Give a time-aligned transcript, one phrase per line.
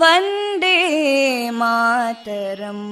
[0.00, 0.76] வந்தே
[1.60, 2.86] மாதரம்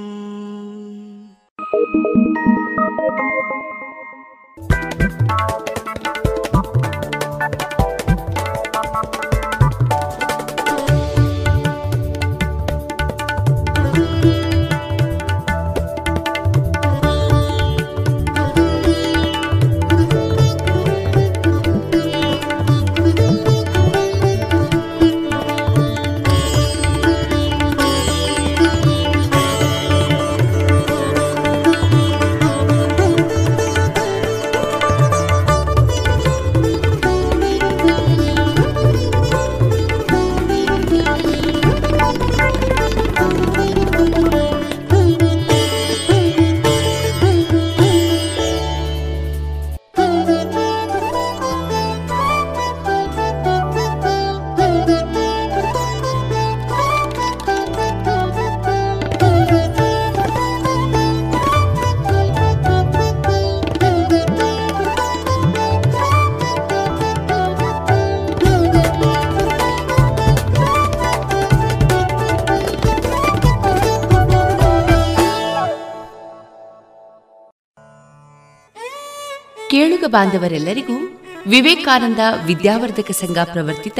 [80.08, 83.98] ಬಾಂಧವರೆಲ್ಲರಿಗೂ ವಿವೇಕಾನಂದ ವಿದ್ಯಾವರ್ಧಕ ಸಂಘ ಪ್ರವರ್ತಿತ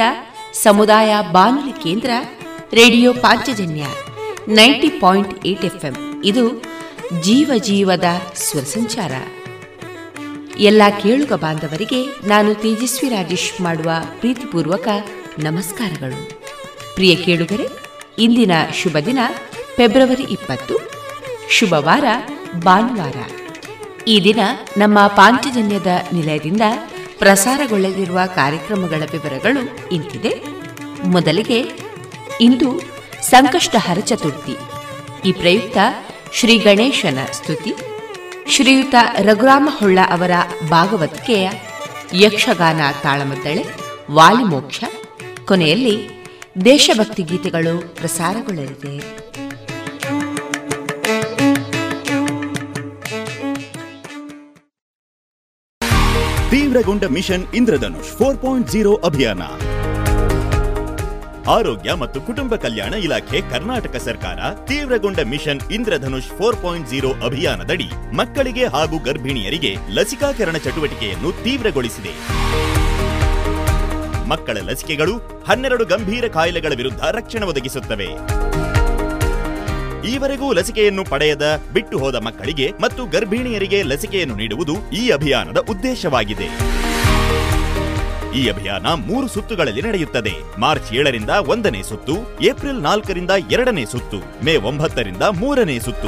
[0.53, 2.09] ಸಮುದಾಯ ಬಾನುಲಿ ಕೇಂದ್ರ
[2.73, 3.85] radio Panchajanya
[4.47, 5.65] ninety point eight
[6.25, 6.61] ಇದು
[7.21, 8.03] ಜೀವ ಜೀವದ
[8.35, 9.11] ಸ್ವರ ಸಂಚಾರ
[10.59, 14.87] ಎಲ್ಲ ಕೇಳುಗ ಬಾಂಧವರಿಗೆ ನಾನು ತೇಜಸ್ವಿ ರಾಜೇಶ್ ಮಾಡುವ ಪ್ರೀತಿಪೂರ್ವಕ
[15.39, 16.41] ನಮಸ್ಕಾರಗಳು.
[16.95, 17.67] ಪ್ರಿಯ ಕೇಳುಗರೆ,
[18.19, 19.19] ಇಂದಿನ ಶುಭ ದಿನ
[19.75, 20.91] ಫೆಬ್ರವರಿ ಇಪ್ಪತ್ತು.
[21.49, 22.03] ಶುಭವಾರ,
[22.55, 23.15] ಭಾನುವಾರ.
[24.07, 24.39] ಈ ದಿನ
[24.77, 26.61] ನಮ್ಮ ಪಾಂಚಜನ್ಯದ ನಿಲಯದಿಂದ
[27.17, 30.43] ಪ್ರಸಾರಗೊಳ್ಳಲಿರುವ ಕಾರ್ಯಕ್ರಮಗಳ ವಿವರಗಳು ಇಂತಿದೆ.
[31.03, 31.71] ಮೊದಲಿಗೆ
[32.41, 32.81] ಇಂದು
[33.21, 34.55] ಸಂಕಷ್ಟಹರ ಚತುರ್ಥಿ.
[35.25, 35.77] ಈ ಪ್ರಯುಕ್ತ
[36.33, 37.73] ಶ್ರೀ ಗಣೇಶನ ಸ್ತುತಿ.
[38.49, 40.31] ಶ್ರೀಯುತ ರಘುರಾಮ ಹೊಳ್ಳ ಅವರ
[40.69, 41.49] ಭಾಗವತಿಕೆಯ
[42.13, 43.65] ಯಕ್ಷಗಾನ ತಾಳಮದ್ದಳೆ,
[44.11, 44.83] ವಾಲಿಮೋಕ್ಷ.
[45.45, 46.25] ಕೊನೆಯಲ್ಲಿ
[46.65, 49.19] ದೇಶಭಕ್ತಿ ಗೀತೆಗಳು ಪ್ರಸಾರಗೊಳ್ಳಲಿದೆ.
[56.69, 59.41] ತೀವ್ರಗೊಂಡ mission Indradhanush four point zero ಅಭಿಯಾನ.
[61.49, 68.67] ಆರೋಗ್ಯ ಮತ್ತು ಕುಟುಂಬ ಕಲ್ಯಾಣ ಇಲಾಖೆ ಕರ್ನಾಟಕ ಸರ್ಕಾರ ತೀವ್ರಗೊಂಡ mission Indradhanush four point zero ಅಭಿಯಾನದಡಿ ಮಕ್ಕಳಿಗೆ
[68.67, 72.13] ಹಾಗೂ ಗರ್ಭಿಣಿಯರಿಗೆ ಲಸಿಕಾಕರಣ ಚಟುವಟಿಕೆಯನ್ನು ತೀವ್ರಗೊಳಿಸಿದೆ.
[74.27, 78.09] ಮಕ್ಕಳ ಲಸಿಕೆಗಳು ಹನ್ನೆರಡು ಗಂಭೀರ ಕಾಯಿಲೆಗಳ ವಿರುದ್ಧ ರಕ್ಷಣೆ ಒದಗಿಸುತ್ತವೆ.
[80.07, 86.79] ಈವರೆಗೂ ಲಸಿಕೆಯನ್ನು ಪಡೆಯದ, ಬಿಟ್ಟು ಹೋದ ಮಕ್ಕಳಿಗೆ ಮತ್ತು ಗರ್ಭಿಣಿಯರಿಗೆ ಲಸಿಕೆಯನ್ನು ನೀಡುವುದು ಈ ಅಭಿಯಾನದ ಉದ್ದೇಶವಾಗಿದೆ.
[88.37, 90.59] ಈ ಅಭಿಯಾನ ಮೂರು ಸುತ್ತುಗಳಲ್ಲಿ ನಡೆಯುತ್ತದೆ.
[90.59, 96.07] ಮಾರ್ಚ್ ಏಳರಿಂದ ಒಂದನೇ ಸುತ್ತು, ಏಪ್ರಿಲ್ ನಾಲ್ಕರಿಂದ ಎರಡನೇ ಸುತ್ತು, ಮೇ ಒಂಬತ್ತರಿಂದ ಮೂರನೇ ಸುತ್ತು.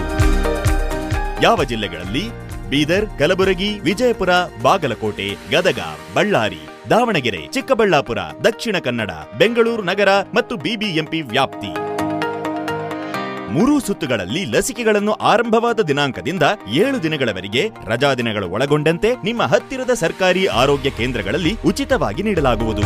[1.41, 2.25] ಯಾವ ಜಿಲ್ಲೆಗಳಲ್ಲಿ?
[2.69, 4.29] ಬೀದರ್, ಕಲಬುರಗಿ, ವಿಜಯಪುರ,
[4.61, 5.79] ಬಾಗಲಕೋಟೆ, ಗದಗ,
[6.13, 6.59] ಬಳ್ಳಾರಿ,
[6.89, 11.90] ದಾವಣಗೆರೆ, ಚಿಕ್ಕಬಳ್ಳಾಪುರ, ದಕ್ಷಿಣ ಕನ್ನಡ, ಬೆಂಗಳೂರು ನಗರ ಮತ್ತು ಬಿಬಿಎಂಪಿ ವ್ಯಾಪ್ತಿ.
[13.51, 16.43] ಮೂರೂ ಸುತ್ತುಗಳಲ್ಲಿ ಲಸಿಕೆಗಳನ್ನು ಆರಂಭವಾದ ದಿನಾಂಕದಿಂದ
[16.73, 22.81] ಏಳು ದಿನಗಳವರೆಗೆ ರಜಾ ದಿನಗಳು ಒಳಗೊಂಡಂತೆ ನಿಮ್ಮ ಹತ್ತಿರದ ಸರ್ಕಾರಿ ಆರೋಗ್ಯ ಕೇಂದ್ರಗಳಲ್ಲಿ ಉಚಿತವಾಗಿ ನೀಡಲಾಗುವುದು.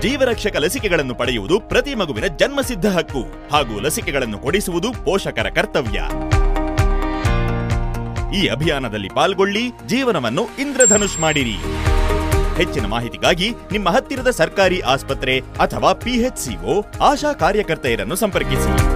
[0.00, 3.22] ಜೀವರಕ್ಷಕ ಲಸಿಕೆಗಳನ್ನು ಪಡೆಯುವುದು ಪ್ರತಿ ಮಗುವಿನ ಜನ್ಮಸಿದ್ಧ ಹಕ್ಕು
[3.52, 6.00] ಹಾಗೂ ಲಸಿಕೆಗಳನ್ನು ಕೊಡಿಸುವುದು ಪೋಷಕರ ಕರ್ತವ್ಯ.
[8.38, 11.56] ಈ ಅಭಿಯಾನದಲ್ಲಿ ಪಾಲ್ಗೊಳ್ಳಿ, ಜೀವನವನ್ನು ಇಂದ್ರಧನುಷ್ ಮಾಡಿರಿ.
[12.56, 18.95] ಹೆಚ್ಚಿನ ಮಾಹಿತಿಗಾಗಿ ನಿಮ್ಮ ಹತ್ತಿರದ ಸರ್ಕಾರಿ ಆಸ್ಪತ್ರೆ ಅಥವಾ ಪಿಎಚ್ಸಿಒ ಆಶಾ ಕಾರ್ಯಕರ್ತೆಯರನ್ನು ಸಂಪರ್ಕಿಸಿ.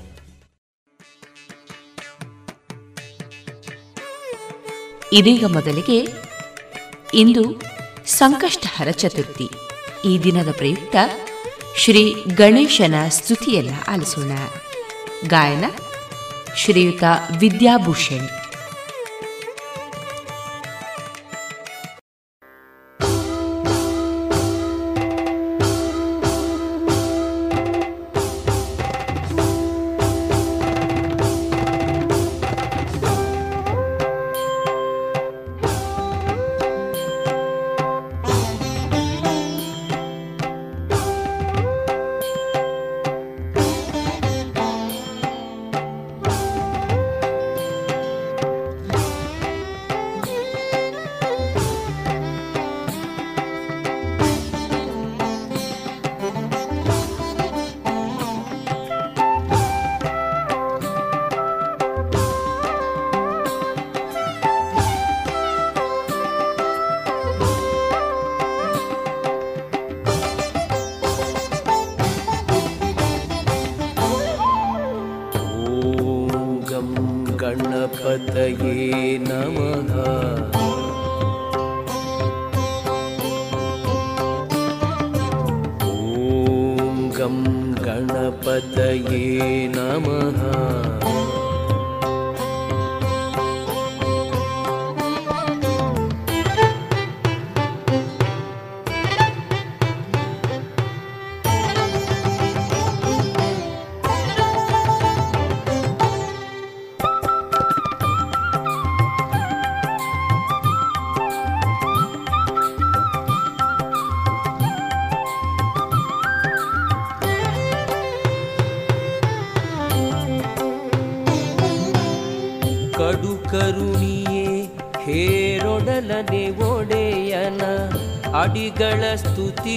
[5.13, 6.07] ಇದೀಗ ಮೊದಲಿಗೆ
[7.13, 7.61] ಇಂದು
[8.05, 9.49] ಸಂಕಷ್ಟಹರ ಚತುರ್ಥಿ.
[10.05, 10.95] ಈ ದಿನದ ಪ್ರಯುಕ್ತ
[11.77, 14.31] ಶ್ರೀ ಗಣೇಶನ ಸ್ತುತಿಯನ್ನ ಆಲಿಸೋಣ.
[15.27, 15.65] ಗಾಯನ
[16.57, 17.03] ಶ್ರೀಯುತ
[17.39, 18.40] ವಿದ್ಯಾಭೂಷಣ್.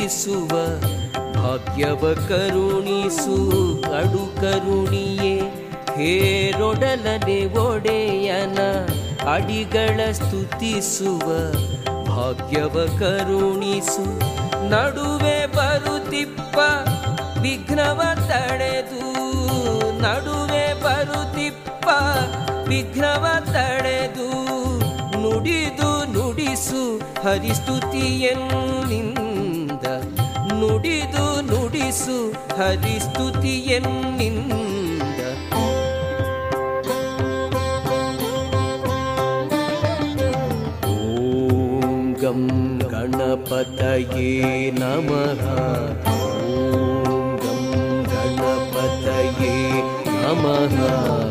[0.04, 0.50] ಸ್ತುತಿಸುವ
[1.34, 3.36] ಭಾಗ್ಯವ ಕರುಣಿಸು
[3.98, 5.40] ಅಡು ಕರುಣಿಯೇ,
[5.96, 8.58] ಹೇರೊಡಲನೆ ಒಡೆಯನ
[9.30, 11.52] ಅಡಿಗಳ ಸ್ತುತಿಸುವ,
[12.08, 14.04] ಭಾಗ್ಯವ ಕರುಣಿಸು,
[14.68, 16.58] ನಡುವೆ ಬರುತ್ತಿಪ್ಪ,
[17.42, 19.02] ವಿಘ್ನವ ತಡೆದು,
[20.00, 21.88] ನಡುವೆ ಬರುತ್ತಿಪ್ಪ,
[22.68, 24.28] ವಿಘ್ನವ ತಡೆದು,
[25.22, 29.33] ನುಡಿದು ನುಡಿಸು ಹರಿಸ್ತುತಿಯನ್ನಿಂದ
[30.64, 33.80] ನುಡಿದು ನುಡಿಸು ಹರಿಸ್ತುತಿಯನ್ನಿಂದ.
[40.86, 42.42] ಓಂ ಗಂ
[42.90, 45.44] ಗಣಪತಯೇ ನಮಃ.
[46.12, 47.64] ಓಂ ಗಂ
[48.02, 49.56] ಗಣಪತಯೇ
[50.06, 51.23] ನಮಃ.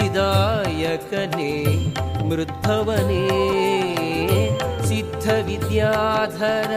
[0.00, 1.52] सिद्धिदायकने
[2.28, 3.24] मृद्भवने
[4.88, 6.70] सिद्धविद्याधर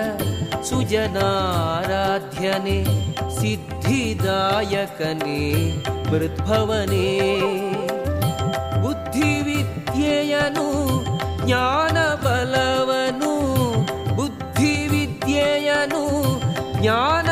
[0.69, 1.15] सुजनाराध्यने
[3.39, 5.39] सिद्धिदायकने
[6.11, 7.07] मृद्भवने
[8.83, 10.67] बुद्धिविद्येयनु
[11.47, 13.33] ज्ञानबलवनु
[14.19, 16.03] बुद्धिविद्येयनु
[16.83, 17.22] ज्ञान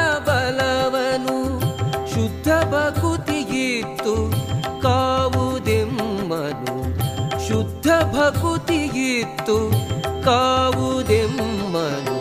[10.26, 12.16] ಕಾವುದೆಮ್ಮನು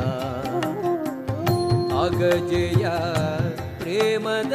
[2.05, 2.97] अगजया
[3.83, 4.55] प्रेमद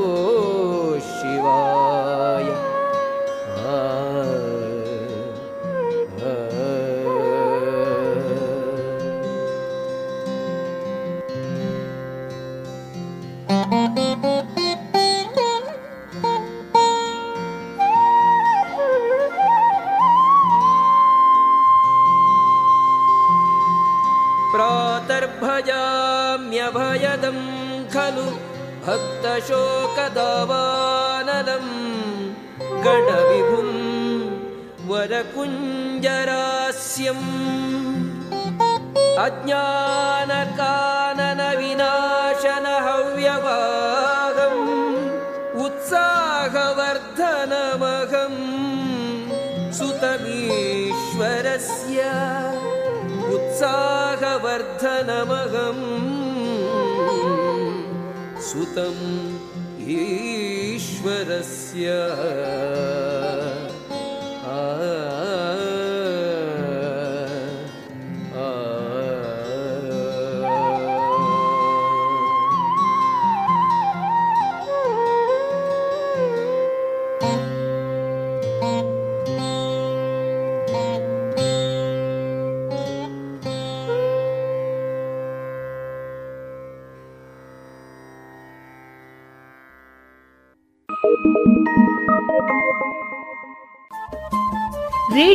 [54.83, 55.83] नमघम्
[58.41, 59.08] सुतम्।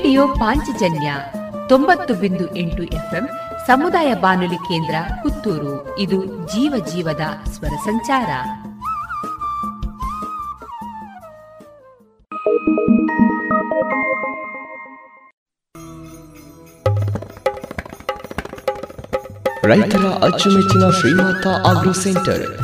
[0.04, 1.14] ರೇಡಿಯೋ ಪಾಂಚಜನ್ಯ
[1.68, 3.28] ತೊಂಬತ್ತು ಬಿಂದು ಎಂಟು ಎಫ್ಎಂ
[3.66, 5.98] ಸಮುದಾಯ ಬಾನುಲಿ ಕೇಂದ್ರ ಪುತ್ತೂರು.
[5.98, 8.30] ಇದು ಜೀವ ಜೀವದ ಸ್ವರ ಸಂಚಾರ.
[19.64, 22.63] ರೈತರ ಅಚ್ಚುಮೆಚ್ಚಿನ ಶ್ರೀಮಾತಾ ಆಗ್ರೋ ಸೆಂಟರ್.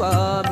[0.00, 0.49] ಸ್ವಾಮಿ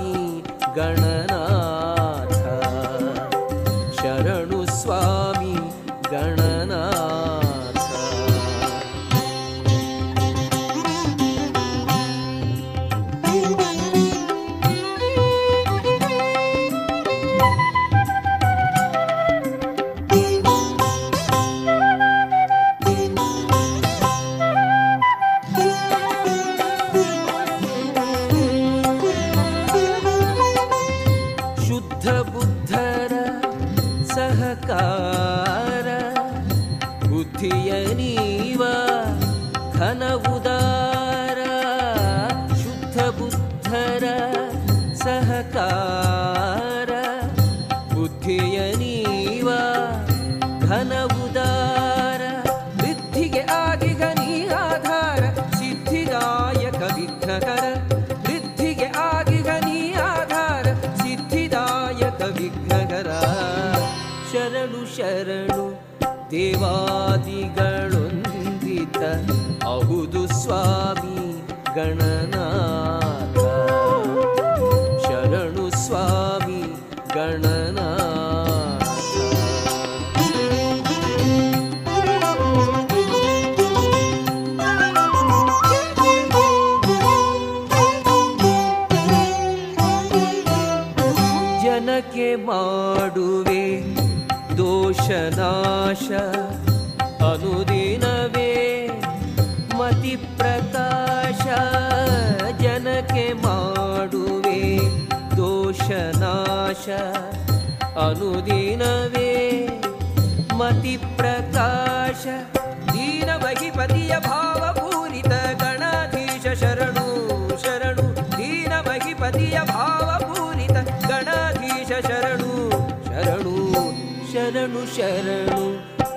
[124.69, 125.65] ಶರಣು ಶರಣು,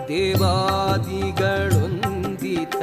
[0.08, 2.76] ದೇವಾದಿಗಳೊಂದಿತ.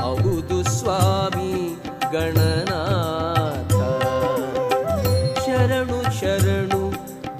[0.00, 1.76] ಹೌದು ಸ್ವಾಮಿ
[2.12, 3.72] ಗಣನಾಥ.
[5.46, 6.82] ಶರಣು ಶರಣು,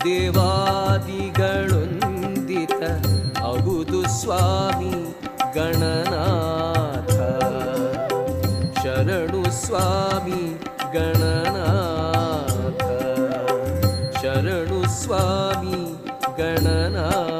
[0.04, 2.82] ದೇವಾದಿಗಳೊಂದಿತ.
[3.38, 5.20] ಹೌದು ಸ್ವಾಮಿ
[5.54, 7.14] ಗಣನಾಥ.
[8.84, 12.82] ಶರಣು ಸ್ವಾಮಿ ಗಣನಾಥ.
[14.22, 15.76] ಶರಣು ಸ್ವಾಮಿ
[16.36, 17.39] ಗಣನಾಥ.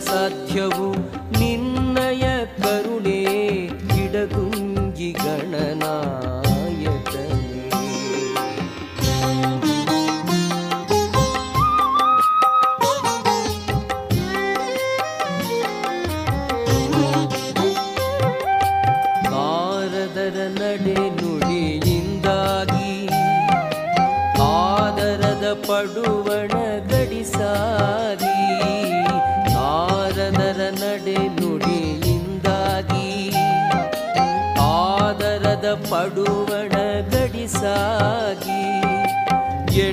[0.00, 0.88] ಸಾಧ್ಯವು
[1.38, 2.24] ನಿನ್ನಯ
[2.62, 3.20] ಕರುಣೆ
[3.88, 6.45] ಗಿಡಗುಂಗಿ ಗಣನಾಯಕನೇ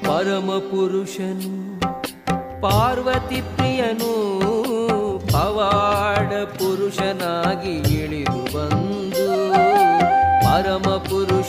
[0.06, 1.52] ಪರಮ ಪುರುಷನು
[2.60, 3.40] ಪಾರ್ವತಿ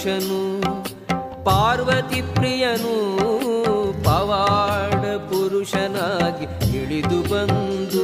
[0.03, 0.39] ಪುರುಷನು
[1.45, 2.95] ಪಾರ್ವತಿ ಪ್ರಿಯನು
[4.03, 8.03] ಪವಾಡ ಪುರುಷನಾಗಿ ಇಳಿದು ಬಂದು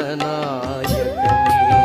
[0.00, 1.84] ಗಣನಾಯಕನೇ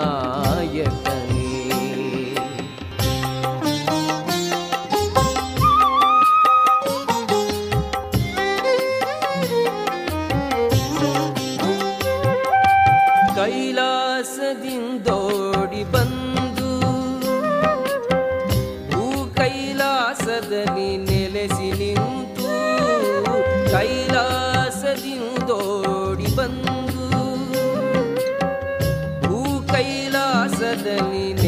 [30.76, 31.45] காதலின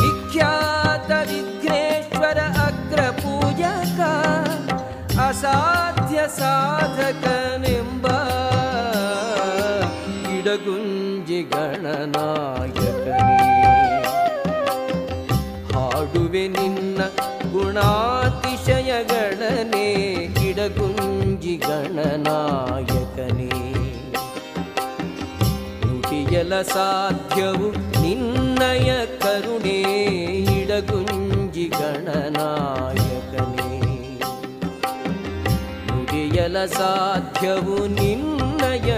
[0.02, 4.12] विख्यात विघ्नेश्वर अग्रपूजका
[5.28, 7.77] असाध्य साधकनि
[10.64, 13.38] ಗುಂಜಿ ಗಣನಾಯಕನೇ
[15.72, 17.00] ಹಾಡುವೆ ನಿನ್ನ
[17.52, 18.66] ಗುಣಾತಿಶಯಗಳನೆ
[20.38, 23.50] ಗಿಡಗುಂಜಿ ಗಣನಾಯಕನೇ
[25.82, 27.68] ನುಡಿಯಲ ಸಾಧ್ಯವು
[28.02, 28.90] ನಿನ್ನಯ
[29.22, 29.78] ಕರುಣೆ
[30.58, 33.68] ಇಡಗುಂಜಿ ಗಣನಾಯಕನೇ
[35.88, 38.90] ನುಡಿಯಲ ಸಾಧ್ಯವು ನಿನ್ನಯ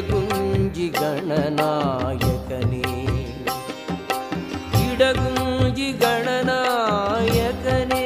[0.00, 2.82] ಇಡಗುಂಜಿ ಗಣನಾಯಕನೇ
[4.84, 8.04] ಇಡಗುಂಜಿ ಗಣನಾಯಕನೇ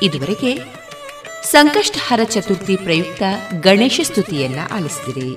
[0.00, 0.60] ಇದುವರೆಗೆ
[1.44, 3.22] ಸಂಕಷ್ಟಹರ ಚತುರ್ಥಿ ಪ್ರಯುಕ್ತ
[3.60, 5.36] ಗಣೇಶ ಸ್ತುತಿಯನ್ನ ಆಲಿಸಿದಿರಿ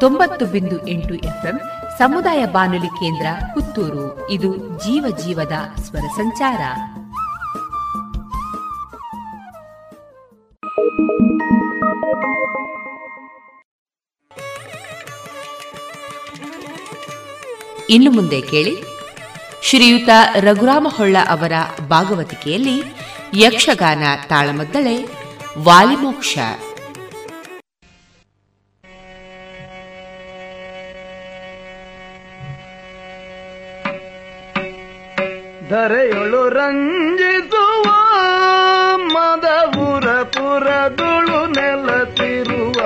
[0.00, 1.60] ತೊಂಬತ್ತು ಬಿಂದು ಎಂಟು ಎಫ್ಎಂ
[1.98, 4.30] ಸಮುದಾಯ ಬಾನುಲಿ ಕೇಂದ್ರ ಪುತ್ತೂರು.
[4.30, 6.60] ಇದು ಜೀವ ಜೀವದ ಸ್ವರ ಸಂಚಾರ.
[17.90, 18.82] ಇನ್ನು ಮುಂದೆ ಕೇಳಿ.
[19.62, 21.52] ಶ್ರೀಯುತ ರಘುರಾಮ ಹೊಳ್ಳ ಅವರ
[21.88, 22.82] ಭಾಗವತಿಕೆಯಲ್ಲಿ
[23.34, 24.96] ಯಕ್ಷಗಾನ ತಾಳಮದ್ದಳೆ
[25.58, 26.38] ವಾಲಿಮೋಕ್ಷ
[35.70, 37.86] ಧರೆಯೊಳು ರಂಜಿಸುವ
[39.14, 42.78] ಮದಪುರ ಪುರದುಳು ನೆಲತಿರುವ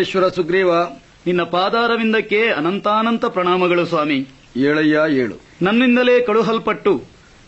[0.00, 0.84] ವಾನರೇಶ್ವರ ಸುಗ್ರೀವ
[1.26, 4.26] ನಿನ್ನ ಪಾದಾರವಿಂದಕ್ಕೆ ಅನಂತಾನಂತ ಪ್ರಣಾಮಗಳು ಸ್ವಾಮಿ.
[4.56, 5.34] ಏಳಯ್ಯ ಏಳು.
[5.62, 7.02] ನನ್ನಿಂದಲೇ ಕಳುಹಲ್ಪಟ್ಟು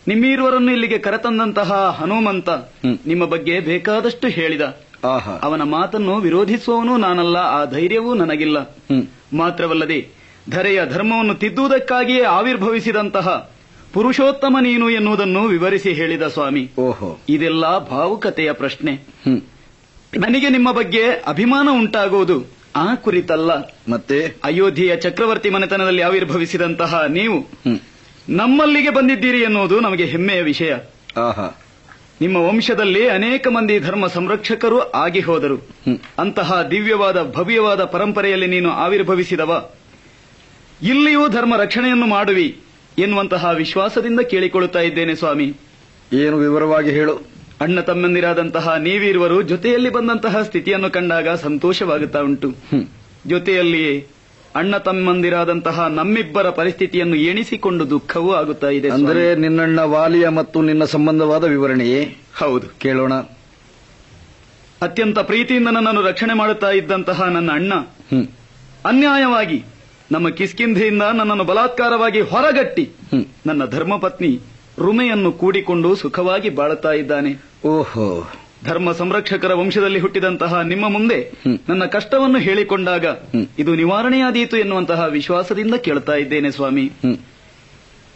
[0.07, 2.49] ನಿಮ್ಮೀರುವರನ್ನು ಇಲ್ಲಿಗೆ ಕರೆತಂದಂತಹ ಹನುಮಂತ
[3.05, 4.77] ನಿಮ್ಮ ಬಗ್ಗೆ ಬೇಕಾದಷ್ಟು ಹೇಳಿದ.
[5.03, 5.39] ಆಹಾ.
[5.43, 8.57] ಅವನ ಮಾತನ್ನು ವಿರೋಧಿಸುವವನು ನಾನಲ್ಲ ಆ ಧೈರ್ಯವೂ ನನಗಿಲ್ಲ.
[9.37, 10.07] ಮಾತ್ರವಲ್ಲದೆ
[10.49, 13.51] ಧರೆಯ ಧರ್ಮವನ್ನು ತಿದ್ದುವುದಕ್ಕಾಗಿಯೇ ಆವಿರ್ಭವಿಸಿದಂತಹ
[13.93, 16.71] ಪುರುಷೋತ್ತಮ ನೀನು ಎನ್ನುವುದನ್ನು ವಿವರಿಸಿ ಹೇಳಿದ ಸ್ವಾಮಿ.
[16.79, 17.19] ಓಹೋ.
[17.29, 18.93] ಇದೆಲ್ಲ ಭಾವುಕತೆಯ ಪ್ರಶ್ನೆ.
[20.17, 22.45] ನನಗೆ ನಿಮ್ಮ ಬಗ್ಗೆ ಅಭಿಮಾನ ಉಂಟಾಗುವುದು.
[22.75, 23.51] ಆ ಕುರಿತಲ್ಲ.
[23.91, 24.35] ಮತ್ತೆ?
[24.43, 27.47] ಅಯೋಧ್ಯೆಯ ಚಕ್ರವರ್ತಿ ಮನೆತನದಲ್ಲಿ ಆವಿರ್ಭವಿಸಿದಂತಹ ನೀವು.
[28.29, 30.73] ನಮ್ಮಲ್ಲಿಗೆ ಬಂದಿದ್ದೀರಿ ಎನ್ನುವುದು ನಮಗೆ ಹೆಮ್ಮೆಯ ವಿಷಯ.
[31.17, 31.59] ಆಹಾ.
[32.21, 35.67] ನಿಮ್ಮ ವಂಶದಲ್ಲಿ ಅನೇಕ ಮಂದಿ ಧರ್ಮ ಸಂರಕ್ಷಕರು ಆಗಿ ಹೋದರು.
[36.19, 39.69] ಅಂತಹ ದಿವ್ಯವಾದ ಭವ್ಯವಾದ ಪರಂಪರೆಯಲ್ಲಿ ನೀನು ಆವಿರ್ಭವಿಸಿದವ.
[40.83, 42.61] ಇಲ್ಲಿಯೂ ಧರ್ಮ ರಕ್ಷಣೆಯನ್ನು ಮಾಡುವಿ
[42.97, 45.53] ಎನ್ನುವಂತಹ ವಿಶ್ವಾಸದಿಂದ ಕೇಳಿಕೊಳ್ಳುತ್ತಾ ಇದ್ದೇನೆ ಸ್ವಾಮಿ.
[46.13, 47.42] ಏನು ವಿವರವಾಗಿ ಹೇಳು.
[47.61, 52.49] ಅಣ್ಣ ತಮ್ಮಂದಿರಾದಂತಹ ನೀವಿರುವರು ಜೊತೆಯಲ್ಲಿ ಬಂದಂತಹ ಸ್ಥಿತಿಯನ್ನು ಕಂಡಾಗ ಸಂತೋಷವಾಗುತ್ತಾ ಉಂಟು.
[53.27, 54.07] ಜೊತೆಯಲ್ಲಿಯೇ
[54.55, 58.89] ಅಣ್ಣ ತಮ್ಮಂದಿರಾದಂತಹ ನಮ್ಮಿಬ್ಬರ ಪರಿಸ್ಥಿತಿಯನ್ನು ಎಣಿಸಿಕೊಂಡು ದುಃಖವೂ ಆಗುತ್ತಾ ಇದೆ.
[58.89, 62.17] ಅಂದರೆ ನಿನ್ನಣ್ಣ ವಾಲಿಯ ಮತ್ತು ನಿನ್ನ ಸಂಬಂಧವಾದ ವಿವರಣೆಯೇ?
[62.39, 62.79] ಹೌದು.
[62.79, 63.13] ಕೇಳೋಣ.
[64.81, 67.73] ಅತ್ಯಂತ ಪ್ರೀತಿಯಿಂದ ನನ್ನನ್ನು ರಕ್ಷಣೆ ಮಾಡುತ್ತಾ ಇದ್ದಂತಹ ನನ್ನ ಅಣ್ಣ
[68.85, 69.63] ಅನ್ಯಾಯವಾಗಿ
[70.11, 72.89] ನಮ್ಮ ಕಿಸ್ಕಿಂಧೆಯಿಂದ ನನ್ನನ್ನು ಬಲಾತ್ಕಾರವಾಗಿ ಹೊರಗಟ್ಟಿ
[73.45, 74.39] ನನ್ನ ಧರ್ಮಪತ್ನಿ
[74.79, 77.35] ರುಮೆಯನ್ನು ಕೂಡಿಕೊಂಡು ಸುಖವಾಗಿ ಬಾಳುತ್ತಾ ಇದ್ದಾನೆ.
[77.67, 78.31] ಓಹೋ.
[78.63, 81.31] ಧರ್ಮ ಸಂರಕ್ಷಕರ ವಂಶದಲ್ಲಿ ಹುಟ್ಟಿದಂತಹ ನಿಮ್ಮ ಮುಂದೆ
[81.69, 83.05] ನನ್ನ ಕಷ್ಟವನ್ನು ಹೇಳಿಕೊಂಡಾಗ
[83.59, 86.91] ಇದು ನಿವಾರಣೆಯಾದೀತು ಎನ್ನುವಂತಹ ವಿಶ್ವಾಸದಿಂದ ಕೇಳ್ತಾ ಇದ್ದೇನೆ ಸ್ವಾಮಿ.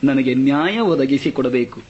[0.03, 1.82] ನನಗೆ ನ್ಯಾಯ ಒದಗಿಸಿ ಕೊಡಬೇಕು.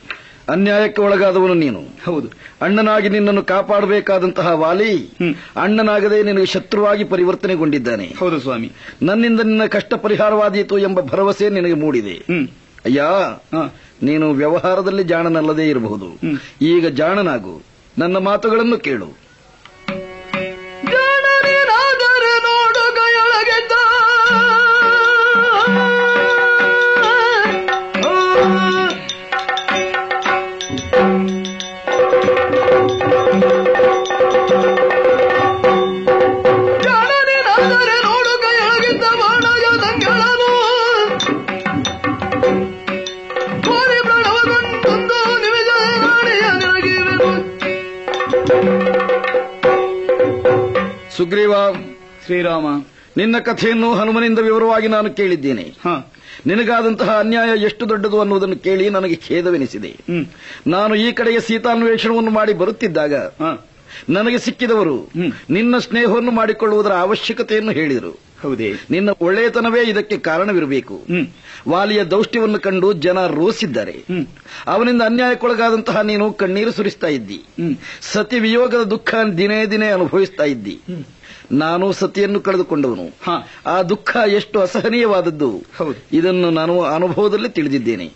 [0.50, 1.82] ಅನ್ಯಾಯಕ್ಕೆ ಒಳಗಾದವನು ನೀನು.
[2.06, 2.28] ಹೌದು.
[2.62, 5.10] ಅಣ್ಣನಾಗಿ ನಿನ್ನನ್ನು ಕಾಪಾಡಬೇಕಾದಂತಹ ವಾಲಿ
[5.56, 8.14] ಅಣ್ಣನಾಗದೆ ನಿನಗೆ ಶತ್ರುವಾಗಿ ಪರಿವರ್ತನೆಗೊಂಡಿದ್ದಾನೆ.
[8.20, 8.72] ಹೌದು ಸ್ವಾಮಿ.
[9.02, 12.26] ನನ್ನಿಂದ ನಿನ್ನ ಕಷ್ಟ ಪರಿಹಾರವಾದೀತು ಎಂಬ ಭರವಸೆ ನಿನಗೆ ಮೂಡಿದೆ.
[12.88, 13.04] ಅಯ್ಯ
[14.04, 16.10] ನೀನು ವ್ಯವಹಾರದಲ್ಲಿ ಜಾಣನಲ್ಲದೇ ಇರಬಹುದು.
[16.62, 17.62] ಈಗ ಜಾಣನಾಗು.
[17.98, 19.27] ನನ್ನ ಮಾತುಗಳನ್ನು ಕೇಳು.
[51.18, 51.54] ಸುಗ್ರೀವ
[52.26, 52.66] ಶ್ರೀರಾಮ
[53.18, 55.64] ನಿನ್ನ ಕಥೆಯನ್ನು ಹನುಮನಿಂದ ವಿವರವಾಗಿ ನಾನು ಕೇಳಿದ್ದೇನೆ.
[56.46, 59.92] ನಿನಗಾದಂತಹ ಅನ್ಯಾಯ ಎಷ್ಟು ದೊಡ್ಡದು ಅನ್ನುವುದನ್ನು ಕೇಳಿ ನನಗೆ ಖೇದವೆನಿಸಿದೆ.
[60.68, 63.16] ನಾನು ಈ ಕಡೆಗೆ ಸೀತಾನ್ವೇಷಣವನ್ನು ಮಾಡಿ ಬರುತ್ತಿದ್ದಾಗ
[64.10, 65.10] ನನಗೆ ಸಿಕ್ಕಿದವರು
[65.50, 68.27] ನಿನ್ನ ಸ್ನೇಹವನ್ನು ಮಾಡಿಕೊಳ್ಳುವುದರ ಅವಶ್ಯಕತೆಯನ್ನು ಹೇಳಿದರು.
[68.44, 68.74] ಹೌದೇ.
[68.90, 71.02] ನಿನ್ನ ಒಳ್ಳೆಯತನವೇ ಇದಕ್ಕೆ ಕಾರಣವಿರಬೇಕು.
[71.70, 74.06] ವಾಲಿಯ ದೌಷ್ಟ್ಯವನ್ನು ಕಂಡು ಜನ ರೋಸಿದ್ದಾರೆ.
[74.68, 77.44] ಅವನಿಂದ ಅನ್ಯಾಯಕ್ಕೊಳಗಾದಂತಹ ನೀನು ಕಣ್ಣೀರು ಸುರಿಸ್ತಾ ಇದ್ದಿ.
[78.02, 80.80] ಸತಿ ವಿಯೋಗದ ದುಃಖ ದಿನೇ ದಿನೇ ಅನುಭವಿಸ್ತಾ ಇದ್ದಿ.
[81.52, 83.32] ನಾನು ಸತಿಯನ್ನು ಕಳೆದುಕೊಂಡವನು.
[83.66, 85.64] ಆ ದುಃಖ ಎಷ್ಟು ಅಸಹನೀಯವಾದದ್ದು.
[86.14, 88.12] ಇದನ್ನು ನಾನು ಅನುಭವದಲ್ಲಿ ತಿಳಿದಿದ್ದೇನೆ.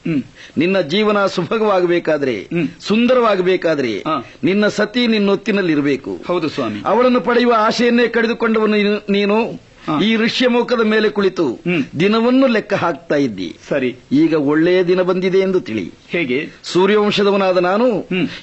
[0.57, 2.47] ನಿನ್ನ ಜೀವನ ಸುಭಗವಾಗಬೇಕಾದ್ರೆ
[2.79, 4.03] ಸುಂದರವಾಗಬೇಕಾದ್ರೆ
[4.43, 6.19] ನಿನ್ನ ಸತಿ ನಿನ್ನೊತ್ತಿನಲ್ಲಿರಬೇಕು.
[6.27, 6.79] ಹೌದು ಸ್ವಾಮಿ.
[6.85, 9.70] ಅವಳನ್ನು ಪಡೆಯುವ ಆಶೆಯನ್ನೇ ಕಳೆದುಕೊಂಡವನು ನೀನು- ನೀನು
[10.05, 11.59] ಈ ಋಷ್ಯಮುಖದ ಮೇಲೆ ಕುಳಿತು
[11.99, 13.55] ದಿನವನ್ನು ಲೆಕ್ಕ ಹಾಕ್ತಾ ಇದ್ದಿ.
[13.69, 13.95] ಸರಿ.
[14.11, 15.91] ಈಗ ಒಳ್ಳೆಯ ದಿನ ಬಂದಿದೆ ಎಂದು ತಿಳಿ.
[16.11, 16.39] ಹೇಗೆ?
[16.63, 17.87] ಸೂರ್ಯವಂಶದವನಾದ ನಾನು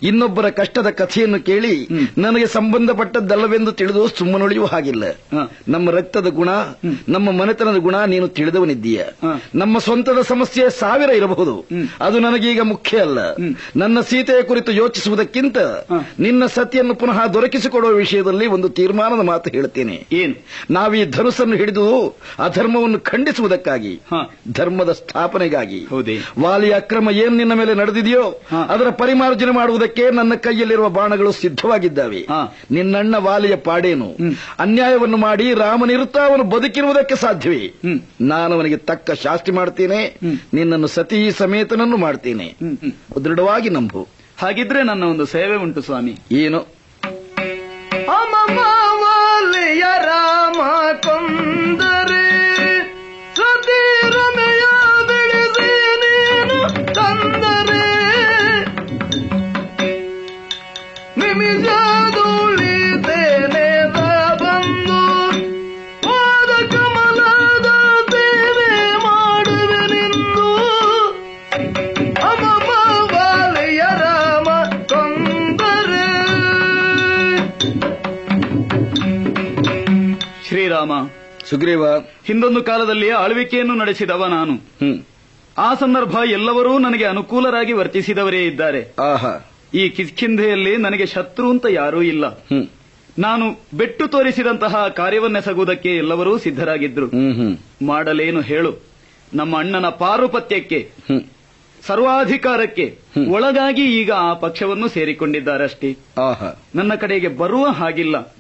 [0.03, 1.75] ಇನ್ನೊಬ್ಬರ ಕಷ್ಟದ ಕಥೆಯನ್ನು ಕೇಳಿ
[2.19, 5.05] ನನಗೆ ಸಂಬಂಧಪಟ್ಟದ್ದಲ್ಲವೆಂದು ತಿಳಿದು ಸುಮ್ಮನೊಳಿಯುವ ಹಾಗಿಲ್ಲ.
[5.69, 6.51] ನಮ್ಮ ರಕ್ತದ ಗುಣ
[7.09, 9.01] ನಮ್ಮ ಮನೆತನದ ಗುಣ ನೀನು ತಿಳಿದವನಿದ್ದೀಯ.
[9.55, 11.55] ನಮ್ಮ ಸ್ವಂತದ ಸಮಸ್ಯೆ ಸಾವಿರ ಇರಬಹುದು.
[12.01, 13.19] ಅದು ನನಗೀಗ ಮುಖ್ಯ ಅಲ್ಲ.
[13.77, 15.59] ನನ್ನ ಸೀತೆಯ ಕುರಿತು ಯೋಚಿಸುವುದಕ್ಕಿಂತ
[16.19, 20.35] ನಿನ್ನ ಸತಿಯನ್ನು ಪುನಃ ದೊರಕಿಸಿಕೊಡುವ ವಿಷಯದಲ್ಲಿ ಒಂದು ತೀರ್ಮಾನದ ಮಾತು ಹೇಳ್ತೇನೆ ಏನು?
[20.71, 21.87] ನಾವೀ ಧನುಸನ್ನು ಹಿಡಿದು
[22.39, 23.95] ಅಧರ್ಮವನ್ನು ಖಂಡಿಸುವುದಕ್ಕಾಗಿ
[24.53, 25.81] ಧರ್ಮದ ಸ್ಥಾಪನೆಗಾಗಿ.
[26.41, 32.27] ವಾಲಿಯ ಅಕ್ರಮ ಏನ್ ನಿನ್ನ ಮೇಲೆ ನಡೆದಿದೆಯೋ ಅದರ ಪರಿಮಾರ್ಜನೆ ಮಾಡುವುದಕ್ಕೆ ನನ್ನ ಕೈಯಲ್ಲಿರುವ ಬಾಣಗಳು ಸಿದ್ಧವಾಗಿದ್ದಾವೆ.
[32.71, 34.17] ನಿನ್ನಣ್ಣ ವಾಲಿಯ ಪಾಡೇನು.
[34.59, 37.75] ಅನ್ಯಾಯವನ್ನು ಮಾಡಿ ರಾಮನಿರುತ್ತಾ ಅವನು ಬದುಕಿರುವುದಕ್ಕೆ ಸಾಧ್ಯವೇ?
[38.21, 40.19] ನಾನು ಅವನಿಗೆ ತಕ್ಕ ಶಾಸ್ತಿ ಮಾಡ್ತೇನೆ.
[40.55, 42.55] ನಿನ್ನನ್ನು ಸತಿ ಸಮೇತನನ್ನು ಮಾಡ್ತೇನೆ.
[43.25, 44.09] ದೃಢವಾಗಿ ನಂಬು.
[44.41, 46.19] ಹಾಗಿದ್ರೆ ನನ್ನ ಒಂದು ಸೇವೆ ಉಂಟು ಸ್ವಾಮಿ.
[46.33, 46.61] ಏನು?
[50.01, 50.61] ರಾಮ
[51.03, 52.38] ಕೊಂದರೆ
[80.49, 80.93] ಶ್ರೀರಾಮ
[81.51, 81.99] ಸುಗ್ರೀವ.
[81.99, 84.55] ಹಿಂದೊಂದು ಕಾಲದಲ್ಲಿ ಆಳ್ವಿಕೆಯನ್ನು ನಡೆಸಿದವ ನಾನು.
[85.59, 88.95] ಆ ಸಂದರ್ಭ ಎಲ್ಲವರೂ ನನಗೆ ಅನುಕೂಲರಾಗಿ ವರ್ತಿಸಿದವರೇ ಇದ್ದಾರೆ.
[89.13, 89.51] ಆಹಾ.
[89.75, 92.25] ಈ ಕಿಷ್ಕಿಂಧೆಯಲ್ಲಿ ನನಗೆ ಶತ್ರು ಅಂತ ಯಾರೂ ಇಲ್ಲ.
[93.19, 97.07] ನಾನು ಬೆಟ್ಟು ತೋರಿಸಿದಂತಹ ಕಾರ್ಯವನ್ನೆಸಗುವುದಕ್ಕೆ ಎಲ್ಲವರೂ ಸಿದ್ಧರಾಗಿದ್ರು.
[97.87, 98.83] ಮಾಡಲೇನು ಹೇಳು.
[99.35, 100.91] ನಮ್ಮ ಅಣ್ಣನ ಪಾರುಪತ್ಯಕ್ಕೆ
[101.87, 102.99] ಸರ್ವಾಧಿಕಾರಕ್ಕೆ
[103.29, 105.97] ಒಳಗಾಗಿ ಈಗ ಆ ಪಕ್ಷವನ್ನು ಸೇರಿಕೊಂಡಿದ್ದಾರಷ್ಟೇ.
[106.75, 108.35] ನನ್ನ ಕಡೆಗೆ ಬರುವ ಹಾಗಿಲ್ಲ.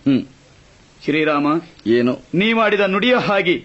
[1.04, 1.46] ಶ್ರೀರಾಮ
[1.86, 2.18] ಏನು?
[2.34, 3.64] ನೀ ಮಾಡಿದ ನುಡಿಯ ಹಾಗೆ.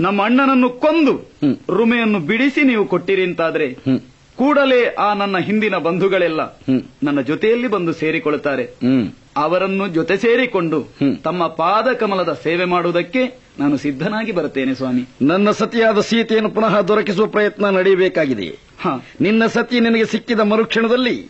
[0.00, 1.30] ನಮ್ಮ ಅಣ್ಣನನ್ನು ಕೊಂದು
[1.76, 3.74] ರುಮೆಯನ್ನು ಬಿಡಿಸಿ ನೀವು ಕೊಟ್ಟಿರಿ ಅಂತಾದ್ರೆ
[4.38, 6.40] ಕೂಡಲೇ ಆ ನನ್ನ ಹಿಂದಿನ ಬಂಧುಗಳೆಲ್ಲ
[7.02, 8.64] ನನ್ನ ಜೊತೆಯಲ್ಲಿ ಬಂದು ಸೇರಿಕೊಳ್ಳುತ್ತಾರೆ.
[9.36, 10.86] ಅವರನ್ನು ಜೊತೆ ಸೇರಿಕೊಂಡು
[11.22, 15.26] ತಮ್ಮ ಪಾದ ಕಮಲದ ಸೇವೆ ಮಾಡುವುದಕ್ಕೆ ನಾನು ಸಿದ್ಧನಾಗಿ ಬರುತ್ತೇನೆ ಸ್ವಾಮಿ.
[15.26, 18.58] ನನ್ನ ಸತಿಯಾದ ಸೀತೆಯನ್ನು ಪುನಃ ದೊರಕಿಸುವ ಪ್ರಯತ್ನ ನಡೆಯಬೇಕಾಗಿದೆ.
[19.20, 21.28] ನಿನ್ನ ಸತಿ ನಿನಗೆ ಸಿಕ್ಕಿದ ಮರುಕ್ಷಣದಲ್ಲಿ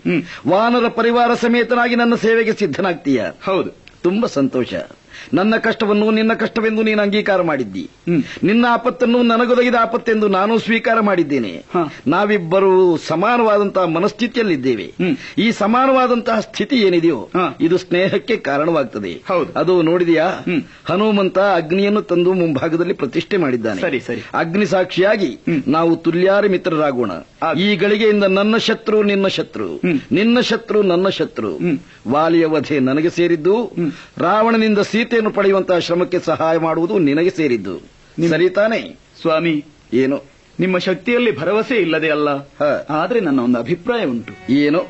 [0.49, 3.25] ವಾನರ ಪರಿವಾರ ಸಮೇತನಾಗಿ ನನ್ನ ಸೇವೆಗೆ ಸಿದ್ಧನಾಗ್ತೀಯ.
[3.45, 3.71] ಹೌದು.
[4.03, 4.75] ತುಂಬಾ ಸಂತೋಷ.
[5.35, 7.91] ನನ್ನ ಕಷ್ಟವನ್ನು ನಿನ್ನ ಕಷ್ಟವೆಂದು ನೀನು ಅಂಗೀಕಾರ ಮಾಡಿದ್ದಿ.
[8.43, 11.65] ನಿನ್ನ ಆಪತ್ತನ್ನು ನನಗೊದಗಿದ ಆಪತ್ತೆಂದು ನಾನು ಸ್ವೀಕಾರ ಮಾಡಿದ್ದೇನೆ.
[12.07, 14.95] ನಾವಿಬ್ಬರು ಸಮಾನವಾದಂತಹ ಮನಸ್ಥಿತಿಯಲ್ಲಿದ್ದೇವೆ.
[15.39, 17.29] ಈ ಸಮಾನವಾದಂತಹ ಸ್ಥಿತಿ ಏನಿದೆಯೋ
[17.61, 19.23] ಇದು ಸ್ನೇಹಕ್ಕೆ ಕಾರಣವಾಗ್ತದೆ.
[19.57, 20.29] ಅದು ನೋಡಿದೆಯಾ?
[20.85, 23.81] ಹನುಮಂತ ಅಗ್ನಿಯನ್ನು ತಂದು ಮುಂಭಾಗದಲ್ಲಿ ಪ್ರತಿಷ್ಠೆ ಮಾಡಿದ್ದಾನೆ.
[23.81, 24.23] ಸರಿ ಸರಿ.
[24.35, 27.11] ಅಗ್ನಿ ಸಾಕ್ಷಿಯಾಗಿ ನಾವು ತುಲ್ಯಾರಿ ಮಿತ್ರರಾಗೋಣ.
[27.59, 29.81] ಈ ಗಳಿಗೆಯಿಂದ ನನ್ನ ಶತ್ರು ನಿನ್ನ ಶತ್ರು.
[30.13, 31.59] ನಿನ್ನ ಶತ್ರು ನನ್ನ ಶತ್ರು.
[32.09, 33.73] ವಾಲಿಯ ವಧೆ ನನಗೆ ಸೇರಿದ್ದು.
[34.19, 34.79] ರಾವಣನಿಂದ
[35.19, 37.81] ಸೀತೆಯನ್ನು ಪಡೆಯುವಂತಹ ಶ್ರಮಕ್ಕೆ ಸಹಾಯ ಮಾಡುವುದು ನಿನಗೆ ಸೇರಿದ್ದು.
[38.31, 39.65] ಸರಿತಾನೆ ಸ್ವಾಮಿ.
[39.93, 40.23] ಏನು?
[40.61, 42.29] ನಿಮ್ಮ ಶಕ್ತಿಯಲ್ಲಿ ಭರವಸೆ ಇಲ್ಲದೆ ಅಲ್ಲ.
[42.91, 44.53] ಆದ್ರೆ ನನ್ನ ಒಂದು ಅಭಿಪ್ರಾಯ ಉಂಟು.
[44.53, 44.87] ಏನು?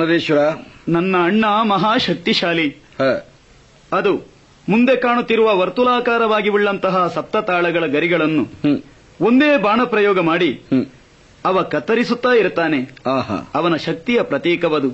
[0.09, 0.43] ವನರೇಶ್ವರ
[0.89, 2.67] ನನ್ನ ಅಣ್ಣ ಮಹಾಶಕ್ತಿಶಾಲಿ.
[3.93, 4.13] ಅದು
[4.67, 8.45] ಮುಂದೆ ಕಾಣುತ್ತಿರುವ ವರ್ತುಲಾಕಾರವಾಗಿ ಉಳ್ಳಂತಹ ಸಪ್ತ ತಾಳಗಳ ಗರಿಗಳನ್ನು
[9.21, 10.49] ಒಂದೇ ಬಾಣ ಪ್ರಯೋಗ ಮಾಡಿ
[11.45, 12.79] ಅವ ಕತ್ತರಿಸುತ್ತಾ ಇರ್ತಾನೆ
[13.59, 14.91] ಅವನ ಶಕ್ತಿಯ ಪ್ರತೀಕವದು.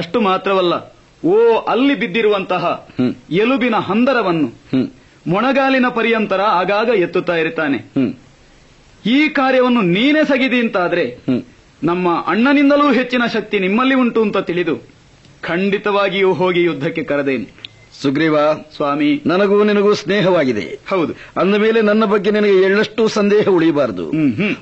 [0.00, 0.74] ಅಷ್ಟು ಮಾತ್ರವಲ್ಲ
[1.22, 1.34] ಓ
[1.72, 2.64] ಅಲ್ಲಿ ಬಿದ್ದಿರುವಂತಹ
[3.42, 4.48] ಎಲುಬಿನ ಹಂದರವನ್ನು
[5.26, 7.78] ಮೊಣಗಾಲಿನ ಪರ್ಯಂತರ ಆಗಾಗ ಎತ್ತುತ್ತಾ ಇರ್ತಾನೆ
[9.10, 11.04] ಈ ಕಾರ್ಯವನ್ನು ನೀನೇ ಸಗಿದಿ ಅಂತಾದ್ರೆ
[11.84, 14.76] ನಮ್ಮ ಅಣ್ಣನಿಂದಲೂ ಹೆಚ್ಚಿನ ಶಕ್ತಿ ನಿಮ್ಮಲ್ಲಿ ಉಂಟು ಅಂತ ತಿಳಿದು
[15.42, 17.65] ಖಂಡಿತವಾಗಿಯೂ ಹೋಗಿ ಯುದ್ಧಕ್ಕೆ ಕರೆದೇನೆ.
[18.02, 18.36] ಸುಗ್ರೀವ
[18.76, 20.78] ಸ್ವಾಮಿ ನನಗೂ ನಿನಗೂ ಸ್ನೇಹವಾಗಿದೆ.
[20.88, 21.12] ಹೌದು.
[21.40, 24.12] ಅಂದ ಮೇಲೆ ನನ್ನ ಬಗ್ಗೆ ನಿನಗೆ ಎಳ್ಳಷ್ಟು ಸಂದೇಹ ಉಳಿಯಬಾರದು.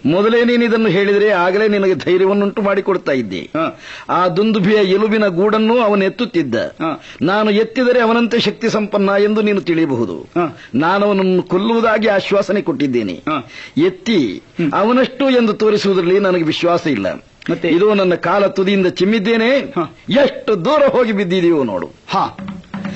[0.06, 3.50] ಮೊದಲೇ ನೀನು ಇದನ್ನು ಹೇಳಿದರೆ ಆಗಲೇ ನಿನಗೆ ಧೈರ್ಯವನ್ನುಂಟು ಮಾಡಿಕೊಡ್ತಾ ಇದ್ದೆ.
[4.08, 6.54] ಆ ದುಂದುಭಿಯ ಎಲುಬಿನ ಗೂಡನ್ನು ಅವನು ಎತ್ತುತ್ತಿದ್ದ.
[7.22, 10.26] ನಾನು ಎತ್ತಿದರೆ ಅವನಂತೆ ಶಕ್ತಿ ಸಂಪನ್ನ ಎಂದು ನೀನು ತಿಳಿಯಬಹುದು.
[10.74, 13.22] ನಾನು ಅವನನ್ನು ಕೊಲ್ಲುವುದಾಗಿ ಆಶ್ವಾಸನೆ ಕೊಟ್ಟಿದ್ದೇನೆ.
[13.76, 14.42] ಎತ್ತಿ
[14.74, 17.24] ಅವನಷ್ಟು ಎಂದು ತೋರಿಸುವುದರಲ್ಲಿ ನನಗೆ ವಿಶ್ವಾಸ ಇಲ್ಲ.
[17.50, 17.68] ಮತ್ತೆ?
[17.68, 19.74] ಇದು ನನ್ನ ಕಾಲ ತುದಿಯಿಂದ ಚಿಮ್ಮಿದ್ದೇನೆ.
[20.10, 21.90] ಎಷ್ಟು ದೂರ ಹೋಗಿ ಬಿದ್ದಿದೆಯೋ ನೋಡು.
[22.08, 22.36] ಹಾ.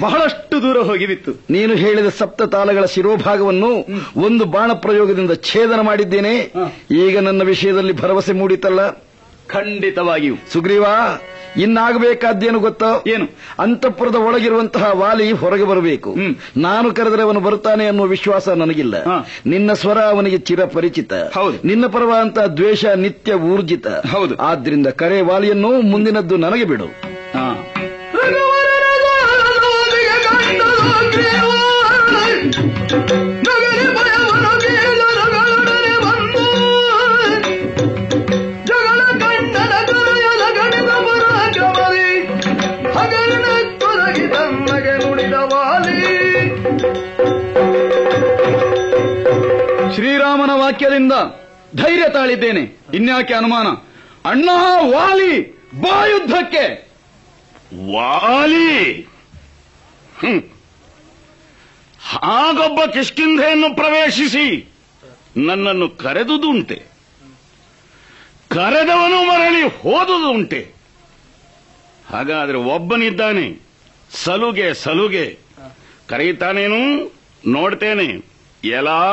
[0.00, 1.32] ಬಹಳಷ್ಟು ದೂರ ಹೋಗಿ ಬಿತ್ತು.
[1.50, 3.86] ನೀನು ಹೇಳಿದ ಸಪ್ತ ತಾಲಗಳ ಶಿರೋಭಾಗವನ್ನು
[4.20, 6.52] ಒಂದು ಬಾಣ ಪ್ರಯೋಗದಿಂದ ಛೇದನ ಮಾಡಿದ್ದೇನೆ.
[6.90, 8.90] ಈಗ ನನ್ನ ವಿಷಯದಲ್ಲಿ ಭರವಸೆ ಮೂಡಿತಲ್ಲ?
[9.46, 10.34] ಖಂಡಿತವಾಗಿಯೂ.
[10.52, 10.84] ಸುಗ್ರೀವ
[11.56, 13.04] ಇನ್ನಾಗಬೇಕಾದ್ದೇನು ಗೊತ್ತೋ?
[13.06, 13.26] ಏನು?
[13.58, 16.14] ಅಂತಃಪುರದ ಒಳಗಿರುವಂತಹ ವಾಲಿ ಹೊರಗೆ ಬರಬೇಕು.
[16.56, 18.94] ನಾನು ಕರೆದರೆ ಅವನು ಬರುತ್ತಾನೆ ಅನ್ನುವ ವಿಶ್ವಾಸ ನನಗಿಲ್ಲ.
[19.46, 21.12] ನಿನ್ನ ಸ್ವರ ಅವನಿಗೆ ಚಿರ ಪರಿಚಿತ
[21.64, 23.86] ನಿನ್ನ ಪರವಾದಂತಹ ದ್ವೇಷ ನಿತ್ಯ ಊರ್ಜಿತ.
[23.86, 24.36] ಹೌದು.
[24.36, 27.07] ಆದ್ರಿಂದ ಕರೆ ವಾಲಿಯನ್ನು ಮುಂದಿನದ್ದು ನನಗೆ ಬಿಡು.
[50.68, 51.12] ವಾಕ್ಯದಿಂದ
[51.76, 52.80] ಧೈರ್ಯ ತಾಳಿದ್ದೇನೆ.
[52.94, 53.66] ಇನ್ಯಾಕೆ ಅನುಮಾನ?
[54.28, 54.48] ಅಣ್ಣ
[54.92, 56.92] ವಾಲಿ, ಬಾ ಯುದ್ಧಕ್ಕೆ!
[57.92, 59.00] ವಾಲಿ.
[62.08, 64.72] ಹಾಗೊಬ್ಬ ಕಿಷ್ಕಿಂಧೆಯನ್ನು ಪ್ರವೇಶಿಸಿ
[65.36, 66.82] ನನ್ನನ್ನು ಕರೆದುದುಂಟೆ.
[68.50, 70.72] ಕರೆದವನು ಮರಳಿ ಹೋದುದುಂಟೆ.
[72.08, 73.66] ಹಾಗಾದ್ರೆ ಒಬ್ಬನಿದ್ದಾನೆ.
[74.10, 75.38] ಸಲುಗೆ ಸಲುಗೆ.
[76.08, 77.12] ಕರೆಯುತ್ತಾನೇನು
[77.46, 78.24] ನೋಡ್ತೇನೆ.
[78.64, 79.12] ಎಲ್ಲಾ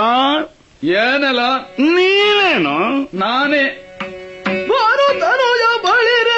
[0.85, 1.39] ಏನೆಲ್ಲ?
[1.79, 3.01] ನೀನೇನು?
[3.17, 3.81] ನಾನೇ.
[4.69, 6.34] ಭಾರತನಯ ಬಳಿರ.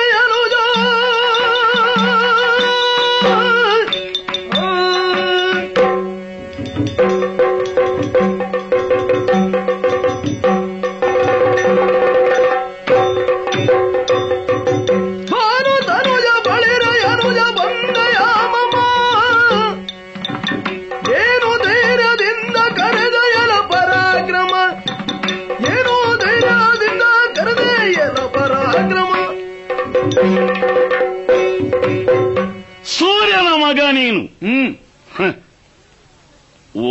[34.18, 34.72] ನೀನು.
[35.15, 35.34] ಹ್ಮ್.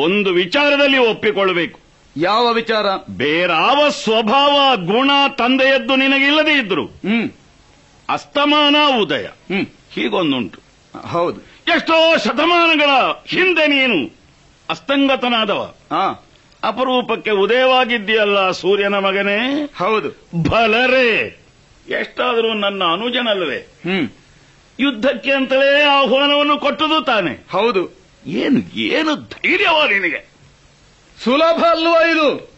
[0.04, 1.80] ಒಂದು ವಿಚಾರದಲ್ಲಿ ಒಪ್ಪಿಕೊಳ್ಳಬೇಕು.
[2.16, 2.86] ಯಾವ ವಿಚಾರ?
[3.10, 7.30] ಬೇರಾವ ಸ್ವಭಾವ ಗುಣ ತಂದೆಯದ್ದು ನಿನಗಿಲ್ಲದೇ ಇದ್ರು ಹ್ಮ್.
[8.08, 9.26] ಅಸ್ತಮಾನ ಉದಯ.
[9.26, 9.66] ಹ್ಮ್.
[9.92, 10.58] ಹೀಗೊಂದುಂಟು.
[11.08, 11.40] ಹೌದು.
[11.76, 12.90] ಎಷ್ಟೋ ಶತಮಾನಗಳ
[13.26, 14.10] ಹಿಂದೆ ನೀನು
[14.70, 15.74] ಅಸ್ತಂಗತನಾದವ.
[16.62, 19.70] ಅಪರೂಪಕ್ಕೆ ಉದಯವಾಗಿದ್ದೀಯಲ್ಲ ಸೂರ್ಯನ ಮಗನೇ.
[19.76, 20.08] ಹೌದು.
[20.50, 21.40] ಬಲರೇ.
[21.88, 24.08] ಎಷ್ಟಾದರೂ ನನ್ನ ಅನುಜನಲ್ವೇ ಹ್ಮ್.
[24.80, 27.46] ಯುದ್ಧಕ್ಕೆ ಅಂತಲೇ ಆಹ್ವಾನವನ್ನು ಕೊಟ್ಟದು ತಾನೆ.
[27.50, 27.96] ಹೌದು.
[28.26, 30.30] ಏನು ಏನು ಧೈರ್ಯವ ನಿನಗೆ?
[31.24, 32.56] ಸುಲಭ ಅಲ್ವಾ ಇದು?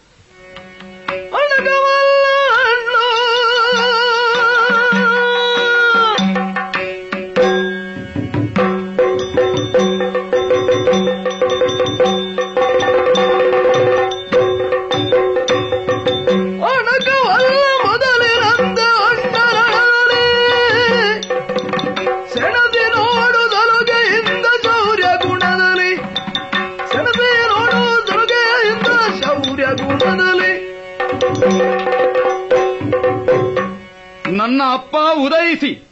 [34.78, 35.88] ಅಪ್ಪ ಉದಯಿಸಿ.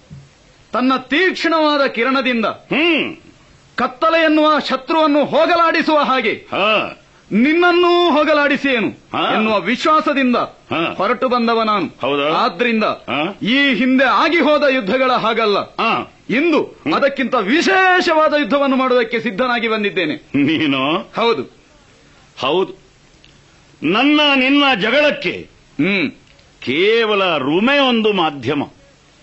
[0.73, 3.17] ತನ್ನ ತೀಕ್ಷ್ಣವಾದ ಕಿರಣದಿಂದ ಹ್ಮ್.
[3.77, 7.03] ಕತ್ತಲೆ ಎನ್ನುವ ಶತ್ರುವನ್ನು ಹೋಗಲಾಡಿಸುವ ಹಾಗೆ ಹಾ.
[7.33, 10.37] ನಿನ್ನನ್ನೂ ಹೋಗಲಾಡಿಸಿಯೇನು ಏನು ಎನ್ನುವ ವಿಶ್ವಾಸದಿಂದ.
[10.97, 11.87] ಹೊರಟು ಬಂದವ ನಾನು?
[12.35, 12.85] ಆದ್ರಿಂದ
[13.43, 15.59] ಈ ಹಿಂದೆ ಆಗಿ ಹೋದ ಯುದ್ಧಗಳ ಹಾಗಲ್ಲ.
[16.31, 16.61] ಇಂದು
[16.97, 20.15] ಅದಕ್ಕಿಂತ ವಿಶೇಷವಾದ ಯುದ್ಧವನ್ನು ಮಾಡುವುದಕ್ಕೆ ಸಿದ್ಧನಾಗಿ ಬಂದಿದ್ದೇನೆ.
[20.17, 20.99] ನೀನು?
[21.17, 21.43] ಹೌದು.
[22.39, 22.73] ಹೌದು.
[23.83, 25.33] ನನ್ನ ನಿನ್ನ ಜಗಳಕ್ಕೆ
[25.79, 26.11] ಹ್ಮ್.
[26.61, 28.63] ಕೇವಲ ರುಮೆ ಒಂದು ಮಾಧ್ಯಮ.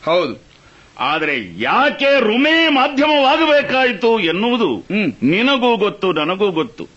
[0.06, 0.54] ಹೌದು.
[1.00, 4.86] ಆದರೆ ಯಾಕೆ ರುಮೆ ಮಾಧ್ಯಮವಾಗಬೇಕಾಯಿತು ಎನ್ನುವುದು.
[5.24, 6.88] ನಿನಗೂ ಗೊತ್ತು ನನಗೂ ಗೊತ್ತು.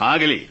[0.00, 0.46] ಆಗಲಿ.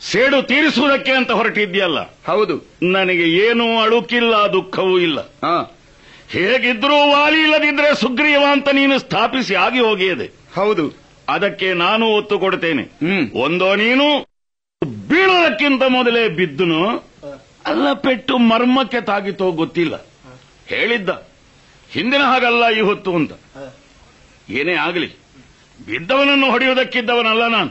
[0.00, 2.70] ಸೇಡು ತೀರಿಸುವುದಕ್ಕೆ ಅಂತ ಹೊರಟಿದ್ಯಲ್ಲ ಹೌದು.
[2.82, 5.20] ನನಗೆ ಏನೂ ಅಳುಕಿಲ್ಲ ದುಃಖವೂ ಇಲ್ಲ.
[5.20, 5.78] ಹಾ.
[6.28, 10.26] ಹೇಗಿದ್ರೂ ವಾಲಿ ಇಲ್ಲದಿದ್ರೆ ಸುಗ್ರೀವ ಅಂತ ನೀನು ಸ್ಥಾಪಿಸಿ ಆಗಿ ಹೋಗಿಯದೆ.
[10.54, 11.02] ಹೌದು.
[11.28, 12.82] ಅದಕ್ಕೆ ನಾನು ಒತ್ತು ಕೊಡ್ತೇನೆ.
[13.34, 14.26] ಒಂದೋ ನೀನು
[15.08, 17.11] ಬೀಳೋದಕ್ಕಿಂತ ಮೊದಲೇ ಬಿದ್ದುನು
[17.66, 19.94] ಅಲ್ಲ ಪೆಟ್ಟು ಮರ್ಮಕ್ಕೆ ತಾಗಿತೋ ಗೊತ್ತಿಲ್ಲ.
[20.66, 21.10] ಹೇಳಿದ್ದ.
[21.90, 23.32] ಹಿಂದಿನ ಹಾಗಲ್ಲ ಈ ಹೊತ್ತು ಅಂತ.
[24.50, 25.08] ಏನೇ ಆಗಲಿ,
[25.86, 27.70] ಬಿದ್ದವನನ್ನು ಹೊಡೆಯುವುದಕ್ಕಿದ್ದವನಲ್ಲ ನಾನು.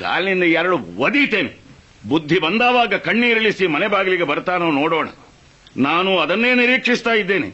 [0.00, 1.52] ಕಾಲಿನಿಂದ ಎರಡು ಒದೀತೇನೆ.
[2.08, 5.08] ಬುದ್ಧಿ ಬಂದಾವಾಗ ಕಣ್ಣೀರಿಳಿಸಿ ಮನೆ ಬಾಗಿಲಿಗೆ ಬರ್ತಾನೋ ನೋಡೋಣ.
[5.76, 7.48] ನಾನು ಅದನ್ನೇ ನಿರೀಕ್ಷಿಸ್ತಾ ಇದ್ದೇನೆ.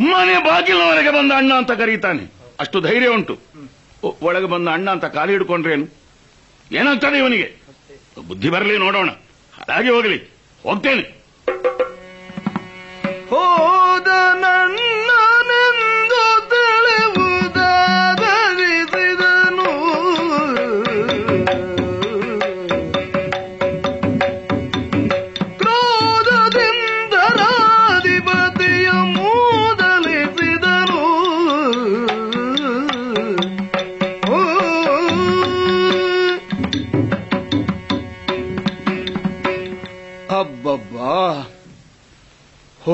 [0.00, 2.24] ಮನೆ ಬಾಗಿಲವರೆಗೆ ಬಂದ ಅಣ್ಣ ಅಂತ ಕರೀತಾನೆ.
[2.60, 3.38] ಅಷ್ಟು ಧೈರ್ಯ ಉಂಟು.
[4.22, 5.86] ಒಳಗೆ ಬಂದ ಅಣ್ಣ ಅಂತ ಕಾಲು ಹಿಡ್ಕೊಂಡ್ರೇನು
[6.72, 7.48] ಏನಾಗ್ತದೆ ಇವನಿಗೆ?
[8.28, 9.10] ಬುದ್ಧಿ ಬರಲಿ ನೋಡೋಣ.
[9.68, 10.31] ಹಾಗೆ ಹೋಗಲಿ.
[10.64, 11.04] ಹೋಗ್ತೇನೆ.
[13.30, 14.81] ಹೋದ ನನ್ನನೆಂದು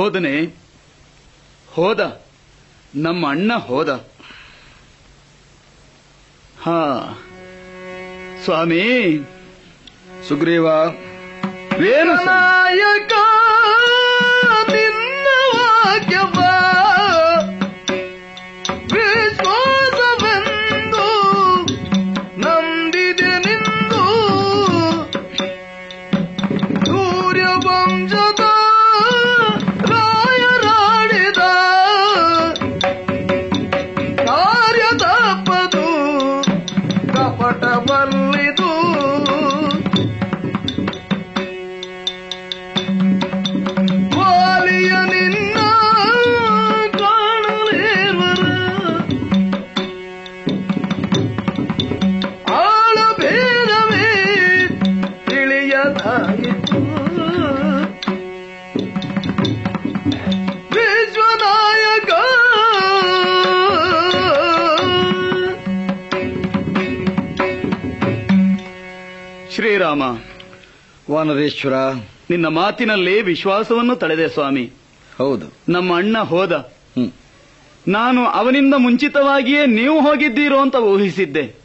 [0.08, 0.56] ಹೋದನೆ?
[1.70, 2.20] ಹೋದ.
[2.94, 3.88] ನಮ್ಮ ಅಣ್ಣ ಹೋದ.
[6.62, 6.82] ಹಾ.
[8.44, 8.82] ಸ್ವಾಮಿ
[10.28, 10.66] ಸುಗ್ರೀವ
[11.86, 12.24] ಏನು?
[12.24, 13.12] ನಾಯಕ
[71.18, 71.72] ವಾನರೇಶ್ವರ
[72.30, 74.70] ನಿನ್ನ ಮಾತಿನಲ್ಲಿ ವಿಶ್ವಾಸವನ್ನು ತಳೆದೆ ಸ್ವಾಮಿ.
[75.18, 75.52] ಹೌದು.
[75.68, 76.72] ನಮ್ಮ ಅಣ್ಣ ಹೋದ.
[77.88, 81.56] ನಾನು ಅವನಿಂದ ಮುಂಚಿತವಾಗಿಯೇ ನೀವು ಹೋಗಿದ್ದೀರೋ ಅಂತ ಊಹಿಸಿದ್ದೆ.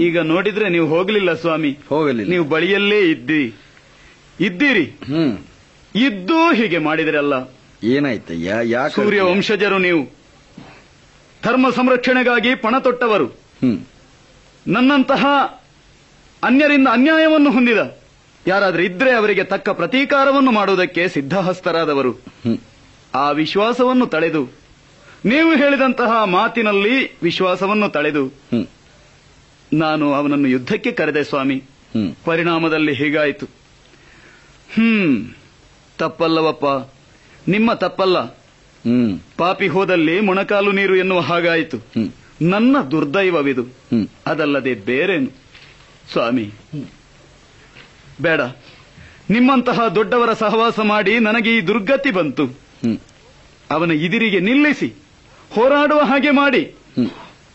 [0.00, 1.78] ಈಗ ನೋಡಿದ್ರೆ ನೀವು ಹೋಗಲಿಲ್ಲ ಸ್ವಾಮಿ.
[1.88, 2.30] ಹೋಗಲಿಲ್ಲ.
[2.30, 3.54] ನೀವು ಬಳಿಯಲ್ಲೇ ಇದ್ದಿ.
[4.40, 4.96] ಇದ್ದೀರಿ.
[5.94, 7.34] ಇದ್ದು ಹೀಗೆ ಮಾಡಿದ್ರಲ್ಲ.
[7.84, 8.52] ಏನಾಯ್ತಯ್ಯ?
[8.62, 10.12] ಯಾಕೆ ಸೂರ್ಯ ವಂಶಜರು ನೀವು.
[11.44, 13.26] ಧರ್ಮ ಸಂರಕ್ಷಣೆಗಾಗಿ ಪಣ ತೊಟ್ಟವರು.
[14.66, 15.26] ನನ್ನಂತಹ
[16.44, 17.97] ಅನ್ಯರಿಂದ ಅನ್ಯಾಯವನ್ನು ಹೊಂದಿದ.
[18.48, 22.14] ಯಾರಾದ್ರೂ ಇದ್ರೆ ಅವರಿಗೆ ತಕ್ಕ ಪ್ರತೀಕಾರವನ್ನು ಮಾಡುವುದಕ್ಕೆ ಸಿದ್ಧಹಸ್ತರಾದವರು.
[23.14, 24.48] ಆ ವಿಶ್ವಾಸವನ್ನು ತಳೆದು.
[25.24, 28.32] ನೀವು ಹೇಳಿದಂತಹ ಮಾತಿನಲ್ಲಿ ವಿಶ್ವಾಸವನ್ನು ತಳೆದು.
[29.72, 31.62] ನಾನು ಅವನನ್ನು ಯುದ್ಧಕ್ಕೆ ಕರೆದೆ ಸ್ವಾಮಿ.
[32.24, 33.46] ಪರಿಣಾಮದಲ್ಲಿ ಹೀಗಾಯಿತು.
[34.74, 35.26] ಹ್ಮ್.
[35.98, 36.92] ತಪ್ಪಲ್ಲವಪ್ಪ.
[37.48, 38.18] ನಿಮ್ಮ ತಪ್ಪಲ್ಲ.
[39.36, 41.76] ಪಾಪಿ ಹೋದಲ್ಲಿ ಮೊಣಕಾಲು ನೀರು ಎನ್ನುವ ಹಾಗಾಯಿತು.
[42.42, 43.62] ನನ್ನ ದುರ್ದೈವವಿದು.
[44.26, 45.30] ಅದಲ್ಲದೆ ಬೇರೇನು?
[46.12, 46.52] ಸ್ವಾಮಿ.
[48.20, 48.40] ಬೇಡ.
[49.30, 52.44] ನಿಮ್ಮಂತಹ ದೊಡ್ಡವರ ಸಹವಾಸ ಮಾಡಿ ನನಗೆ ಈ ದುರ್ಗತಿ ಬಂತು.
[53.70, 54.88] ಅವನ ಇದಿರಿಗೆ ನಿಲ್ಲಿಸಿ
[55.52, 56.74] ಹೋರಾಡುವ ಹಾಗೆ ಮಾಡಿ.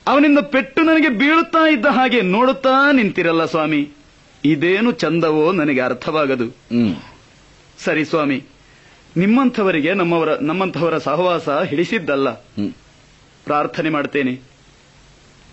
[0.08, 3.90] ಅವನಿಂದ ಪೆಟ್ಟು ನನಗೆ ಬೀಳುತ್ತಾ ಇದ್ದ ಹಾಗೆ ನೋಡುತ್ತಾ ನಿಂತಿರಲ್ಲ ಸ್ವಾಮಿ.
[4.46, 6.48] ಇದೇನು ಚಂದವೋ ನನಗೆ ಅರ್ಥವಾಗದು.
[7.84, 8.44] ಸರಿ ಸ್ವಾಮಿ.
[9.18, 12.30] ನಿಮ್ಮಂಥವರಿಗೆ ನಮ್ಮವರ ನಮ್ಮಂಥವರ ಸಹವಾಸ ಹಿಡಿಸಿದ್ದಲ್ಲ.
[13.46, 14.40] ಪ್ರಾರ್ಥನೆ ಮಾಡ್ತೇನೆ.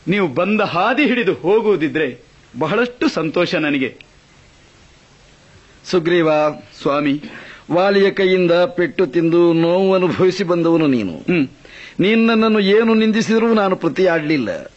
[0.08, 2.18] ನೀವು ಬಂದ ಹಾದಿ ಹಿಡಿದು ಹೋಗುವುದಿದ್ರೆ
[2.58, 4.09] ಬಹಳಷ್ಟು ಸಂತೋಷ ನನಗೆ.
[5.84, 6.30] ಸುಗ್ರೀವ
[6.82, 7.22] ಸ್ವಾಮಿ
[7.72, 11.14] ವಾಲಿಯ ಕೈಯಿಂದ ಪೆಟ್ಟು ತಿಂದು ನೋವು ಅನುಭವಿಸಿ ಬಂದವನು ನೀನು.
[12.00, 14.72] ನಿನ್ನನ್ನು ಏನು ನಿಂದಿಸಿದರೂ ನಾನು ಪ್ರತಿಯಾಡಲಿಲ್ಲ.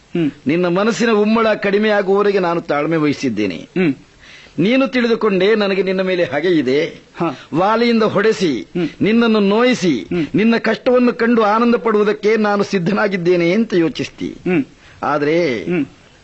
[0.48, 3.68] ನಿನ್ನ ಮನಸ್ಸಿನ ಉಮ್ಮಳ ಕಡಿಮೆ ಆಗುವವರೆಗೆ ನಾನು ತಾಳ್ಮೆ ವಹಿಸಿದ್ದೇನೆ.
[4.60, 7.02] ನೀನು ತಿಳಿದುಕೊಂಡೆ ನನಗೆ ನಿನ್ನ ಮೇಲೆ ಹಗೆ ಇದೆ.
[7.56, 8.68] ವಾಲಿಯಿಂದ ಹೊಡೆಸಿ
[9.02, 14.34] ನಿನ್ನನ್ನು ನೋಯಿಸಿ ನಿನ್ನ ಕಷ್ಟವನ್ನು ಕಂಡು ಆನಂದ ಪಡುವುದಕ್ಕೆ ನಾನು ಸಿದ್ಧನಾಗಿದ್ದೇನೆ ಅಂತ ಯೋಚಿಸ್ತಿ.
[15.04, 15.68] ಆದ್ರೆ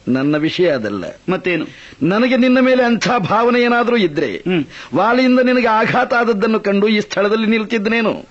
[0.10, 1.04] ನನ್ನ ವಿಷಯ ಅದಲ್ಲ.
[1.30, 1.66] ಮತ್ತೇನು?
[2.04, 4.42] ನನಗೆ ನಿನ್ನ ಮೇಲೆ ಅಂಥ ಭಾವನೆ ಏನಾದರೂ ಇದ್ರೆ
[4.96, 8.26] ವಾಲಿಯಿಂದ ನಿನಗೆ ಆಘಾತ ಆದದ್ದನ್ನು ಕಂಡು ಈ ಸ್ಥಳದಲ್ಲಿ ನಿಲ್ತಿದ್ದನೇನು?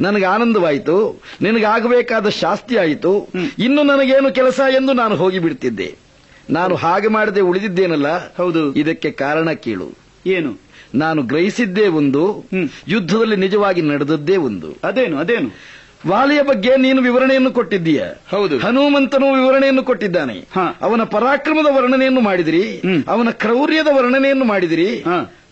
[0.00, 5.94] ನನಗೆ ಆನಂದವಾಯಿತು ನಿನಗಾಗಬೇಕಾದ ಶಾಸ್ತಿ ಆಯಿತು ಇನ್ನು ನನಗೇನು ಕೆಲಸ ಎಂದು ನಾನು ಹೋಗಿ ಬಿಡ್ತಿದ್ದೆ.
[6.50, 8.34] ನಾನು ಹಾಗೆ ಮಾಡದೆ ಉಳಿದಿದ್ದೇನಲ್ಲ?
[8.36, 8.74] ಹೌದು.
[8.74, 9.98] ಇದಕ್ಕೆ ಕಾರಣ ಕೇಳು.
[10.26, 10.58] ಏನು?
[10.94, 12.44] ನಾನು ಗ್ರಹಿಸಿದ್ದೇ ಒಂದು
[12.88, 14.76] ಯುದ್ಧದಲ್ಲಿ ನಿಜವಾಗಿ ನಡೆದದ್ದೇ ಒಂದು.
[14.84, 15.50] ಅದೇನು ಅದೇನು?
[16.08, 18.04] ವಾಲಿಯ ಬಗ್ಗೆ ನೀನು ವಿವರಣೆಯನ್ನು ಕೊಟ್ಟಿದ್ದೀಯ.
[18.30, 18.58] ಹೌದು.
[18.58, 20.44] ಹನುಮಂತನು ವಿವರಣೆಯನ್ನು ಕೊಟ್ಟಿದ್ದಾನೆ.
[20.80, 22.82] ಅವನ ಪರಾಕ್ರಮದ ವರ್ಣನೆಯನ್ನು ಮಾಡಿದಿರಿ.
[23.08, 25.04] ಅವನ ಕ್ರೌರ್ಯದ ವರ್ಣನೆಯನ್ನು ಮಾಡಿದಿರಿ.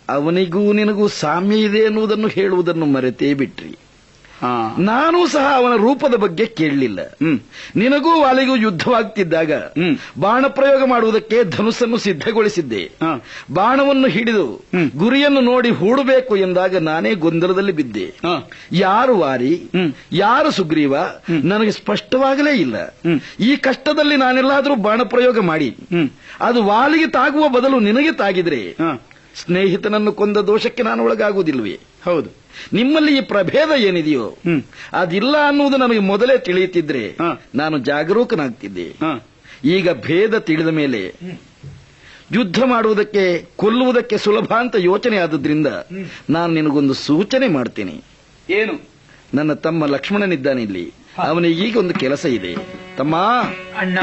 [0.09, 3.79] ಅವನಿಗೂ ನಿನಗೂ ಸಾಮ್ಯ ಇದೆ ಎನ್ನುವುದನ್ನು ಹೇಳುವುದನ್ನು ಮರೆತೇ ಬಿಟ್ರಿ.
[4.79, 7.01] ನಾನೂ ಸಹ ಅವನ ರೂಪದ ಬಗ್ಗೆ ಕೇಳಲಿಲ್ಲ.
[7.77, 9.53] ನಿನಗೂ ವಾಲಿಗೂ ಯುದ್ಧವಾಗ್ತಿದ್ದಾಗ
[10.19, 12.83] ಬಾಣ ಪ್ರಯೋಗ ಮಾಡುವುದಕ್ಕೆ ಧನುಸ್ಸನ್ನು ಸಿದ್ಧಗೊಳಿಸಿದ್ದೆ.
[13.53, 14.47] ಬಾಣವನ್ನು ಹಿಡಿದು
[14.97, 18.07] ಗುರಿಯನ್ನು ನೋಡಿ ಹೂಡಬೇಕು ಎಂದಾಗ ನಾನೇ ಗೊಂದಲದಲ್ಲಿ ಬಿದ್ದೆ.
[18.73, 19.53] ಯಾರು ವಾರಿ
[20.13, 20.95] ಯಾರು ಸುಗ್ರೀವ
[21.29, 22.77] ನನಗೆ ಸ್ಪಷ್ಟವಾಗಲೇ ಇಲ್ಲ.
[23.41, 25.77] ಈ ಕಷ್ಟದಲ್ಲಿ ನಾನೆಲ್ಲಾದರೂ ಬಾಣ ಪ್ರಯೋಗ ಮಾಡಿ.
[26.41, 28.63] ಅದು ವಾಲಿಗೆ ತಾಗುವ ಬದಲು ನಿನಗೆ ತಾಗಿದ್ರೆ
[29.35, 32.40] ಸ್ನೇಹಿತನನ್ನು ಕೊಂದ ದೋಷಕ್ಕೆ ನಾನು ಒಳಗಾಗುವುದಿಲ್ವೇ ಹೌದು.
[32.73, 34.37] ನಿಮ್ಮಲ್ಲಿ ಈ ಪ್ರಭೇದ ಏನಿದೆಯೋ
[34.93, 37.17] ಅದಿಲ್ಲ ಅನ್ನುವುದು ನನಗೆ ಮೊದಲೇ ತಿಳಿಯುತ್ತಿದ್ರೆ
[37.55, 38.95] ನಾನು ಜಾಗರೂಕನಾಗ್ತಿದ್ದೆ.
[39.65, 41.15] ಈಗ ಭೇದ ತಿಳಿದ ಮೇಲೆ
[42.33, 45.67] ಯುದ್ಧ ಮಾಡುವುದಕ್ಕೆ ಕೊಲ್ಲುವುದಕ್ಕೆ ಸುಲಭ ಅಂತ ಯೋಚನೆ ಆದದ್ರಿಂದ
[46.31, 48.01] ನಾನು ನಿನಗೊಂದು ಸೂಚನೆ ಮಾಡ್ತೇನೆ.
[48.51, 48.91] ಏನು?
[49.35, 50.93] ನನ್ನ ತಮ್ಮ ಲಕ್ಷ್ಮಣನಿದ್ದಾನೆ ಇಲ್ಲಿ.
[51.19, 52.57] ಅವನಿಗೆ ಈಗ ಒಂದು ಕೆಲಸ ಇದೆ.
[52.97, 53.17] ತಮ್ಮ!
[53.77, 53.99] ಅಣ್ಣ.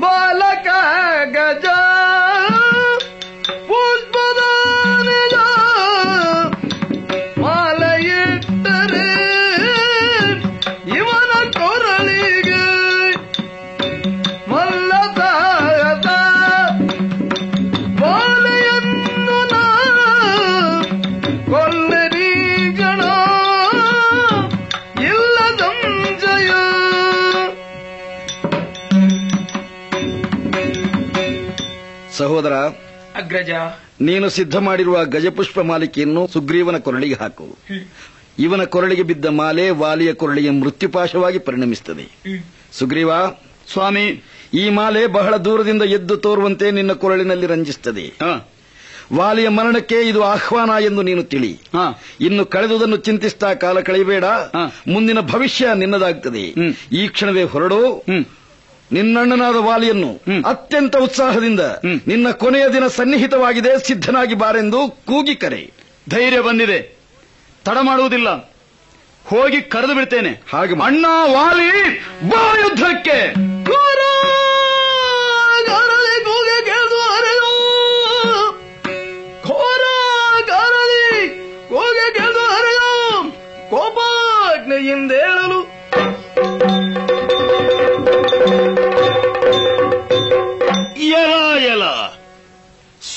[0.00, 0.66] ಬಾಲಕ
[1.24, 1.64] ಗಜ
[3.68, 4.49] ಪುಷ್ಪದ
[32.40, 32.56] ಸಹೋದರ
[33.16, 33.50] ಅಗ್ರಜ.
[34.00, 37.46] ನೀನು ಸಿದ್ಧ ಮಾಡಿರುವ ಗಜಪುಷ್ಪ ಮಾಲಿಕೆಯನ್ನು ಸುಗ್ರೀವನ ಕೊರಳಿಗೆ ಹಾಕು.
[38.38, 42.06] ಇವನ ಕೊರಳಿಗೆ ಬಿದ್ದ ಮಾಲೆ ವಾಲಿಯ ಕೊರಳಿಗೆ ಮೃತ್ಯುಪಾಶವಾಗಿ ಪರಿಣಮಿಸುತ್ತದೆ.
[42.72, 43.10] ಸುಗ್ರೀವ
[43.72, 44.06] ಸ್ವಾಮಿ
[44.54, 48.06] ಈ ಮಾಲೆ ಬಹಳ ದೂರದಿಂದ ಎದ್ದು ತೋರುವಂತೆ ನಿನ್ನ ಕೊರಳಿನಲ್ಲಿ ರಂಜಿಸುತ್ತದೆ.
[49.12, 51.52] ವಾಲಿಯ ಮರಣಕ್ಕೆ ಇದು ಆಹ್ವಾನ ಎಂದು ನೀನು ತಿಳಿ.
[52.20, 54.24] ಇನ್ನು ಕಳೆದುದನ್ನು ಚಿಂತಿಸ್ತಾ ಕಾಲ ಕಳೆಯಬೇಡ.
[54.88, 56.44] ಮುಂದಿನ ಭವಿಷ್ಯ ನಿನ್ನದಾಗುತ್ತದೆ
[56.92, 57.80] ಈ ಕ್ಷಣವೇ ಹೊರಡು.
[58.92, 61.60] ನಿನ್ನಣ್ಣನಾದ ವಾಲಿಯನ್ನು ಅತ್ಯಂತ ಉತ್ಸಾಹದಿಂದ
[62.06, 65.70] ನಿನ್ನ ಕೊನೆಯ ದಿನ ಸನ್ನಿಹಿತವಾಗಿದೆ ಸಿದ್ಧನಾಗಿ ಬಾರೆಂದು ಕೂಗಿ ಕರೆ.
[66.10, 66.98] ಧೈರ್ಯ ಬಂದಿದೆ.
[67.64, 68.28] ತಡ ಮಾಡುವುದಿಲ್ಲ.
[69.28, 70.42] ಹೋಗಿ ಕರೆದು ಬಿಡ್ತೇನೆ.
[70.52, 73.34] ಹಾಗೆ ಅಣ್ಣ ವಾಲಿ ಬಾ ಯುದ್ಧಕ್ಕೆ.
[75.66, 76.20] ಗಾರಲಿ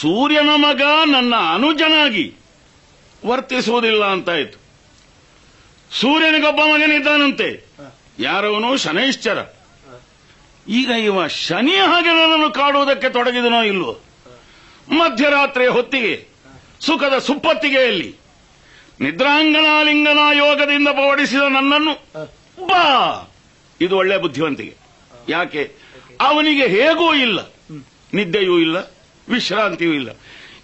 [0.04, 0.82] ಸೂರ್ಯನ ಮಗ
[1.14, 2.26] ನನ್ನ ಅನುಜನಾಗಿ
[3.24, 4.58] ವರ್ತಿಸುವುದಿಲ್ಲ ಅಂತಾಯಿತು
[5.92, 7.48] ಸೂರ್ಯನಿಗೊಬ್ಬ ಮಗನಿದ್ದಾನಂತೆ.
[8.20, 8.70] ಯಾರವನು?
[8.84, 9.40] ಶನೈಶ್ಚರ.
[10.72, 13.92] ಈಗ ಇವ ಶನಿ ಹಾಗೆ ನನ್ನನ್ನು ಕಾಡುವುದಕ್ಕೆ ತೊಡಗಿದನೋ ಇಲ್ಲೋ
[15.00, 16.14] ಮಧ್ಯರಾತ್ರಿಯ ಹೊತ್ತಿಗೆ,
[16.82, 18.10] ಸುಖದ ಸುಪ್ಪತ್ತಿಗೆಯಲ್ಲಿ
[19.00, 21.94] ನಿದ್ರಾಂಗನಾಲಿಂಗನ ಯೋಗದಿಂದ ಬೋಡಿಸಿದ ನನ್ನನ್ನು
[22.70, 22.84] ಬಾ!
[23.80, 24.76] ಇದು ಒಳ್ಳೆ ಬುದ್ಧಿವಂತಿಗೆ
[25.30, 25.64] ಯಾಕೆ?
[26.22, 27.40] ಅವನಿಗೆ ಹೇಗೂ ಇಲ್ಲ,
[28.14, 28.78] ನಿದ್ದೆಯೂ ಇಲ್ಲ
[29.30, 30.10] ವಿಶ್ರಾಂತಿಯೂ ಇಲ್ಲ.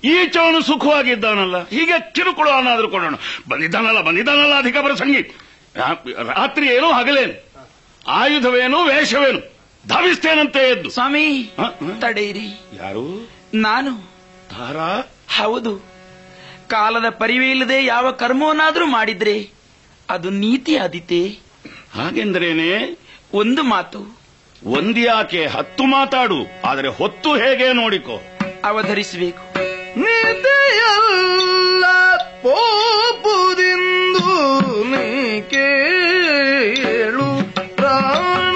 [0.04, 3.16] ಈಚವನು ಸುಖವಾಗಿದ್ದಾನಲ್ಲ ಹೀಗೆ ಕಿರುಕುಳ ಅನ್ನಾದ್ರೂ ಕೊಡೋಣ.
[3.50, 5.22] ಬಂದಿದ್ದಾನಲ್ಲ ಬಂದಿದ್ದಾನಲ್ಲ ಅಧಿಕ ಪ್ರಸಂಗಿ.
[5.22, 7.50] ಸಂಗೀತ ರಾತ್ರಿ ಏನು ಹಗಲೇನು.
[8.08, 9.40] ಆಯುಧವೇನು ವೇಷವೇನು.
[9.88, 10.90] ಧಾವಿಸ್ತೇನಂತೆ ಎದ್ದು.
[10.90, 11.52] ಸ್ವಾಮಿ
[12.00, 12.46] ತಡೆಯಿರಿ.
[12.78, 13.30] ಯಾರು?
[13.54, 13.98] ನಾನು.
[14.50, 15.78] ತಾರಾ ಹೌದು.
[16.68, 19.50] ಕಾಲದ ಪರಿವೆಯಿಲ್ಲದೆ ಇಲ್ಲದೆ ಯಾವ ಕರ್ಮವನ್ನಾದ್ರೂ ಮಾಡಿದ್ರೆ
[20.10, 21.40] ಅದು ನೀತಿ ಆದಿತೆ
[21.94, 22.98] ಹಾಗೆಂದ್ರೇನೆ?
[23.34, 24.20] ಒಂದು ಮಾತು.
[24.66, 28.22] ಒಂದ್ಯಾಕೆ ಹತ್ತು ಮಾತಾಡು ಆದರೆ ಹೊತ್ತು ಹೇಗೆ ನೋಡಿಕೋ.
[28.66, 29.44] ಅವಧರಿಸಬೇಕು
[30.04, 31.86] ನಿದೆಯಲ್ಲ
[32.44, 34.26] ಪೋಪುದಿಂದು
[34.92, 35.06] ನೀ
[35.50, 37.28] ಕೇಳು
[37.76, 38.49] ಪ್ರಾಣಗಾಂತ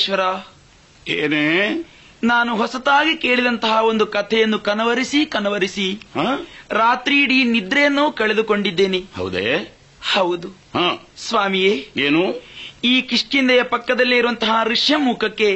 [0.00, 0.44] ಪ್ರಾಣೇಶ್ವರ
[1.08, 1.44] ಏನೇ?
[2.24, 5.86] ನಾನು ಹೊಸತಾಗಿ ಕೇಳಿದಂತಹ ಒಂದು ಕಥೆಯನ್ನು ಕನವರಿಸಿ ಕನವರಿಸಿ.
[6.70, 8.98] ರಾತ್ರಿ ಇಡೀ ನಿದ್ರೆಯನ್ನು ಕಳೆದುಕೊಂಡಿದ್ದೇನೆ.
[9.16, 9.76] ಹೌದೇ?
[10.12, 10.48] ಹೌದು.
[11.28, 12.22] ಸ್ವಾಮಿಯೇ ಏನು?
[12.84, 15.50] ಈ ಕಿಷ್ಕಿಂದೆಯ ಪಕ್ಕದಲ್ಲಿ ಇರುವಂತಹ ಋಷ್ಯಮುಖಕ್ಕೆ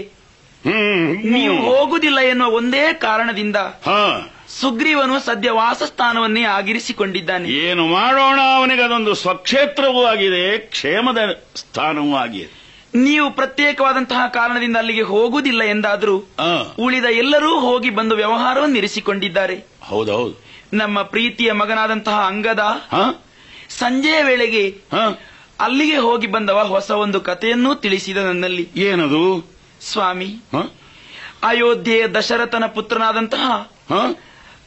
[1.31, 3.91] ನೀವು ಹೋಗುವುದಿಲ್ಲ ಎನ್ನುವ ಒಂದೇ ಕಾರಣದಿಂದ ಹ.
[4.61, 7.49] ಸುಗ್ರೀವನು ಸದ್ಯ ವಾಸಸ್ಥಾನವನ್ನೇ ಆಗಿರಿಸಿಕೊಂಡಿದ್ದಾನೆ.
[7.49, 11.19] ಏನು ಮಾಡೋಣ ಅವನಿಗೆ ಅದೊಂದು ಸ್ವಕ್ಷೇತ್ರವೂ ಆಗಿದೆ ಕ್ಷೇಮದ
[11.57, 12.64] ಸ್ಥಾನವೂ ಆಗಿದೆ.
[12.95, 16.25] ನೀವು ಪ್ರತ್ಯೇಕವಾದಂತಹ ಕಾರಣದಿಂದ ಅಲ್ಲಿಗೆ ಹೋಗುವುದಿಲ್ಲ ಎಂದಾದರೂ
[16.79, 19.65] ಉಳಿದ ಎಲ್ಲರೂ ಹೋಗಿ ಬಂದು ವ್ಯವಹಾರವನ್ನು ಇರಿಸಿಕೊಂಡಿದ್ದಾರೆ.
[19.83, 20.45] ಹೌದೌದು.
[20.73, 22.61] ನಮ್ಮ ಪ್ರೀತಿಯ ಮಗನಾದಂತಹ ಅಂಗದ
[23.69, 24.81] ಸಂಜೆಯ ವೇಳೆಗೆ
[25.61, 28.69] ಅಲ್ಲಿಗೆ ಹೋಗಿ ಬಂದವ ಹೊಸ ಒಂದು ಕಥೆಯನ್ನೂ ತಿಳಿಸಿದ ನನ್ನಲ್ಲಿ.
[28.77, 29.51] ಏನದು?
[29.81, 30.37] ಸ್ವಾಮಿ
[31.43, 33.71] ಅಯೋಧ್ಯೆಯ ದಶರಥನ ಪುತ್ರನಾದಂತಹ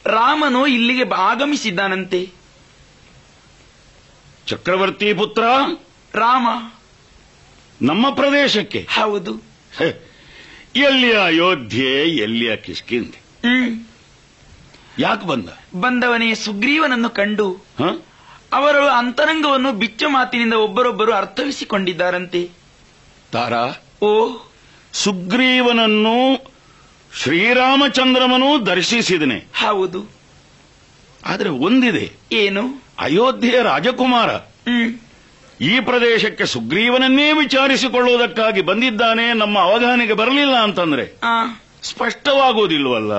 [0.06, 2.30] ರಾಮನು ಇಲ್ಲಿಗೆ ಆಗಮಿಸಿದ್ದಾನಂತೆ.
[4.46, 5.42] ಚಕ್ರವರ್ತಿ ಪುತ್ರ?
[6.14, 6.46] ರಾಮ.
[7.82, 8.88] ನಮ್ಮ ಪ್ರದೇಶಕ್ಕೆ.
[8.90, 9.34] ಹೌದು.
[10.76, 13.28] ಎಲ್ಲಿಯ ಅಯೋಧ್ಯೆ ಎಲ್ಲಿಯ ಕಿಷ್ಕಿಂದೆ
[14.98, 15.48] ಯಾಕೆ ಬಂದ?
[15.80, 17.52] ಬಂದವನೇ ಸುಗ್ರೀವನನ್ನು ಕಂಡು
[18.52, 22.50] ಅವರ ಅವರು ಅಂತರಂಗವನ್ನು ಬಿಚ್ಚ ಮಾತಿನಿಂದ ಒಬ್ಬರೊಬ್ಬರು ಅರ್ಥವಿಸಿಕೊಂಡಿದ್ದಾರಂತೆ.
[23.32, 23.82] ತಾರಾ?
[24.02, 24.36] ಓ.
[24.92, 26.36] ಸುಗ್ರೀವನನ್ನು
[27.22, 29.36] ಶ್ರೀರಾಮಚಂದ್ರಮನು ದರ್ಶಿಸಿದನೆ.
[29.36, 30.06] ಹೌದು.
[31.24, 32.12] ಆದರೆ ಒಂದಿದೆ.
[32.32, 32.82] ಏನು?
[32.98, 34.30] ಅಯೋಧ್ಯೆಯ ರಾಜಕುಮಾರ.
[34.30, 34.98] ಹ್ಮ್.
[35.60, 41.60] ಈ ಪ್ರದೇಶಕ್ಕೆ ಸುಗ್ರೀವನನ್ನೇ ವಿಚಾರಿಸಿಕೊಳ್ಳುವುದಕ್ಕಾಗಿ ಬಂದಿದ್ದಾನೆ ನಮ್ಮ ಅವಧಾನಿಗೆ ಬರಲಿಲ್ಲ ಅಂತಂದ್ರೆ ಆ.
[41.82, 43.12] ಸ್ಪಷ್ಟವಾಗುವುದಿಲ್ವಲ್ಲ?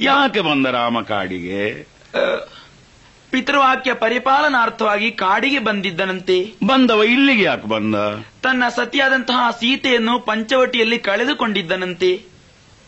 [0.00, 1.82] ಯಾಕೆ ಬಂದ ರಾಮ ಕಾಡಿಗೆ?
[3.30, 6.54] ಪಿತೃವಾಕ್ಯ ಪರಿಪಾಲನಾರ್ಥವಾಗಿ ಕಾಡಿಗೆ ಬಂದಿದ್ದನಂತೆ.
[6.66, 7.94] ಬಂದವ ಇಲ್ಲಿಗೆ ಯಾಕೆ ಬಂದ?
[8.42, 12.22] ತನ್ನ ಸತಿಯಾದಂತಹ ಸೀತೆಯನ್ನು ಪಂಚವಟಿಯಲ್ಲಿ ಕಳೆದುಕೊಂಡಿದ್ದನಂತೆ.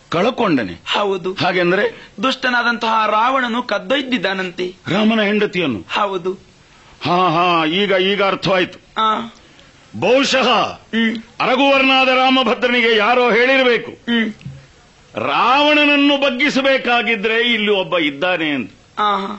[0.09, 0.73] ಕಳಕೊಂಡನೆ?
[0.73, 1.33] ಹೌದು.
[1.35, 2.07] ಹಾಗೆಂದ್ರೆ?
[2.23, 4.75] ದುಷ್ಟನಾದಂತಹ ರಾವಣನು ಕದ್ದೊಯ್ದಿದ್ದಾನಂತೆ.
[4.93, 5.79] ರಾಮನ ಹೆಂಡತಿಯನ್ನು?
[5.79, 6.33] ಹೌದು.
[7.05, 8.86] ಹಾ ಹಾ ಈಗ ಈಗ ಅರ್ಥವಾಯ್ತು.
[10.01, 10.49] ಬಹುಶಃ
[11.41, 13.93] ಅರಗುವರ್ಣಾದ ರಾಮಭದ್ರನಿಗೆ ಯಾರೋ ಹೇಳಿರಬೇಕು.
[15.27, 18.71] ರಾವಣನನ್ನು ಬಗ್ಗಿಸಬೇಕಾಗಿದ್ರೆ ಇಲ್ಲಿ ಒಬ್ಬ ಇದ್ದಾನೆ ಅಂತ.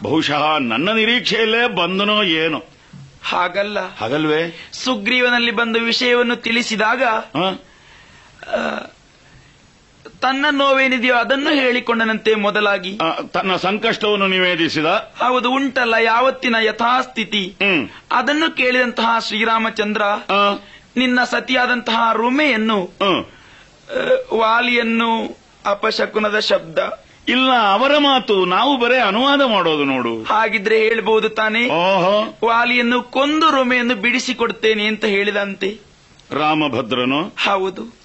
[0.04, 2.64] ಬಹುಶಃ ನನ್ನ ನಿರೀಕ್ಷೆಯಲ್ಲೇ ಬಂದನೋ ಏನೋ.
[3.24, 3.96] ಹಾಗಲ್ಲ.
[3.96, 4.70] ಹಾಗಲ್ವೇ?
[4.74, 7.04] ಸುಗ್ರೀವನಲ್ಲಿ ಬಂದ ವಿಷಯವನ್ನು ತಿಳಿಸಿದಾಗ
[10.22, 13.00] ತನ್ನ ನೋವೇನಿದೆಯೋ ಅದನ್ನು ಹೇಳಿಕೊಂಡನಂತೆ ಮೊದಲಾಗಿ.
[13.34, 14.86] ತನ್ನ ಸಂಕಷ್ಟವನ್ನು ನಿವೇದಿಸಿದ.
[15.22, 17.56] ಹೌದು ಉಂಟಲ್ಲ ಯಾವತ್ತಿನ ಯಥಾಸ್ಥಿತಿ?
[18.12, 20.02] ಅದನ್ನು ಕೇಳಿದಂತಹ ಶ್ರೀರಾಮಚಂದ್ರ
[20.98, 22.80] ನಿನ್ನ ಸತಿಯಾದಂತಹ ರುಮೆಯನ್ನು
[24.34, 26.80] ವಾಲಿಯನ್ನು ಅಪಶಕುನದ ಶಬ್ದ.
[27.28, 30.24] ಇಲ್ಲ ಅವರ ಮಾತು ನಾವು ಬರೇ ಅನುವಾದ ಮಾಡೋದು ನೋಡು.
[30.24, 31.68] ಹಾಗಿದ್ರೆ ಹೇಳಬಹುದು ತಾನೆ?
[32.46, 35.78] ವಾಲಿಯನ್ನು ಕೊಂದು ರುಮೆಯನ್ನು ಬಿಡಿಸಿಕೊಡ್ತೇನೆ ಅಂತ ಹೇಳಿದಂತೆ.
[36.32, 37.22] ರಾಮಭದ್ರನು?
[37.24, 37.97] ಹೌದು.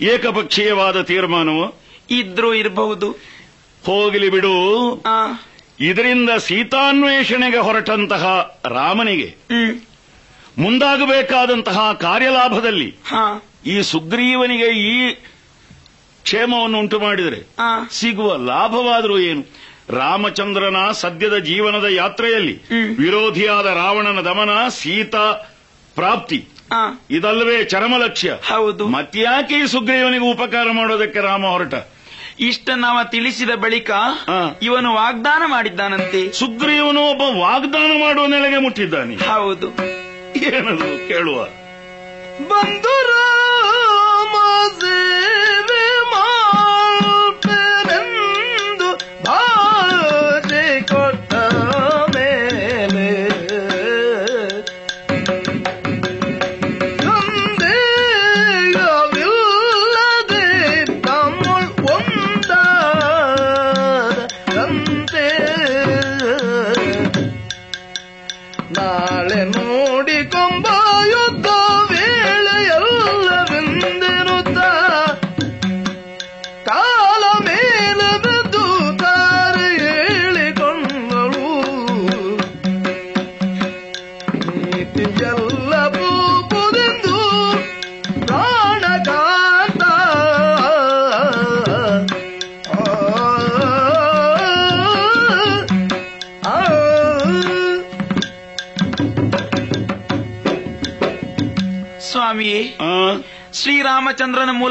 [0.00, 1.64] ಏಕಪಕ್ಷೀಯವಾದ ತೀರ್ಮಾನವು
[2.10, 3.08] ಇದ್ರೂ ಇರಬಹುದು.
[3.86, 4.54] ಹೋಗಲಿ ಬಿಡು.
[5.80, 8.24] ಇದರಿಂದ ಸೀತಾನ್ವೇಷಣೆಗೆ ಹೊರಟಂತಹ
[8.64, 9.28] ರಾಮನಿಗೆ
[10.58, 12.88] ಮುಂದಾಗಬೇಕಾದಂತಹ ಕಾರ್ಯಲಾಭದಲ್ಲಿ
[13.66, 15.14] ಈ ಸುಗ್ರೀವನಿಗೆ ಈ
[16.22, 17.40] ಕ್ಷೇಮವನ್ನು ಉಂಟು ಮಾಡಿದರೆ
[17.92, 19.42] ಸಿಗುವ ಲಾಭವಾದರೂ ಏನು?
[19.90, 22.54] ರಾಮಚಂದ್ರನ ಸದ್ಯದ ಜೀವನದ ಯಾತ್ರೆಯಲ್ಲಿ
[22.98, 25.26] ವಿರೋಧಿಯಾದ ರಾವಣನ ದಮನ ಸೀತಾ
[25.94, 26.38] ಪ್ರಾಪ್ತಿ.
[27.10, 28.88] ಇದಲ್ಲವೇ ಚರಮ ಲಕ್ಷ್ಯ ಹೌದು.
[28.88, 31.74] ಮತ್ತ್ಯಾಕೆ ಈ ಸುಗ್ರೀವನಿಗೆ ಉಪಕಾರ ಮಾಡೋದಕ್ಕೆ ರಾಮ ಹೊರಟ?
[32.40, 33.90] ಇಷ್ಟನ್ನವ ತಿಳಿಸಿದ ಬಳಿಕ.
[34.62, 36.32] ಇವನು ವಾಗ್ದಾನ ಮಾಡಿದ್ದಾನಂತೆ.
[36.32, 39.16] ಸುಗ್ರೀವನು ಒಬ್ಬ ವಾಗ್ದಾನ ಮಾಡುವ ನೆಲೆಗೆ ಮುಟ್ಟಿದ್ದಾನೆ.
[39.16, 39.66] ಹೌದು.
[40.36, 41.44] ಏನದು ಕೇಳುವ?
[42.48, 43.17] ಬಂಧು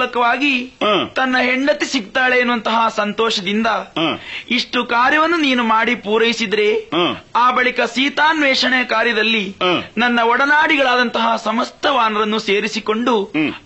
[0.07, 0.53] ಮೂಲಕವಾಗಿ
[1.15, 3.67] ತನ್ನ ಹೆಂಡತಿ ಸಿಗ್ತಾಳೆ ಎನ್ನುವಂತಹ ಸಂತೋಷದಿಂದ
[4.49, 6.67] ಇಷ್ಟು ಕಾರ್ಯವನ್ನು ನೀನು ಮಾಡಿ ಪೂರೈಸಿದ್ರೆ
[7.35, 7.51] ಆ.
[7.51, 9.43] ಬಳಿಕ ಸೀತಾನ್ವೇಷಣೆ ಕಾರ್ಯದಲ್ಲಿ
[9.97, 13.15] ನನ್ನ ಒಡನಾಡಿಗಳಾದಂತಹ ಸಮಸ್ತ ವಾನರನ್ನು ಸೇರಿಸಿಕೊಂಡು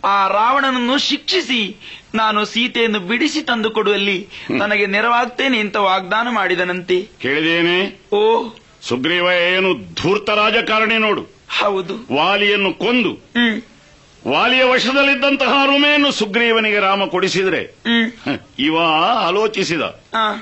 [0.03, 1.61] ಆ ರಾವಣನನ್ನು ಶಿಕ್ಷಿಸಿ
[2.15, 4.17] ನಾನು ಸೀತೆಯನ್ನು ಬಿಡಿಸಿ ತಂದು ಕೊಡುವಲ್ಲಿ
[4.51, 6.97] ನನಗೆ ನೆರವಾಗ್ತೇನೆ ಅಂತ ವಾಗ್ದಾನ ಮಾಡಿದನಂತೆ.
[7.21, 7.77] ಕೇಳಿದೇನೆ?
[8.15, 8.23] ಓ.
[8.81, 11.23] ಸುಗ್ರೀವ ಏನು ಧೂರ್ತ ರಾಜಕಾರಣಿ ನೋಡು.
[11.59, 11.93] ಹೌದು.
[12.15, 13.11] ವಾಲಿಯನ್ನು ಕೊಂದು.
[14.27, 17.75] ವಾಲಿಯ ವಶದಲ್ಲಿದ್ದಂತಹ ರುಮೆಯನ್ನು ಸುಗ್ರೀವನಿಗೆ ರಾಮ ಕೊಡಿಸಿದ್ರೆ
[18.59, 18.77] ಇವ
[19.27, 19.81] ಆಲೋಚಿಸಿದ.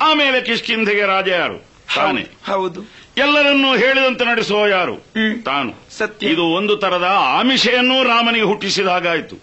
[0.01, 1.57] ಆಮೇಲೆ ಕಿಷ್ಕಿಂಧೆಗೆ ರಾಜ ಯಾರು?
[1.95, 2.21] ತಾನೆ.
[2.21, 2.81] ಹೌದು
[3.17, 4.95] ಎಲ್ಲರನ್ನೂ ಹೇಳಿದಂತೆ ನಡೆಸುವ ಯಾರು?
[5.43, 5.97] ತಾನು.
[5.97, 6.27] ಸತ್ಯ.
[6.27, 9.35] ಇದು ಒಂದು ತರದ ಆಮಿಷೆಯನ್ನು ರಾಮನಿಗೆ ಹುಟ್ಟಿಸಿದ ಹಾಗಾಯ್ತು.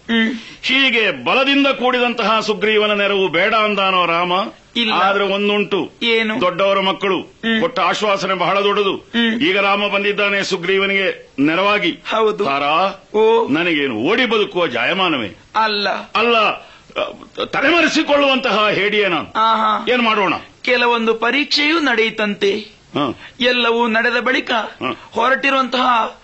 [0.63, 4.33] ಹೀಗೆ ಬಲದಿಂದ ಕೂಡಿದಂತಹ ಸುಗ್ರೀವನ ನೆರವು ಬೇಡ ಅಂದಾನೋ ರಾಮ.
[4.93, 5.91] ಆದ್ರೆ ಒಂದುಂಟು.
[6.03, 6.41] ಏನು?
[6.41, 7.23] ದೊಡ್ಡವರ ಮಕ್ಕಳು.
[7.59, 9.05] ಕೊಟ್ಟ ಆಶ್ವಾಸನೆ ಬಹಳ ದೊಡ್ಡದು.
[9.37, 11.91] ಈಗ ರಾಮ ಬಂದಿದ್ದಾನೆ ಸುಗ್ರೀವನಿಗೆ ನೆರವಾಗಿ.
[11.91, 12.45] ಹೌದು.
[12.45, 13.47] ತಾರಾ ಓ.
[13.47, 15.37] ನನಗೇನು ಓಡಿ ಬದುಕುವ ಜಾಯಮಾನವೇ?
[15.55, 15.89] ಅಲ್ಲ.
[15.89, 16.67] ಅಲ್ಲ
[17.45, 19.27] ತಲೆಮರೆಸಿಕೊಳ್ಳುವಂತಹ ಹೇಡಿಯೇ ನಾನು.
[19.91, 20.33] ಏನ್ ಮಾಡೋಣ?
[20.61, 22.77] ಕೆಲವೊಂದು ಪರೀಕ್ಷೆಯೂ ನಡೆಯಿತಂತೆ.
[23.39, 24.51] ಎಲ್ಲವೂ ನಡೆದ ಬಳಿಕ.
[25.11, 26.19] ಹೊರಟಿರುವಂತಹ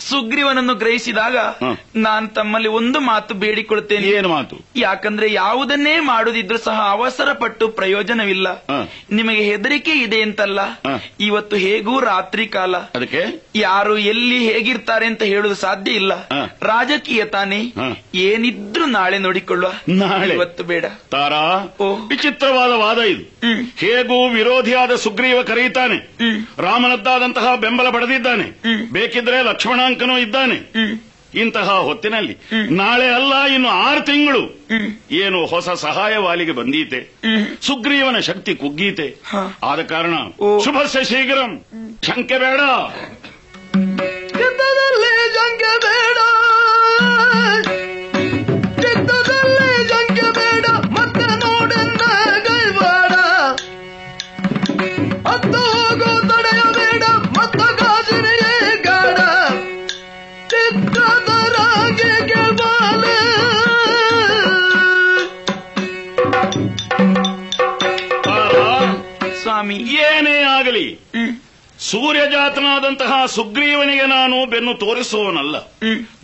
[0.00, 1.36] ಸುಗ್ರೀವನನ್ನು ಗ್ರಹಿಸಿದಾಗ
[1.96, 4.56] ನಾನು ತಮ್ಮಲ್ಲಿ ಒಂದು ಮಾತು ಬೇಡಿಕೊಳ್ತೇನೆ ಏನು ಮಾತು?
[4.76, 8.64] ಯಾಕಂದ್ರೆ ಯಾವುದನ್ನೇ ಮಾಡುದಿದ್ರೂ ಸಹ ಅವಸರ ಪಟ್ಟು ಪ್ರಯೋಜನವಿಲ್ಲ
[9.10, 10.58] ನಿಮಗೆ ಹೆದರಿಕೆ ಇದೆ ಅಂತಲ್ಲ?
[11.20, 12.76] ಇವತ್ತು ಹೇಗೂ ರಾತ್ರಿ ಕಾಲ?
[12.76, 13.46] ಅದಕ್ಕೆ?
[13.54, 16.28] ಯಾರು ಎಲ್ಲಿ ಹೇಗಿರ್ತಾರೆ ಅಂತ ಹೇಳುದು ಸಾಧ್ಯ ಇಲ್ಲ.
[16.62, 17.72] ರಾಜಕೀಯ ತಾನೇ.
[18.14, 19.72] ಏನಿದ್ರೂ ನಾಳೆ ನೋಡಿಕೊಳ್ಳುವ.
[19.88, 20.34] ನಾಳೆ.
[20.34, 20.84] ಇವತ್ತು ಬೇಡ.
[21.10, 21.76] ತಾರಾ?
[21.80, 21.94] ಓ.
[21.94, 23.36] ವಿಚಿತ್ರವಾದ ವಾದ ಇದು.
[23.76, 25.96] ಹೇಗೂ ವಿರೋಧಿಯಾದ ಸುಗ್ರೀವ ಕರೆಯುತ್ತಾನೆ.
[26.58, 28.42] ರಾಮನದ್ದಾದಂತಹ ಬೆಂಬಲ ಪಡೆದಿದ್ದಾನೆ.
[28.92, 29.42] ಬೇಕಿದ್ರೆ ಬೇಕಿದ್ರೆ
[29.88, 30.72] ಲಕ್ಷ್ಮಣಾಂಕನೂ ಇದ್ದಾನೆ.
[31.34, 32.36] ಇಂತಹ ಹೊತ್ತಿನಲ್ಲಿ
[32.70, 34.68] ನಾಳೆ ಅಲ್ಲ ಇನ್ನು ಆರು ತಿಂಗಳು.
[35.10, 37.10] ಏನು ಹೊಸ ಸಹಾಯ ವಾಲಿಗೆ ಬಂದೀತೆ
[37.62, 39.16] ಸುಗ್ರೀವನ ಶಕ್ತಿ ಕುಗ್ಗೀತೆ.
[39.62, 40.14] ಆದ ಕಾರಣ.
[40.64, 41.64] ಶುಭಸ್ಯ ಶೀಘ್ರಂ.
[42.06, 42.60] ಶಂಕೆ ಬೇಡ.
[45.84, 46.18] ಬೇಡ.
[69.74, 69.92] ಸ್ವಾಮಿ.
[69.92, 70.98] ಏನೇ ಆಗಲಿ.
[71.78, 75.56] ಸೂರ್ಯ ಜಾತನಾದಂತಹ ಸುಗ್ರೀವನಿಗೆ ನಾನು ಬೆನ್ನು ತೋರಿಸುವವನಲ್ಲ.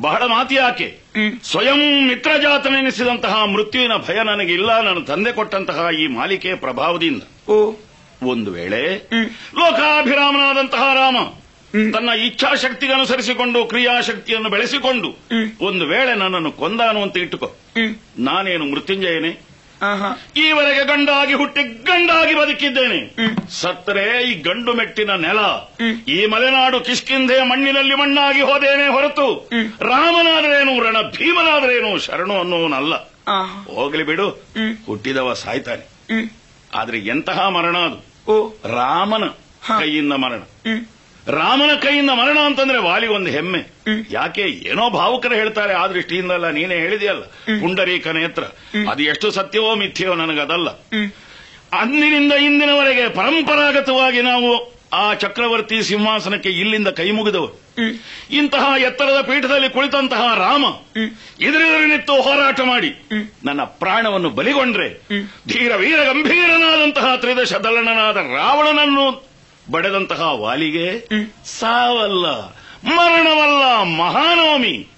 [0.01, 0.99] ಬಹಳ ಮಾತಿ ಯಾಕೆ?
[1.17, 4.81] ಮಿತ್ರ ಸ್ವಯಂ ಮಿತ್ರಜಾತನೆನಿಸಿದಂತಹ ಮೃತ್ಯುವಿನ ಭಯ ನನಗಿಲ್ಲ.
[4.81, 7.23] ನನ್ನ ತಂದೆ ಕೊಟ್ಟಂತಹ ಈ ಮಾಲಿಕೆಯ ಪ್ರಭಾವದಿಂದ.
[8.23, 9.09] ಒಂದು ವೇಳೆ.
[9.55, 11.17] ಲೋಕಾಭಿರಾಮನಾದಂತಹ ರಾಮ
[11.93, 15.17] ತನ್ನ ಇಚ್ಛಾಶಕ್ತಿಗೆ ಅನುಸರಿಸಿಕೊಂಡು ಕ್ರಿಯಾಶಕ್ತಿಯನ್ನು ಬೆಳೆಸಿಕೊಂಡು
[15.61, 17.57] ಒಂದು ವೇಳೆ ನನ್ನನ್ನು ಕೊಂದಾನು ಅಂತ ಇಟ್ಟುಕೋ.
[18.19, 19.41] ನಾನೇನು ಮೃತ್ಯುಂಜಯನೇ?
[20.37, 23.15] ಈವರೆಗೆ ಗಂಡಾಗಿ ಹುಟ್ಟಿ ಗಂಡಾಗಿ ಬದುಕಿದ್ದೇನೆ.
[23.51, 25.39] ಸತ್ತರೆ ಈ ಗಂಡು ಮೆಟ್ಟಿನ ನೆಲ.
[26.09, 29.51] ಈ ಮಲೆನಾಡು ಕಿಷ್ಕಿಂಧೆ ಮಣ್ಣಿನಲ್ಲಿ ಮಣ್ಣಾಗಿ ಹೋದೇನೆ ಹೊರತು.
[29.81, 32.95] ರಾಮನಾದ್ರೇನು ರಣ ಭೀಮನಾದರೇನು ಶರಣು ಅನ್ನೋನಲ್ಲ
[33.75, 34.29] ಹೋಗ್ಲಿ ಬಿಡು.
[34.87, 35.85] ಹುಟ್ಟಿದವ ಸಾಯ್ತಾನೆ.
[36.75, 37.97] ಆದ್ರೆ ಎಂತಹ ಮರಣ ಅದು?
[38.65, 39.25] ರಾಮನ.
[39.79, 40.41] ಕೈಯಿಂದ ಮರಣ.
[41.29, 43.59] ರಾಮನ ಕೈಯಿಂದ ಮರಣ ಅಂತಂದ್ರೆ ವಾಲಿ ಒಂದು ಹೆಮ್ಮೆ
[44.11, 44.43] ಯಾಕೆ?
[44.43, 45.75] ಏನೋ ಭಾವುಕರ ಹೇಳ್ತಾರೆ.
[45.75, 47.23] ಆ ದೃಷ್ಟಿಯಿಂದಲ್ಲ ನೀನೇ ಹೇಳಿದೆಯಲ್ಲ.
[47.61, 48.43] ಪುಂಡರೀಕ ನೇತ್ರ.
[48.91, 50.71] ಅದು ಎಷ್ಟು ಸತ್ಯವೋ ಮಿಥ್ಯವೋ ನನಗದಲ್ಲ.
[51.73, 57.63] ಅಂದಿನಿಂದ ಇಂದಿನವರೆಗೆ ಪರಂಪರಾಗತವಾಗಿ ನಾವು ಆ ಚಕ್ರವರ್ತಿ ಸಿಂಹಾಸನಕ್ಕೆ ಇಲ್ಲಿಂದ ಕೈ ಮುಗಿದವು.
[58.31, 60.65] ಇಂತಹ ಎತ್ತರದ ಪೀಠದಲ್ಲಿ ಕುಳಿತಂತಹ ರಾಮ
[61.43, 63.09] ಎದುರೆದುರಿನಿತ್ತು ಹೋರಾಟ ಮಾಡಿ.
[63.45, 64.89] ನನ್ನ ಪ್ರಾಣವನ್ನು ಬಲಿಗೊಂಡ್ರೆ.
[65.49, 69.32] ಧೀರ ವೀರ ಗಂಭೀರನಾದಂತಹ ತ್ರಿದಶ ದಳನನಾದ ರಾವಣನನ್ನು
[69.71, 71.09] ಬಡೆದಂತಹ ವಾಲಿಗೆ
[71.45, 72.27] ಸಾವಲ್ಲ
[72.85, 74.89] ಮರಣವಲ್ಲ ಮಹಾನವಮಿ.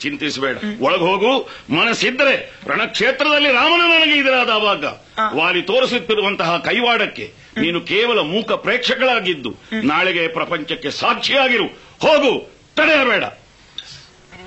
[0.00, 0.56] ಚಿಂತಿಸಬೇಡ.
[0.80, 4.84] ಒಳಗೆ ಹೋಗು ಮನಸ್ಸಿದ್ರೆ ರಣಕ್ಷೇತ್ರದಲ್ಲಿ ರಾಮನ ನನಗೆ ಇದರಾದ ಅವಾಗ
[5.18, 5.30] ಆ.
[5.34, 11.66] ವಾಲಿ ತೋರಿಸುತ್ತಿರುವಂತಹ ಕೈವಾಡಕ್ಕೆ ನೀನು ಕೇವಲ ಮೂಕ ಪ್ರೇಕ್ಷಕಳಾಗಿದ್ದು ನಾಳೆಗೆ ಪ್ರಪಂಚಕ್ಕೆ ಸಾಕ್ಷಿಯಾಗಿರು.
[12.00, 13.24] ಹೋಗು ತಡೆಯಬೇಡ.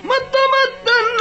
[0.05, 1.17] ಮತ್ತ ಮತ್ತೆ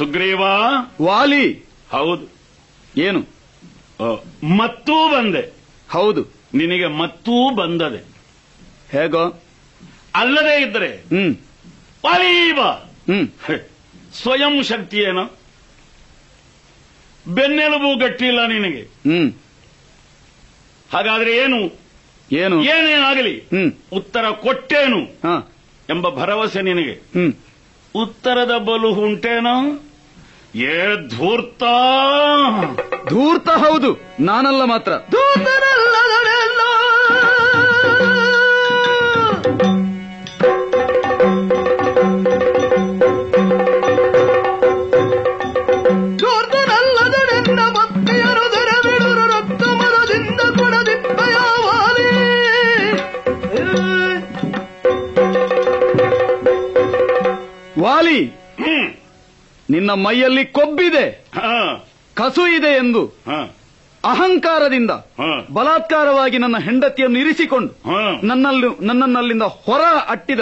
[0.00, 0.42] ಸುಗ್ರೀವ?
[1.02, 1.64] ವಾಲಿ.
[1.90, 2.26] ಹೌದು.
[3.00, 3.20] ಏನು?
[4.56, 5.52] ಮತ್ತೂ ಬಂದೆ.
[5.90, 6.22] ಹೌದು.
[6.54, 8.04] ನಿನಗೆ ಮತ್ತೂ ಬಂದದೆ.
[8.90, 9.42] ಹೇಗೋ?
[10.14, 11.36] ಅಲ್ಲದೇ ಇದ್ರೆ ಹ್ಮ್.
[12.04, 12.60] ವಾಲೀಬ
[13.10, 13.28] ಹ್ಮ್.
[14.12, 15.24] ಸ್ವಯಂ ಶಕ್ತಿ ಏನು?
[17.26, 18.80] ಬೆನ್ನೆಲುಬು ಗಟ್ಟಿಲ್ಲ ನಿನಗೆ.
[18.80, 19.32] ಹ್ಮ್.
[20.92, 21.60] ಹಾಗಾದ್ರೆ ಏನು?
[22.32, 22.62] ಏನು?
[22.62, 23.72] ಏನೇ ಆಗಲಿ ಹ್ಮ್.
[23.92, 25.00] ಉತ್ತರ ಕೊಟ್ಟೇನು?
[25.90, 26.92] ಎಂಬ ಭರವಸೆ ನಿನಗೆ.
[26.92, 27.32] ಹ್ಮ್.
[27.94, 29.89] ಉತ್ತರದ ಬಲು ಉಂಟೇನೋ?
[30.54, 31.64] ಏ ಧೂರ್ತ
[33.08, 33.90] ಧೂರ್ತ ಹೌದು
[34.20, 34.92] ನಾನಲ್ಲ ಮಾತ್ರ
[57.80, 58.39] ವಾಲಿ
[59.70, 61.24] ನಿನ್ನ ಮೈಯಲ್ಲಿ ಕೊಬ್ಬಿದೆ.
[62.14, 63.06] ಕಸು ಇದೆ ಎಂದು.
[64.04, 64.90] ಅಹಂಕಾರದಿಂದ.
[65.52, 67.90] ಬಲಾತ್ಕಾರವಾಗಿ ನನ್ನ ಹೆಂಡತಿಯನ್ನು ಇರಿಸಿಕೊಂಡು.
[68.26, 70.40] ನನ್ನಲ್ಲೂ ನನ್ನನ್ನಲ್ಲಿಂದ ಹೊರ ಅಟ್ಟಿದ.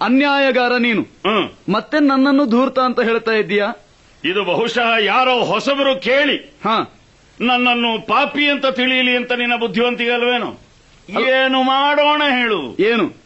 [0.00, 1.02] ಅನ್ಯಾಯಗಾರ ನೀನು.
[1.72, 3.72] ಮತ್ತೆ ನನ್ನನ್ನು ಧೂರ್ತ ಅಂತ ಹೇಳ್ತಾ ಇದ್ದೀಯಾ?
[4.24, 6.58] ಇದು ಬಹುಶಃ ಯಾರೋ ಹೊಸಬರು ಕೇಳಿ.
[7.40, 10.68] ನನ್ನನ್ನು ಪಾಪಿ ಅಂತ ತಿಳಿಯಲಿ ಅಂತ ನಿನ್ನ ಬುದ್ಧಿವಂತಿಗಲ್ವೇನು
[11.30, 12.76] ಏನು ಮಾಡೋಣ ಹೇಳು.
[12.80, 13.16] ಏನು?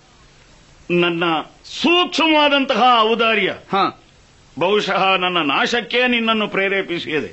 [0.91, 1.25] ನನ್ನ
[1.65, 3.55] ಸೂಕ್ಷ್ಮವಾದಂತಹ ಔದಾರ್ಯ.
[4.59, 7.31] ಬಹುಶಃ ನನ್ನ ನಾಶಕ್ಕೆ ನಿನ್ನನ್ನು ಪ್ರೇರೇಪಿಸಿದೆ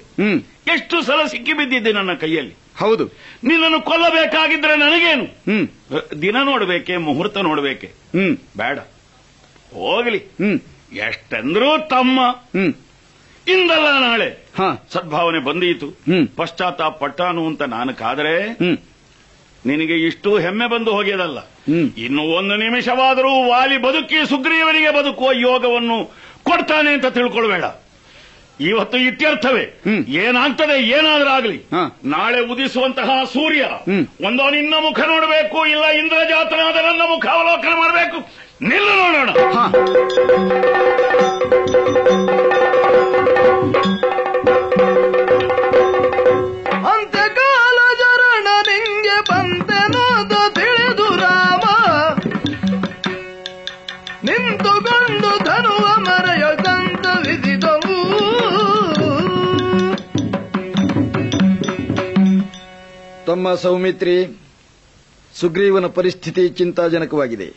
[0.73, 2.55] ಎಷ್ಟು ಸಲ ಸಿಕ್ಕಿಬಿದ್ದಿದ್ದೆ ನನ್ನ ಕೈಯಲ್ಲಿ.
[2.77, 3.05] ಹೌದು.
[3.43, 5.25] ನಿನ್ನನ್ನು ಕೊಲ್ಲಬೇಕಾಗಿದ್ರೆ ನನಗೇನು?
[6.21, 7.87] ದಿನ ನೋಡ್ಬೇಕೆ ಮುಹೂರ್ತ ನೋಡ್ಬೇಕೆ?
[7.87, 8.37] ಹ್ಮ್.
[8.57, 8.79] ಬೇಡ.
[9.73, 10.17] ಹೋಗ್ಲಿ.
[10.97, 12.19] ಎಷ್ಟಂದ್ರೂ ತಮ್ಮ.
[12.31, 12.73] ಹ್ಮ್.
[13.47, 14.49] ಇಂದಲ್ಲ ನಾಳೆ.
[14.93, 15.87] ಸದ್ಭಾವನೆ ಬಂದೀತು.
[16.35, 18.57] ಪಶ್ಚಾತ್ತಾಪ ಪಟ್ಟಾನು ಅಂತ ನಾನು ಕಾದರೆ
[19.65, 21.39] ನಿನಗೆ ಇಷ್ಟು ಹೆಮ್ಮೆ ಬಂದು ಹೋಗಿದಲ್ಲ
[21.97, 25.97] ಇನ್ನು ಒಂದು ನಿಮಿಷವಾದರೂ ವಾಲಿ ಬದುಕಿ ಸುಗ್ರೀವನಿಗೆ ಬದುಕುವ ಯೋಗವನ್ನು
[26.49, 27.65] ಕೊಡ್ತಾನೆ ಅಂತ ತಿಳ್ಕೊಳ್ಬೇಡ.
[28.61, 29.65] ಇವತ್ತು ಇತ್ಯರ್ಥವೇ.
[30.23, 31.57] ಏನಾಗ್ತದೆ ಏನಾದ್ರೂ ಆಗ್ಲಿ.
[32.05, 33.63] ನಾಳೆ ಉದಿಸುವಂತಹ ಸೂರ್ಯ.
[34.27, 38.19] ಒಂದೋ ನಿನ್ನ ಮುಖ ನೋಡಬೇಕು ಇಲ್ಲ ಇಂದ್ರಜಾತನಾದ ನನ್ನ ಮುಖ ಅವಲೋಕನ ಮಾಡಬೇಕು.
[38.61, 39.29] ನಿಲ್ಲ ನೋಡೋಣ.
[63.29, 64.41] ತಮ್ಮ ಸೌಮಿತ್ರಿ
[65.35, 67.53] ಸುಗ್ರೀವನ ಪರಿಸ್ಥಿತಿ ಚಿಂತಾಜನಕವಾಗಿದೆ.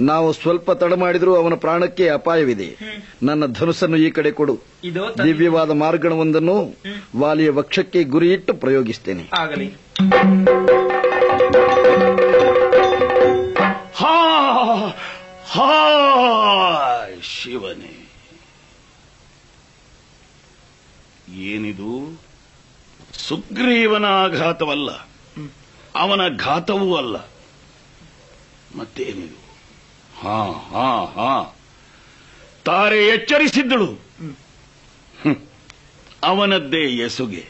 [0.00, 2.76] ನಾವು ಸ್ವಲ್ಪ ತಡ ಮಾಡಿದರೂ ಅವನ ಪ್ರಾಣಕ್ಕೆ ಅಪಾಯವಿದೆ.
[3.22, 4.58] ನನ್ನ ಧನುಸನ್ನು ಈ ಕಡೆ ಕೊಡು.
[5.24, 6.74] ದಿವ್ಯವಾದ ಮಾರ್ಗಣವೊಂದನ್ನು
[7.16, 9.30] ವಾಲಿಯ ವಕ್ಷಕ್ಕೆ ಗುರಿಯಿಟ್ಟು ಪ್ರಯೋಗಿಸ್ತೇನೆ.
[9.32, 9.74] ಆಗಲಿ.
[13.94, 14.18] ಹಾ
[15.46, 17.94] ಹಾ ಶಿವನೇ.
[21.50, 22.27] ಏನಿದು?
[23.28, 24.90] ಸುಗ್ರೀವನ ಆಘಾತವಲ್ಲ
[25.94, 27.16] ಅವನ ಘಾತವೂ ಅಲ್ಲ.
[28.76, 29.36] ಮತ್ತೇನಿದು?
[30.20, 31.56] ಹಾ ಹಾ ಹಾ.
[32.64, 33.98] ತಾರೆ ಎಚ್ಚರಿಸಿದ್ದಳು.
[36.22, 37.48] ಅವನದ್ದೇ ಎಸುಗೆ.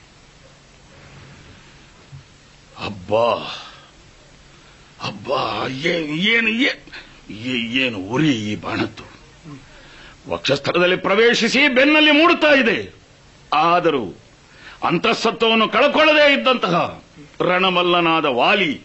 [2.84, 3.34] ಅಬ್ಬಾ.
[5.02, 6.48] ಅಬ್ಬಾ ಏನು
[7.30, 9.04] ಏನು ಉರಿ ಈ ಬಾಣತ್ತು.
[10.28, 12.94] ವಕ್ಷಸ್ಥಳದಲ್ಲಿ ಪ್ರವೇಶಿಸಿ ಬೆನ್ನಲ್ಲಿ ಮೂಡುತ್ತಾ ಇದೆ.
[13.54, 14.14] ಆದರೂ
[14.82, 17.02] ಅಂತಃಸತ್ವವನ್ನು ಕಳ್ಕೊಳ್ಳದೇ ಇದ್ದಂತಹ
[17.40, 18.80] ರಣಮಲ್ಲನಾದ ವಾಲಿ,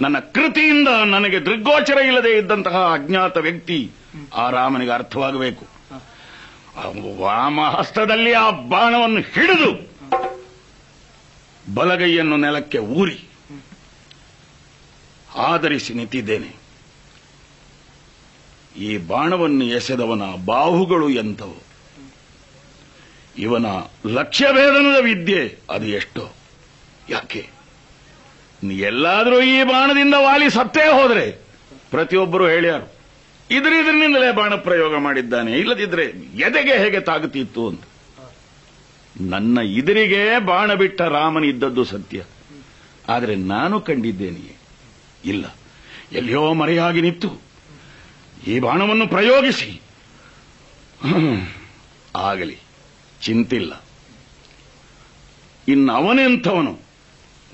[0.00, 3.90] ನನ್ನ ಕೃತಿಯಿಂದ ನನಗೆ ದೃಗ್ಗೋಚರ ಇಲ್ಲದೆ ಇದ್ದಂತಹ ಅಜ್ಞಾತ ವ್ಯಕ್ತಿ
[4.34, 5.66] ಆ ರಾಮನಿಗೆ ಅರ್ಥವಾಗಬೇಕು.
[7.18, 9.70] ವಾಮಹಸ್ತದಲ್ಲಿ ಆ ಬಾಣವನ್ನು ಹಿಡಿದು
[11.74, 13.28] ಬಲಗೈಯನ್ನು ನೆಲಕ್ಕೆ ಊರಿ
[15.36, 16.56] ಆಧರಿಸಿ ನಿಂತಿದ್ದೇನೆ.
[18.76, 21.65] ಈ ಬಾಣವನ್ನು ಎಸೆದವನ ಬಾಹುಗಳು ಎಂಥವು?
[23.38, 23.66] ಇವನ
[24.06, 26.34] ಲಕ್ಷ್ಯಭೇದನದ ವಿದ್ಯೆ ಅದು ಎಷ್ಟು.
[27.08, 27.48] ಯಾಕೆ?
[28.64, 31.30] ನೀ ಎಲ್ಲಾದರೂ ಈ ಬಾಣದಿಂದ ವಾಲಿ ಸತ್ತೇ ಹೋದರೆ
[31.90, 32.96] ಪ್ರತಿಯೊಬ್ಬರು ಹೇಳ್ಯಾರು
[33.50, 36.04] ಇದ್ರ ಇದರಿಂದಲೇ ಬಾಣ ಪ್ರಯೋಗ ಮಾಡಿದ್ದಾನೆ, ಇಲ್ಲದಿದ್ರೆ
[36.34, 37.82] ಎದೆಗೆ ಹೇಗೆ ತಾಗುತ್ತಿತ್ತು ಅಂತ.
[39.20, 42.22] ನನ್ನ ಇದರಿಗೆ ಬಾಣ ಬಿಟ್ಟ ರಾಮನಿದ್ದದ್ದು ಸತ್ಯ.
[43.08, 44.56] ಆದರೆ ನಾನು ಕಂಡಿದ್ದೇನೆಯೇ?
[45.24, 45.54] ಇಲ್ಲ.
[46.12, 47.40] ಎಲ್ಲಿಯೋ ಮರೆಯಾಗಿ ನಿಂತು.
[48.46, 49.82] ಈ ಬಾಣವನ್ನು ಪ್ರಯೋಗಿಸಿ.
[52.16, 52.65] ಆಗಲಿ.
[53.26, 53.84] ಚಿಂತಿಲ್ಲ.
[55.68, 56.78] ಇನ್ನು ಅವನೆಂಥವನು?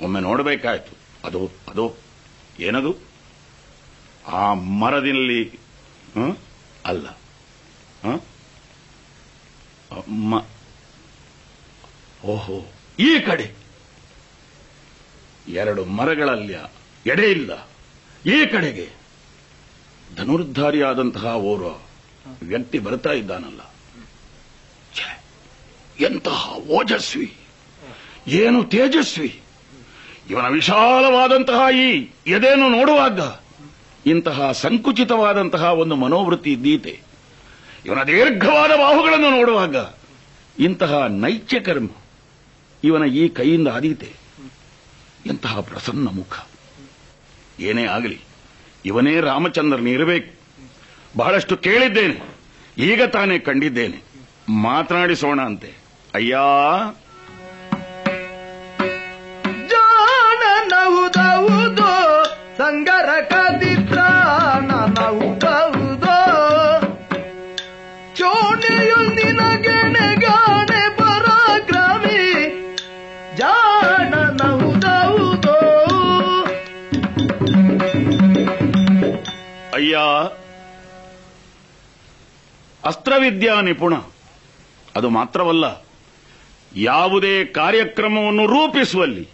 [0.00, 0.96] ಒಮ್ಮೆ ನೋಡಬೇಕಾಯ್ತು.
[1.24, 1.96] ಅದು ಅದು,
[2.60, 2.96] ಏನದು?
[4.26, 5.60] ಆ ಮರದಲ್ಲಿ?
[6.86, 7.18] ಅಲ್ಲ.
[12.24, 13.52] ಓಹೋ, ಈ ಕಡೆ.
[15.48, 16.54] ಎರಡು ಮರಗಳಲ್ಲಿ
[17.06, 17.68] ಎಡೆ ಇಲ್ಲ.
[18.26, 18.90] ಈ ಕಡೆಗೆ.
[20.16, 21.68] ಧನುರ್ಧಾರಿಯಾದಂತಹ ಓರ್ವ
[22.42, 23.71] ವ್ಯಕ್ತಿ ಬರ್ತಾ ಇದ್ದಾನಲ್ಲ.
[26.02, 26.42] ಎಂತಹ
[26.78, 27.28] ಓಜಸ್ವಿ,
[28.40, 29.30] ಏನು ತೇಜಸ್ವಿ.
[30.30, 31.88] ಇವನ ವಿಶಾಲವಾದಂತಹ ಈ
[32.26, 33.20] ಎದೇನು ನೋಡುವಾಗ
[34.06, 36.94] ಇಂತಹ ಸಂಕುಚಿತವಾದಂತಹ ಒಂದು ಮನೋವೃತ್ತಿ ಇದ್ದೀತೆ
[37.84, 39.76] ಇವನ ದೀರ್ಘವಾದ ಬಾಹುಗಳನ್ನು ನೋಡುವಾಗ
[40.58, 40.92] ಇಂತಹ
[41.22, 41.88] ನೈತ್ಯ ಕರ್ಮ
[42.84, 44.10] ಇವನ ಈ ಕೈಯಿಂದ ಆದೀತೆ
[45.26, 46.34] ಎಂತಹ ಪ್ರಸನ್ನ ಮುಖ.
[47.60, 48.18] ಏನೇ ಆಗಲಿ,
[48.84, 50.30] ಇವನೇ ರಾಮಚಂದ್ರನಿರಬೇಕು
[51.16, 52.16] ಬಹಳಷ್ಟು ಕೇಳಿದ್ದೇನೆ,
[52.84, 53.98] ಈಗ ತಾನೇ ಕಂಡಿದ್ದೇನೆ.
[54.62, 55.70] ಮಾತನಾಡಿಸೋಣ ಅಂತೆ.
[56.14, 56.36] ಅಯ್ಯ.
[62.56, 63.98] ಸಂಗರ ಕದಿತ್ರ
[82.84, 83.94] ಅಸ್ತ್ರವಿದ್ಯಾ ನಿಪುಣ?
[84.96, 85.91] ಅದು ಮಾತ್ರವಲ್ಲ
[86.76, 89.28] ಯಾವುದೇ ಕಾರ್ಯಕ್ರಮವನ್ನು ರೂಪಿಸುವಲ್ಲಿ,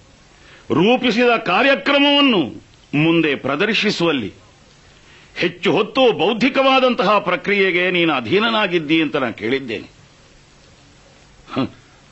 [0.71, 4.33] ರೂಪಿಸಿದ ಕಾರ್ಯಕ್ರಮವನ್ನು ಮುಂದೆ ಪ್ರದರ್ಶಿಸುವಲ್ಲಿ,
[5.37, 9.89] ಹೆಚ್ಚು ಹೊತ್ತು ಬೌದ್ಧಿಕವಾದಂತಹ ಪ್ರಕ್ರಿಯೆಗೆ ನೀನು ಅಧೀನನಾಗಿದ್ದಿ ಅಂತ ನಾನು ಕೇಳಿದ್ದೇನೆ.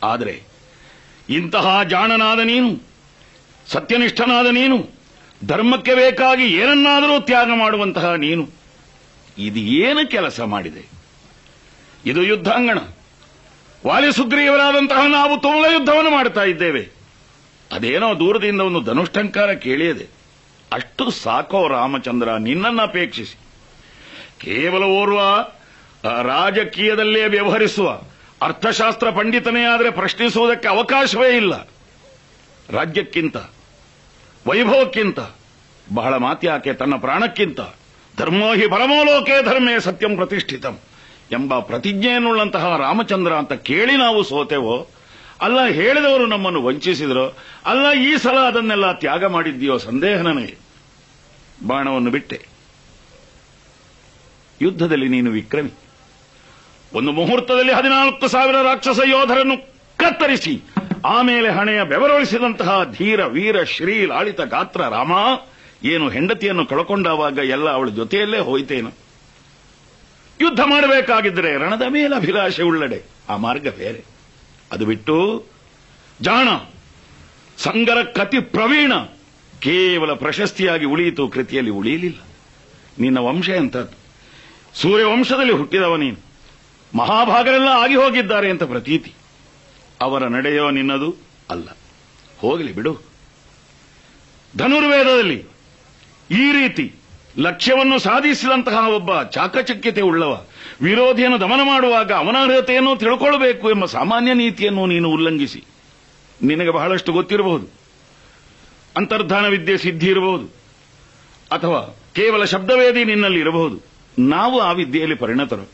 [0.02, 0.42] ಆದರೆ
[1.28, 2.82] ಇಂತಹ ಜಾಣನಾದ ನೀನು,
[3.66, 4.88] ಸತ್ಯನಿಷ್ಠನಾದ ನೀನು,
[5.46, 8.48] ಧರ್ಮಕ್ಕೆ ಬೇಕಾಗಿ ಏನನ್ನಾದರೂ ತ್ಯಾಗ ಮಾಡುವಂತಹ ನೀನು,
[9.38, 10.88] ಇದು ಏನು ಕೆಲಸ ಮಾಡಿದೆ?
[12.06, 12.78] ಇದು ಯುದ್ಧಾಂಗಣ.
[13.84, 16.82] ವಾಲಿ ಸುಗ್ರೀವರಾದಂತಹ ನಾವು ತುಮಲ ಯುದ್ಧವನ್ನು ಮಾಡ್ತಾ ಇದ್ದೇವೆ.
[17.70, 20.06] ಅದೇನೋ ದೂರದಿಂದ ಒಂದು ಧನುಷ್ಠಂಕಾರ ಕೇಳಿಯದೆ,
[20.72, 23.36] ಅಷ್ಟು ಸಾಕೋ ರಾಮಚಂದ್ರ ನಿನ್ನನ್ನು ಅಪೇಕ್ಷಿಸಿ.
[24.40, 25.20] ಕೇವಲ ಓರ್ವ
[26.22, 27.88] ರಾಜಕೀಯದಲ್ಲೇ ವ್ಯವಹರಿಸುವ
[28.42, 31.54] ಅರ್ಥಶಾಸ್ತ್ರ ಪಂಡಿತನೇ ಆದರೆ ಪ್ರಶ್ನಿಸುವುದಕ್ಕೆ ಅವಕಾಶವೇ ಇಲ್ಲ.
[32.68, 33.36] ರಾಜ್ಯಕ್ಕಿಂತ,
[34.46, 35.20] ವೈಭವಕ್ಕಿಂತ,
[35.94, 37.60] ಬಹಳ ಮಾತ್ಯಾಕೆ ತನ್ನ ಪ್ರಾಣಕ್ಕಿಂತ
[38.18, 40.74] ಧರ್ಮೋಹಿ ಪರಮೋಲೋಕೆ ಧರ್ಮೇ ಸತ್ಯಂ ಪ್ರತಿಷ್ಠಿತಂ.
[41.32, 44.88] ಎಂಬ ಪ್ರತಿಜ್ಞೆಯನ್ನುಳ್ಳಂತಹ ರಾಮಚಂದ್ರ ಅಂತ ಕೇಳಿ ನಾವು ಸೋತೆವೋ?
[45.40, 47.36] ಅಲ್ಲ ಹೇಳಿದವರು ನಮ್ಮನ್ನು ವಂಚಿಸಿದ್ರು?
[47.66, 50.56] ಅಲ್ಲ ಈ ಸಲ ಅದನ್ನೆಲ್ಲ ತ್ಯಾಗ ಮಾಡಿದ್ದೀಯೋ ಸಂದೇಹ ನನಗೆ?
[51.66, 52.46] ಬಾಣವನ್ನು ಬಿಟ್ಟೆ.
[54.62, 55.70] ಯುದ್ಧದಲ್ಲಿ ನೀನು ವಿಕ್ರಮಿ.
[56.94, 59.56] ಒಂದು ಮುಹೂರ್ತದಲ್ಲಿ ಹದಿನಾಲ್ಕು ಸಾವಿರ ರಾಕ್ಷಸ ಯೋಧರನ್ನು
[59.96, 60.62] ಕತ್ತರಿಸಿ,
[61.04, 65.12] ಆಮೇಲೆ ಹಣೆಯ ಬೆವರೊಳಿಸಿದಂತಹ ಧೀರ, ವೀರ, ಶ್ರೀ ಲಾಳಿತ ಗಾತ್ರ ರಾಮ,
[65.84, 69.05] ಏನು ಹೆಂಡತಿಯನ್ನು ಕಳ್ಕೊಂಡಾವಾಗ ಎಲ್ಲ ಅವಳ ಜೊತೆಯಲ್ಲೇ ಹೋಯ್ತೇನು?
[70.40, 73.02] ಯುದ್ಧ ಮಾಡಬೇಕಾಗಿದ್ರೆ ರಣದ ಮೇಲೆ ಅಭಿಲಾಷೆ ಉಳ್ಳಡೆ.
[73.28, 74.04] ಆ ಮಾರ್ಗ ಬೇರೆ.
[74.72, 75.46] ಅದು ಬಿಟ್ಟು
[76.20, 76.48] ಜಾಣ,
[77.58, 78.94] ಸಂಗರ ಕತಿ ಪ್ರವೀಣ
[79.60, 82.18] ಕೇವಲ ಪ್ರಶಸ್ತಿಯಾಗಿ ಉಳಿಯಿತು, ಕೃತಿಯಲ್ಲಿ ಉಳಿಯಲಿಲ್ಲ.
[82.98, 84.06] ನಿನ್ನ ವಂಶ ಎಂಥದ್ದು?
[84.80, 86.16] ಸೂರ್ಯವಂಶದಲ್ಲಿ ಹುಟ್ಟಿದವ ನೀನು.
[86.96, 89.12] ಮಹಾಭಾಗರೆಲ್ಲ ಆಗಿ ಹೋಗಿದ್ದಾರೆ ಅಂತ ಪ್ರತೀತಿ.
[90.00, 91.14] ಅವರ ನಡೆಯೋ ನಿನ್ನದು
[91.50, 91.68] ಅಲ್ಲ.
[92.38, 93.00] ಹೋಗಲಿ ಬಿಡು.
[94.56, 95.44] ಧನುರ್ವೇದದಲ್ಲಿ
[96.30, 96.94] ಈ ರೀತಿ
[97.38, 100.32] ಲಕ್ಷ್ಯವನ್ನು ಸಾಧಿಸಿದಂತಹ ಒಬ್ಬ ಚಾಕಚಕ್ಯತೆ ಉಳ್ಳವ,
[100.82, 105.60] ವಿರೋಧಿಯನ್ನು ದಮನ ಮಾಡುವಾಗ ಅವನ ಅರ್ಹತೆಯನ್ನು ತಿಳ್ಕೊಳ್ಬೇಕು ಎಂಬ ಸಾಮಾನ್ಯ ನೀತಿಯನ್ನು ನೀನು ಉಲ್ಲಂಘಿಸಿ.
[106.42, 107.66] ನಿನಗೆ ಬಹಳಷ್ಟು ಗೊತ್ತಿರಬಹುದು.
[108.96, 110.46] ಅಂತರ್ಧಾನ ವಿದ್ಯೆ ಸಿದ್ಧಿ ಇರಬಹುದು.
[111.52, 111.80] ಅಥವಾ
[112.14, 113.76] ಕೇವಲ ಶಬ್ದವೇದಿ ನಿನ್ನಲ್ಲಿ ಇರಬಹುದು.
[114.18, 115.66] ನಾವು ಆ ವಿದ್ಯೆಯಲ್ಲಿ ಪರಿಣತರು.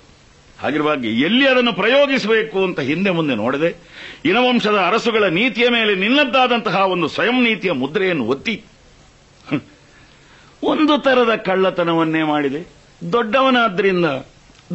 [0.60, 3.70] ಹಾಗಿರುವಾಗಿ ಎಲ್ಲಿ ಅದನ್ನು ಪ್ರಯೋಗಿಸಬೇಕು ಅಂತ ಹಿಂದೆ ಮುಂದೆ ನೋಡದೆ,
[4.24, 8.54] ಇನವಂಶದ ಅರಸುಗಳ ನೀತಿಯ ಮೇಲೆ ನಿನ್ನದ್ದಾದಂತಹ ಒಂದು ಸ್ವಯಂ ನೀತಿಯ ಮುದ್ರೆಯನ್ನು ಒತ್ತಿ
[10.62, 12.60] ಒಂದು ತರದ ಕಳ್ಳತನವನ್ನೇ ಮಾಡಿದೆ.
[13.12, 14.04] ದೊಡ್ಡವನಾದ್ರಿಂದ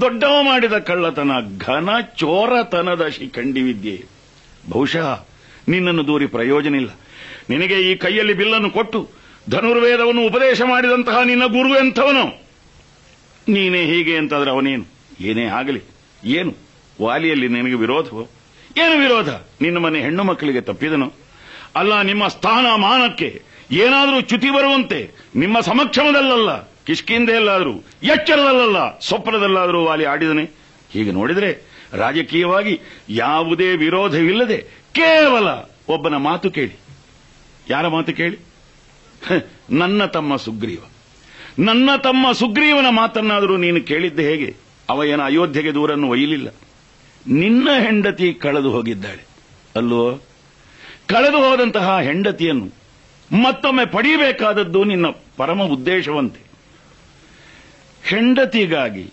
[0.01, 4.05] ದೊಡ್ಡವ ಮಾಡಿದ ಕಳ್ಳತನ ಘನ ಚೋರತನದ ಶಿಖಂಡಿ ವಿದ್ಯೆ.
[4.69, 5.25] ಬಹುಶಃ
[5.67, 6.89] ನಿನ್ನನ್ನು ದೂರಿ ಪ್ರಯೋಜನ ಇಲ್ಲ.
[7.49, 9.09] ನಿನಗೆ ಈ ಕೈಯಲ್ಲಿ ಬಿಲ್ಲನ್ನು ಕೊಟ್ಟು
[9.49, 12.47] ಧನುರ್ವೇದವನ್ನು ಉಪದೇಶ ಮಾಡಿದಂತಹ ನಿನ್ನ ಗುರು ಎಂಥವನು?
[13.47, 14.85] ನೀನೇ ಹೀಗೆ ಅಂತಾದ್ರೆ ಅವನೇನು?
[15.19, 15.81] ಏನೇ ಆಗಲಿ,
[16.23, 16.53] ಏನು?
[17.01, 18.27] ವಾಲಿಯಲ್ಲಿ ನಿನಗೆ ವಿರೋಧವೋ?
[18.77, 19.29] ಏನು ವಿರೋಧ?
[19.61, 21.13] ನಿನ್ನ ಮನೆ ಹೆಣ್ಣು ಮಕ್ಕಳಿಗೆ ತಪ್ಪಿದನು?
[21.75, 23.41] ಅಲ್ಲ, ನಿಮ್ಮ ಸ್ಥಾನ ಮಾನಕ್ಕೆ
[23.71, 27.73] ಏನಾದರೂ ಚ್ಯುತಿ ಬರುವಂತೆ, ನಿಮ್ಮ ಸಮಕ್ಷಮದಲ್ಲಲ್ಲ ಕಿಷ್ಕಿಂದೆಯಲ್ಲಾದರೂ
[28.03, 30.43] ಎಚ್ಚರದಲ್ಲಲ್ಲ, ಸ್ವಪ್ನದಲ್ಲಾದರೂ ವಾಲಿ ಆಡಿದನೆ.
[30.91, 31.61] ಹೀಗೆ ನೋಡಿದರೆ
[31.93, 32.79] ರಾಜಕೀಯವಾಗಿ
[33.09, 34.57] ಯಾವುದೇ ವಿರೋಧವಿಲ್ಲದೆ
[34.91, 36.79] ಕೇವಲ ಒಬ್ಬನ ಮಾತು ಕೇಳಿ.
[37.69, 38.37] ಯಾರ ಮಾತು ಕೇಳಿ?
[39.69, 40.79] ನನ್ನ ತಮ್ಮ ಸುಗ್ರೀವ.
[41.59, 44.55] ನನ್ನ ತಮ್ಮ ಸುಗ್ರೀವನ ಮಾತನ್ನಾದರೂ ನೀನು ಕೇಳಿದ್ದೆ ಹೇಗೆ?
[44.89, 46.47] ಅವ ಏನ ಅಯೋಧ್ಯೆಗೆ ದೂರನ್ನು ಒಯ್ಯಲಿಲ್ಲ.
[47.27, 49.25] ನಿನ್ನ ಹೆಂಡತಿ ಕಳೆದು ಹೋಗಿದ್ದಾಳೆ.
[49.75, 50.15] ಅಲ್ಲೋ,
[51.07, 52.76] ಕಳೆದು ಹೋದಂತಹ ಹೆಂಡತಿಯನ್ನು
[53.31, 56.41] ಮತ್ತೊಮ್ಮೆ ಪಡೆಯಬೇಕಾದದ್ದು ನಿನ್ನ ಪರಮ ಉದ್ದೇಶವಂತೆ.
[58.03, 59.05] ಹೆಂಡತಿಗಾಗಿ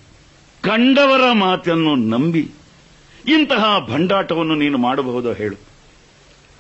[0.63, 2.45] ಕಂಡವರ ಮಾತನ್ನು ನಂಬಿ
[3.27, 5.57] ಇಂತಹ ಭಂಡಾಟವನ್ನು ನೀನು ಮಾಡಬಹುದೋ ಹೇಳು.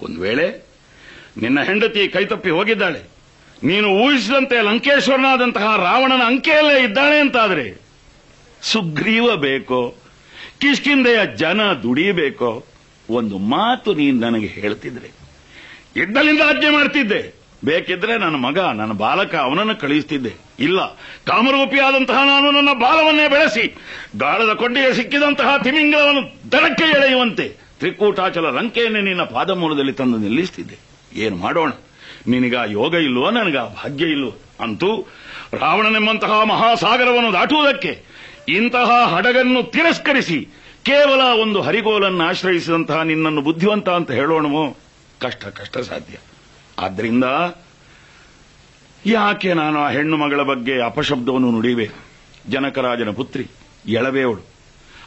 [0.01, 0.47] ಒಂದು ವೇಳೆ
[1.43, 3.01] ನಿನ್ನ ಹೆಂಡತಿ ಕೈತಪ್ಪಿ ಹೋಗಿದ್ದಾಳೆ,
[3.63, 7.67] ನೀನು ಊಹಿಸಿದಂತೆ ಲಂಕೇಶ್ವರನಾದಂತಹ ರಾವಣನ ಅಂಕೆಯಲ್ಲೇ ಇದ್ದಾಳೆ ಅಂತಾದ್ರೆ
[8.63, 9.95] ಸುಗ್ರೀವ ಬೇಕೋ
[10.59, 12.65] ಕಿಷ್ಕಿಂದೆಯ ಜನ ದುಡಿಯಬೇಕೋ
[13.11, 15.11] ಒಂದು ಮಾತು ನೀನು ನನಗೆ ಹೇಳ್ತಿದ್ರೆ
[16.03, 17.44] ಇದ್ದಲಿಂದ ಆಜ್ಞೆ ಮಾಡ್ತಿದ್ದೆ.
[17.65, 20.81] ಬೇಕಿದ್ರೆ ನನ್ನ ಮಗ, ನನ್ನ ಬಾಲಕ ಅವನನ್ನು ಕಳುಹಿಸ್ತಿದ್ದೆ ಇಲ್ಲ
[21.27, 23.77] ಕಾಮರೂಪಿಯಾದಂತಹ ನಾನು ನನ್ನ ಬಾಲವನ್ನೇ ಬೆಳೆಸಿ,
[24.17, 30.77] ಗಾಳದ ಕೊಂಡೆಗೆ ಸಿಕ್ಕಿದಂತಹ ತಿಮಿಂಗಲವನ್ನು ದಡಕ್ಕೆ ಎಳೆಯುವಂತೆ ತ್ರಿಕೂಟಾಚಲ ಲಂಕೆಯನ್ನು ನಿನ್ನ ಪಾದಮೂಲದಲ್ಲಿ ತಂದು ನಿಲ್ಲಿಸ್ತಿದ್ದೆ.
[31.17, 31.73] ಏನು ಮಾಡೋಣ?
[32.27, 35.09] ನಿನಗ ಯೋಗ ಇಲ್ಲವೋ, ನನಗ ಭಾಗ್ಯ ಇಲ್ವೋ ಅಂತೂ
[35.53, 38.05] ರಾವಣನೆಂಬಂತಹ ಮಹಾಸಾಗರವನ್ನು ದಾಟುವುದಕ್ಕೆ
[38.49, 40.49] ಇಂತಹ ಹಡಗನ್ನು ತಿರಸ್ಕರಿಸಿ
[40.83, 44.77] ಕೇವಲ ಒಂದು ಹರಿಗೋಲನ್ನು ಆಶ್ರಯಿಸಿದಂತಹ ನಿನ್ನನ್ನು ಬುದ್ಧಿವಂತ ಅಂತ ಹೇಳೋಣವೋ?
[45.21, 46.17] ಕಷ್ಟ ಕಷ್ಟ ಸಾಧ್ಯ.
[46.79, 47.25] ಆದ್ರಿಂದ
[49.07, 51.99] ಯಾಕೆ ನಾನು ಆ ಹೆಣ್ಣು ಮಗಳ ಬಗ್ಗೆ ಅಪಶಬ್ದವನ್ನು ನುಡಿಬೇಕು
[52.51, 53.47] ಜನಕರಾಜನ ಪುತ್ರಿ
[53.89, 54.43] ಎಳಬೇವಳು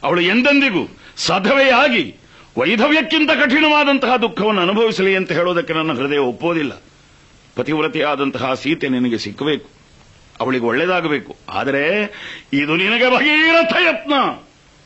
[0.04, 0.22] ಅವಳು.
[0.22, 0.84] ಎಂದೆಂದಿಗೂ
[1.18, 2.16] ಸಧವೆಯಾಗಿ
[2.58, 6.82] ವೈಧವ್ಯಕ್ಕಿಂತ ಕಠಿಣವಾದಂತಹ ದುಃಖವನ್ನು ಅನುಭವಿಸಲಿ ಅಂತ ಹೇಳೋದಕ್ಕೆ ನನ್ನ ಹೃದಯ ಒಪ್ಪೋದಿಲ್ಲ
[7.56, 9.70] ಪತಿವ್ರತೆಯಾದಂತಹ ಸೀತೆ ನಿನಗೆ ಸಿಕ್ಕಬೇಕು.
[10.40, 11.84] ಅವಳಿಗೆ ಒಳ್ಳೇದಾಗಬೇಕು ಆದರೆ
[12.54, 14.14] ಇದು ನಿನಗೆ ಭಗೀರಥ ಯತ್ನ!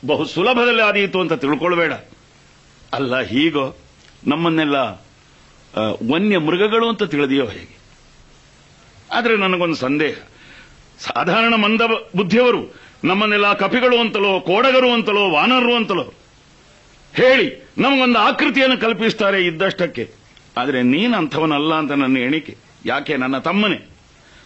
[0.07, 1.93] ಬಹು ಸುಲಭದಲ್ಲಿ ಆದೀತು ಅಂತ ತಿಳ್ಕೊಳ್ಬೇಡ.
[2.93, 3.77] ಅಲ್ಲ, ಹೀಗೋ.
[4.27, 5.10] ನಮ್ಮನ್ನೆಲ್ಲ
[6.11, 7.81] ವನ್ಯ ಮೃಗಗಳು ಅಂತ ತಿಳಿದಿಯೋ ಹೇಗೆ?
[9.13, 10.15] ಆದರೆ ನನಗೊಂದು ಸಂದೇಹ.
[10.99, 11.81] ಸಾಧಾರಣ ಮಂದ
[12.15, 16.13] ಬುದ್ಧಿಯವರು, ನಮ್ಮನ್ನೆಲ್ಲ ಕಪಿಗಳು ಅಂತಲೋ, ಕೋಡಗರು ಅಂತಲೋ ವಾನರು ಅಂತಲೋ,
[17.13, 20.11] ಹೇಳಿ ನಮಗೊಂದು ಆಕೃತಿಯನ್ನು ಕಲ್ಪಿಸ್ತಾರೆ ಇದ್ದಷ್ಟಕ್ಕೆ.
[20.57, 22.57] ಆದರೆ ನೀನು ಅಂಥವನಲ್ಲ ಅಂತ ನನ್ನ ಎಣಿಕೆ.
[22.85, 23.17] ಯಾಕೆ?
[23.17, 23.87] ನನ್ನ ತಮ್ಮನೇ.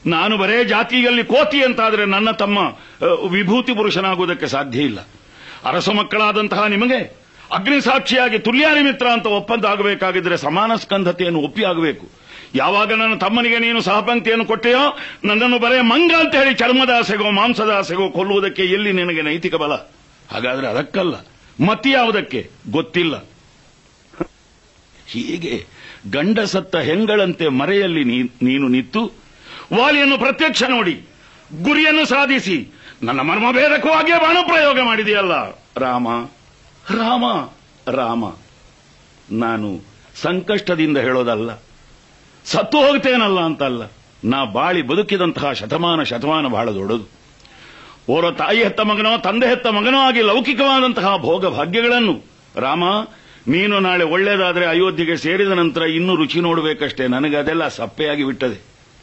[0.06, 2.58] ನಾನು ಬರೇ ಜಾತಿಯಲ್ಲಿ ಕೋತಿ ಅಂತಾದರೆ ನನ್ನ ತಮ್ಮ
[3.30, 5.00] ವಿಭೂತಿ ಪುರುಷನಾಗುವುದಕ್ಕೆ ಸಾಧ್ಯ ಇಲ್ಲ.
[5.66, 12.06] ಅರಸ ಮಕ್ಕಳಾದಂತಹ ನಿಮಗೆ ಅಗ್ನಿ ಸಾಕ್ಷಿಯಾಗಿ ತುಲ್ಯಾನಿ ಮಿತ್ರ ಅಂತ ಒಪ್ಪಂದ ಆಗಬೇಕಾಗಿದ್ರೆ ಸಮಾನ ಸ್ಕಂಧತೆಯನ್ನು ಒಪ್ಪಿ ಆಗಬೇಕು
[12.56, 16.90] ಯಾವಾಗ ನನ್ನ ತಮ್ಮನಿಗೆ ನೀನು ಸಹಪಂಕ್ತಿಯನ್ನು ಕೊಟ್ಟೆಯೋ, ನನ್ನನ್ನು ಬರೇ ಮಂಗ ಅಂತ ಹೇಳಿ ಚರ್ಮದ
[17.78, 19.74] ಆಸೆಗೋ ಕೊಲ್ಲುವುದಕ್ಕೆ ಎಲ್ಲಿ ನಿನಗೆ ನೈತಿಕ ಬಲ?
[20.32, 21.16] ಹಾಗಾದ್ರೆ ಅದಕ್ಕಲ್ಲ.
[21.66, 22.50] ಮತಿ ಯಾವುದಕ್ಕೆ?
[22.72, 23.16] ಗೊತ್ತಿಲ್ಲ.
[25.08, 25.66] ಹೀಗೆ
[26.12, 28.04] ಗಂಡ ಸತ್ತ ಹೆಂಗಳಂತೆ ಮರೆಯಲ್ಲಿ
[28.44, 29.12] ನೀನು ನಿಂತು,
[29.74, 31.02] ವಾಲಿಯನ್ನು ಪ್ರತ್ಯಕ್ಷ ನೋಡಿ,
[31.64, 32.68] ಗುರಿಯನ್ನು ಸಾಧಿಸಿ,
[33.04, 33.90] ನನ್ನ ಮರ್ಮಭೇದಕ್ಕೂ
[34.20, 36.08] ಬಾಣ ಪ್ರಯೋಗ ಮಾಡಿದೆಯಲ್ಲ, ರಾಮ.
[36.86, 37.26] ರಾಮ
[37.92, 38.24] ರಾಮ.
[39.32, 39.70] ನಾನು
[40.22, 41.50] ಸಂಕಷ್ಟದಿಂದ ಹೇಳೋದಲ್ಲ,
[42.46, 43.84] ಸತ್ತು ಹೋಗ್ತೇನಲ್ಲ ಅಂತಲ್ಲ.
[44.24, 47.06] ನಾ ಬಾಳಿ ಬದುಕಿದಂತಹ ಶತಮಾನ ಶತಮಾನ ಬಹಳ ದೊಡ್ಡದು.
[48.10, 52.16] ಓರ ತಾಯಿ ಹೆತ್ತ ಮಗನೋ, ತಂದೆ ಹೆತ್ತ ಮಗನೋ ಆಗಿ ಲೌಕಿಕವಾದಂತಹ ಭೋಗ ಭಾಗ್ಯಗಳನ್ನು
[52.56, 52.84] ರಾಮ,
[53.48, 57.08] ನೀನು ನಾಳೆ ಒಳ್ಳೇದಾದರೆ ಅಯೋಧ್ಯೆಗೆ ಸೇರಿದ ನಂತರ ಇನ್ನೂ ರುಚಿ ನೋಡಬೇಕಷ್ಟೇ.
[57.08, 58.60] ನನಗೆ ಅದೆಲ್ಲ ಸಪ್ಪೆಯಾಗಿ ಬಿಟ್ಟದೆ.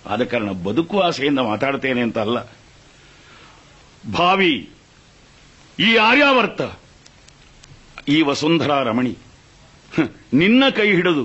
[0.07, 2.39] ಆದ ಕಾರಣ ಬದುಕು ಆಸೆಯಿಂದ ಮಾತಾಡ್ತೇನೆ ಅಂತ ಅಲ್ಲ
[4.13, 4.55] ಭಾವಿ,
[5.79, 6.63] ಈ ಆರ್ಯಾವರ್ತ
[8.09, 9.15] ಈ ವಸುಂಧರಾ ರಮಣಿ.
[10.33, 11.25] ನಿನ್ನ ಕೈ ಹಿಡಿದು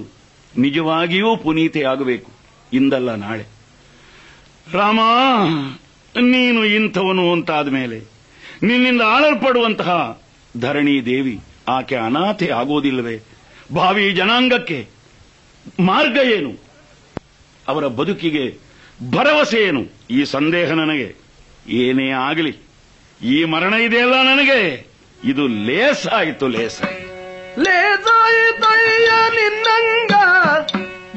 [0.57, 2.31] ನಿಜವಾಗಿಯೂ ಪುನೀತೆ ಆಗಬೇಕು
[2.73, 3.45] ಇಂದಲ್ಲ ನಾಳೆ.
[4.73, 4.99] ರಾಮ,
[6.15, 7.99] ನೀನು ಇಂಥವನು ಅಂತಾದ ಮೇಲೆ
[8.63, 10.21] ನಿನ್ನಿಂದ ಆಳಲ್ಪಡುವಂತಹ
[10.59, 11.39] ಧರಣಿ ದೇವಿ
[11.69, 13.15] ಆಕೆ ಅನಾಥೆ ಆಗೋದಿಲ್ಲವೇ?
[13.75, 14.87] ಭಾವಿ ಜನಾಂಗಕ್ಕೆ
[15.79, 16.51] ಮಾರ್ಗ ಏನು?
[17.67, 18.45] ಅವರ ಬದುಕಿಗೆ
[19.11, 19.81] ಭರವಸೆ ಏನು?
[20.09, 21.15] ಈ ಸಂದೇಹ ನನಗೆ
[21.69, 22.53] ಏನೇ ಆಗಲಿ,
[23.21, 24.86] ಈ ಮರಣ ಇದೆಯಲ್ಲ ನನಗೆ?
[25.23, 26.81] ಇದು ಲೇಸ್ ಆಯಿತು ಲೇಸ
[29.35, 30.13] ನಿನ್ನಂಗ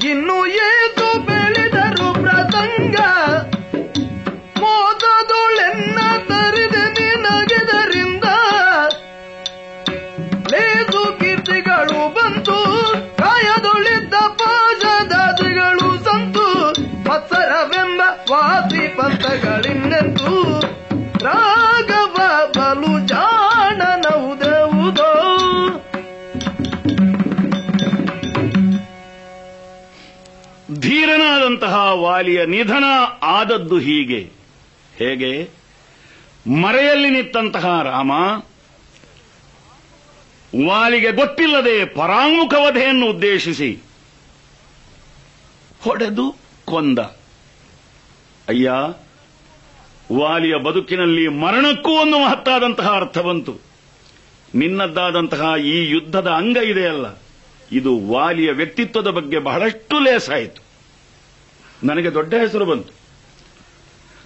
[0.04, 2.96] ಇನ್ನು ಏತು ಬೆಳೆದರು ಪ್ರಸಂಗ
[4.60, 5.98] ಮೋದದೊಳೆನ್ನ
[6.28, 6.59] ತರಿದೆ
[31.00, 32.84] ಧೀರನಾದಂತಹ ವಾಲಿಯ ನಿಧನ
[33.22, 34.30] ಆದದ್ದು ಹೀಗೆ.
[34.96, 35.48] ಹೇಗೆ?
[36.62, 38.10] ಮರೆಯಲ್ಲಿ ನಿಂತಹ ರಾಮ,
[40.66, 43.78] ವಾಲಿಗೆ ಗೊತ್ತಿಲ್ಲದೆ ಪರಾಮುಖವಧೆಯನ್ನು ಉದ್ದೇಶಿಸಿ
[45.82, 46.98] ಹೊಡೆದು ಕೊಂದ.
[48.48, 48.72] ಅಯ್ಯ,
[50.12, 53.58] ವಾಲಿಯ ಬದುಕಿನಲ್ಲಿ ಮರಣಕ್ಕೂ ಒಂದು ಮಹತ್ತಾದಂತಹ ಅರ್ಥ ಬಂತು.
[54.54, 57.06] ನಿನ್ನದ್ದಾದಂತಹ ಈ ಯುದ್ಧದ ಅಂಗ ಇದೆಯಲ್ಲ.
[57.72, 60.69] ಇದು ವಾಲಿಯ ವ್ಯಕ್ತಿತ್ವದ ಬಗ್ಗೆ ಬಹಳಷ್ಟು ಲೇಸಾಯಿತು.
[61.84, 63.00] ನನಗೆ ದೊಡ್ಡ ಹೆಸರು ಬಂತು.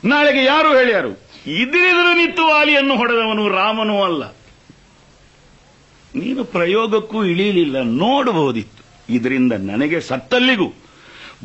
[0.09, 1.09] ನಾಳೆಗೆ ಯಾರು ಹೇಳ್ಯಾರು?
[1.47, 4.25] ಇದ್ರಿದ್ರು ನಿತ್ತು ವಾಲಿಯನ್ನು ಹೊಡೆದವನು ರಾಮನೂ ಅಲ್ಲ.
[6.15, 8.85] ನೀನು ಪ್ರಯೋಗಕ್ಕೂ ಇಳಿಯಲಿಲ್ಲ ನೋಡಬಹುದಿತ್ತು.
[9.15, 10.69] ಇದರಿಂದ ನನಗೆ ಸತ್ತಲ್ಲಿಗೂ.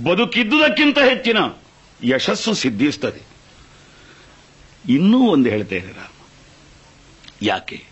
[0.04, 1.38] ಬದುಕಿದ್ದುದಕ್ಕಿಂತ ಹೆಚ್ಚಿನ
[2.04, 3.30] ಯಶಸ್ಸು ಸಿದ್ಧಿಸ್ತದೆ.
[4.90, 6.26] ಇನ್ನೂ ಒಂದು ಹೇಳ್ತೇನೆ ರಾಮ.
[7.42, 7.84] ಯಾಕೆ?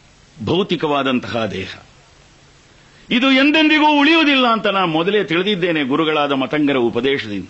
[0.46, 1.76] ಭೌತಿಕವಾದಂತಹ ದೇಹ.
[3.10, 7.48] ಇದು ಎಂದೆಂದಿಗೂ ಉಳಿಯುವುದಿಲ್ಲ ಅಂತ ನಾನು ಮೊದಲೇ ತಿಳಿದಿದ್ದೇನೆ ಗುರುಗಳಾದ ಮತಂಗರ ಉಪದೇಶದಿಂದ.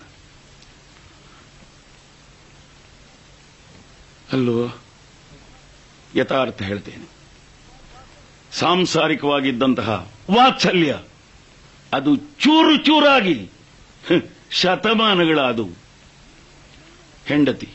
[4.32, 4.78] ಅಲ್ಲೋ
[6.16, 7.06] ಯಥಾರ್ಥ ಹೇಳ್ತೇನೆ.
[8.52, 10.98] ಸಾಂಸಾರಿಕವಾಗಿದ್ದಂತಹ ವಾತ್ಸಲ್ಯ,
[11.92, 13.36] ಅದು ಚೂರು ಚೂರಾಗಿ
[14.04, 15.74] ಶತಮಾನಗಳ ಶತಮಾನಗಳಾದವು.
[17.26, 17.68] ಹೆಂಡತಿ,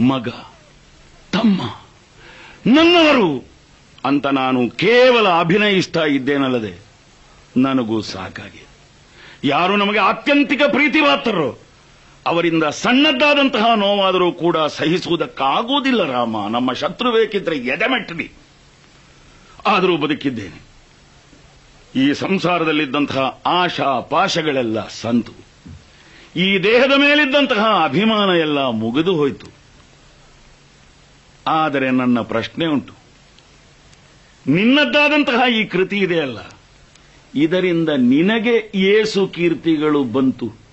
[0.00, 0.28] ಮಗ,
[1.32, 1.60] ತಮ್ಮ,
[2.66, 3.44] ನನ್ನವರು
[4.04, 6.74] ಅಂತ ನಾನು ಕೇವಲ ಅಭಿನಯಿಸ್ತಾ ಇದ್ದೇನಲ್ಲದೆ,
[7.56, 8.62] ನನಗೂ ಸಾಕಾಗಿ
[9.44, 11.58] ಯಾರು ನಮಗೆ ಆತ್ಯಂತಿಕ ಪ್ರೀತಿ ಪಾತ್ರರೋ
[12.26, 16.48] ಅವರಿಂದ ಸಣ್ಣದ್ದಾದಂತಹ ನೋವಾದರೂ ಕೂಡ ಸಹಿಸುವುದಕ್ಕಾಗುವುದಿಲ್ಲ ರಾಮ.
[16.48, 18.32] ನಮ್ಮ ಶತ್ರು ಬೇಕಿದ್ರೆ ಎದೆಮೆಟ್ಟಲಿ.
[19.66, 20.66] ಆದರೂ ಬದುಕಿದ್ದೇನೆ.
[22.00, 25.32] ಈ ಸಂಸಾರದಲ್ಲಿದ್ದಂತಹ ಆಶಾ ಪಾಶಗಳೆಲ್ಲ ಸಂತು.
[26.36, 29.46] ಈ ದೇಹದ ಮೇಲಿದ್ದಂತಹ ಅಭಿಮಾನ ಎಲ್ಲ ಮುಗಿದು ಹೋಯಿತು.
[31.46, 32.92] ಆದರೆ ನನ್ನ ಪ್ರಶ್ನೆ ಉಂಟು.
[34.46, 36.38] ನಿನ್ನದ್ದಾದಂತಹ ಈ ಕೃತಿ ಇದೆಯಲ್ಲ.
[37.34, 40.65] ಇದರಿಂದ ನಿನಗೆ ಏಸು ಕೀರ್ತಿಗಳು ಬಂತು.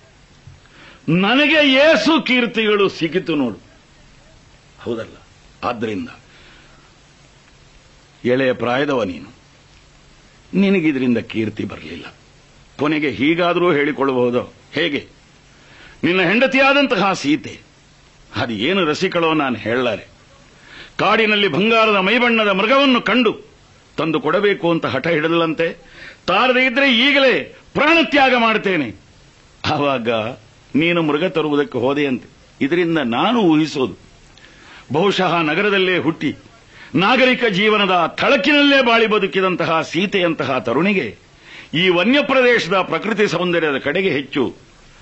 [1.08, 3.58] ನನಗೆ ಏಸು ಕೀರ್ತಿಗಳು ಸಿಕ್ಕಿತು ನೋಡು.
[4.82, 5.16] ಹೌದಲ್ಲ?
[5.64, 6.08] ಆದ್ದರಿಂದ
[8.24, 9.34] ಎಳೆಯ ಪ್ರಾಯದವ ನೀನು.
[10.54, 12.14] ನಿನಗಿದ್ರಿಂದ ಕೀರ್ತಿ ಬರಲಿಲ್ಲ.
[12.78, 14.54] ಕೊನೆಗೆ ಹೀಗಾದರೂ ಹೇಳಿಕೊಳ್ಳಬಹುದು.
[14.72, 15.06] ಹೇಗೆ?
[16.04, 17.60] ನಿನ್ನ ಹೆಂಡತಿಯಾದಂತಹ ಸೀತೆ,
[18.36, 20.06] ಅದು ಏನು ರಸಿಕಳೋ ನಾನು ಹೇಳಲಾರೆ.
[20.98, 23.40] ಕಾಡಿನಲ್ಲಿ ಬಂಗಾರದ ಮೈಬಣ್ಣದ ಮೃಗವನ್ನು ಕಂಡು
[23.96, 25.76] ತಂದು ಕೊಡಬೇಕು ಅಂತ ಹಠ ಹಿಡಿದಲಂತೆ
[26.26, 28.94] ತಾರದೆ ಇದ್ರೆ ಈಗಲೇ ಪ್ರಾಣತ್ಯಾಗ ಮಾಡ್ತೇನೆ.
[29.64, 30.10] ಆವಾಗ
[30.74, 32.28] ನೀನು ಮೃಗ ತರುವುದಕ್ಕೆ ಹೋದೆಯಂತೆ.
[32.60, 33.94] ಇದರಿಂದ ನಾನು ಊಹಿಸೋದು.
[34.92, 36.30] ಬಹುಶಃ ನಗರದಲ್ಲೇ ಹುಟ್ಟಿ,
[36.94, 41.16] ನಾಗರಿಕ ಜೀವನದ ಥಳಕಿನಲ್ಲೇ ಬಾಳಿ ಬದುಕಿದಂತಹ ಸೀತೆಯಂತಹ ತರುಣಿಗೆ
[41.74, 44.42] ಈ ವನ್ಯ ಪ್ರದೇಶದ ಪ್ರಕೃತಿ ಸೌಂದರ್ಯದ ಕಡೆಗೆ ಹೆಚ್ಚು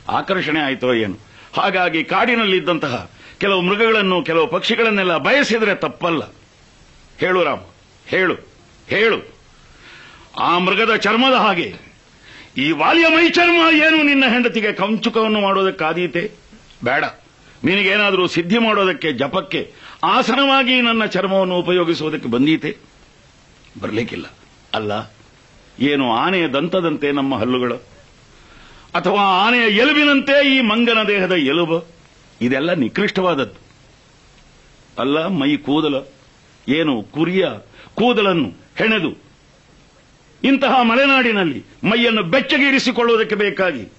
[0.08, 1.16] ಆಕರ್ಷಣೆ ಆಯಿತೋ ಏನು?
[1.56, 6.22] ಹಾಗಾಗಿ ಕಾಡಿನಲ್ಲಿದ್ದಂತಹ ಕೆಲವು ಮೃಗಗಳನ್ನು, ಕೆಲವು ಪಕ್ಷಿಗಳನ್ನೆಲ್ಲ ಬಯಸಿದರೆ ತಪ್ಪಲ್ಲ.
[7.18, 7.60] ಹೇಳು ರಾಮ,
[8.06, 8.34] ಹೇಳು
[8.88, 9.18] ಹೇಳು.
[10.40, 11.68] ಆ ಮೃಗದ ಚರ್ಮದ ಹಾಗೆ
[12.56, 16.30] ಈ ವಾಲಿಯ ಮೈಚರ್ಮ ಏನು ನಿನ್ನ ಹೆಂಡತಿಗೆ ಕಂಚುಕವನ್ನು ಮಾಡೋದಕ್ಕಾದೀತೆ
[16.84, 17.04] ಬೇಡ.
[17.64, 19.72] ನಿನಗೇನಾದರೂ ಸಿದ್ಧಿ ಮಾಡೋದಕ್ಕೆ, ಜಪಕ್ಕೆ,
[20.04, 22.76] ಆಸನವಾಗಿ ನನ್ನ ಚರ್ಮವನ್ನು ಉಪಯೋಗಿಸುವುದಕ್ಕೆ ಬಂದೀತೆ?
[23.80, 24.26] ಬರಲಿಕ್ಕಿಲ್ಲ.
[24.74, 24.92] ಅಲ್ಲ,
[25.80, 27.76] ಏನು ಆನೆಯ ದಂತದಂತೆ ನಮ್ಮ ಹಲ್ಲುಗಳು?
[28.94, 31.84] ಅಥವಾ ಆನೆಯ ಎಲುಬಿನಂತೆ ಈ ಮಂಗನ ದೇಹದ ಎಲುಬು?
[32.40, 33.60] ಇದೆಲ್ಲ ನಿಕೃಷ್ಟವಾದದ್ದು.
[34.98, 35.94] ಅಲ್ಲ, ಮೈ ಕೂದಲ.
[36.68, 37.48] ಏನು ಕುರಿಯ
[37.94, 39.31] ಕೂದಲನ್ನು ಹೆಣೆದು
[40.44, 43.92] ಇಂತಹ ಮಲೆನಾಡಿನಲ್ಲಿ ಮೈಯನ್ನು ಬೆಚ್ಚಗಿರಿಸಿಕೊಳ್ಳುವುದಕ್ಕೆ ಬೇಕಾಗಿ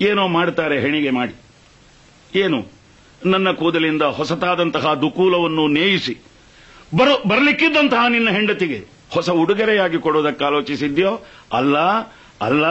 [0.00, 1.34] ಏನೋ ಮಾಡ್ತಾರೆ ಹೆಣಿಗೆ ಮಾಡಿ.
[2.38, 2.66] ಏನು?
[3.26, 6.16] ನನ್ನ ಕೂದಲಿಂದ ಹೊಸತಾದಂತಹ ದುಕೂಲವನ್ನು ನೇಯಿಸಿ.
[6.96, 11.26] ಬರೋ, ಬರಲಿಕ್ಕಿದ್ದಂತಹ ನಿನ್ನ ಹೆಂಡತಿಗೆ ಹೊಸ ಉಡುಗೊರೆಯಾಗಿ ಕೊಡುವುದಕ್ಕೆ ಆಲೋಚಿಸಿದ್ಯೋ?
[11.52, 11.78] ಅಲ್ಲ
[12.42, 12.66] ಅಲ್ಲ,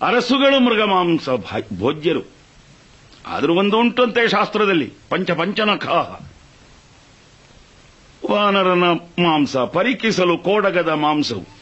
[0.00, 2.22] ಅರಸುಗಳು ಮೃಗ ಮಾಂಸ ಭಾ- ಭೋಜ್ಯರು.
[3.26, 5.86] ಆದರೂ ಒಂದು ಉಂಟಂತೆ ಶಾಸ್ತ್ರದಲ್ಲಿ, ಪಂಚ ಪಂಚನಖ.
[8.30, 8.84] ವಾನರನ
[9.22, 11.59] ಮಾಂಸ ಪರೀಕ್ಷಿಸಲು ಕೋಡಗದ ಮಾಂಸವು.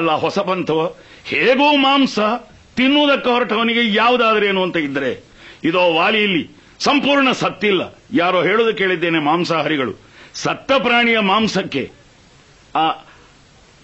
[0.00, 2.18] ಅಲ್ಲ, ಹೊಸ ಪಂಥವೋ ಹೇಗೂ ಮಾಂಸ
[2.76, 5.24] ತಿನ್ನುವುದಕ್ಕೆ ಹೊರಟವನಿಗೆ ಯಾವುದಾದ್ರೇನು ಅಂತ ಇದ್ರೆ,
[5.64, 9.92] ಇದೋ ವಾಲಿಯಲ್ಲಿ ಸಂಪೂರ್ಣ ಸತ್ತಿಲ್ಲ ಯಾರೋ ಹೇಳುದು ಕೇಳಿದ್ದೇನೆ, ಮಾಂಸಾಹಾರಿಗಳು.
[10.34, 11.90] ಸತ್ತ ಪ್ರಾಣಿಯ ಮಾಂಸಕ್ಕೆ,
[12.76, 12.88] ಆ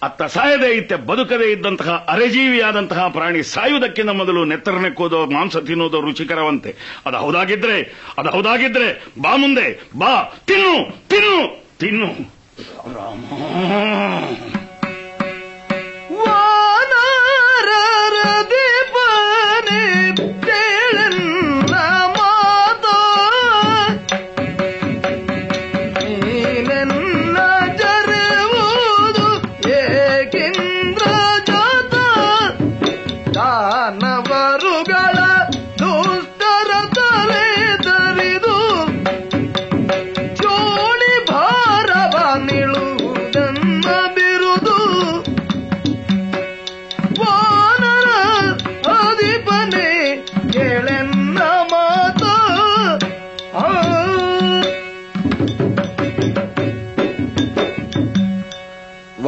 [0.03, 6.75] ಅತ್ತ ಸಾಯದೇ ಇತ್ತೆ, ಬದುಕದೇ ಇದ್ದಂತಹ ಅರೆಜೀವಿಯಾದಂತಹ ಪ್ರಾಣಿ ಸಾಯುವುದಕ್ಕಿಂತ ಮೊದಲು ನೆತ್ತರನೆಕ್ಕೋದು ಮಾಂಸ ತಿನ್ನೋದು ರುಚಿಕರವಂತೆ.
[7.05, 12.07] ಅದು ಹೌದಾಗಿದ್ರೆ ಅದು ಹೌದಾಗಿದ್ರೆ, ಬಾ ಮುಂದೆ, ಬಾ, ತಿನ್ನು ತಿನ್ನು ತಿನ್ನು.
[12.95, 14.66] ರಾಮ.
[18.53, 19.81] தேவனே
[20.47, 21.21] தேழன்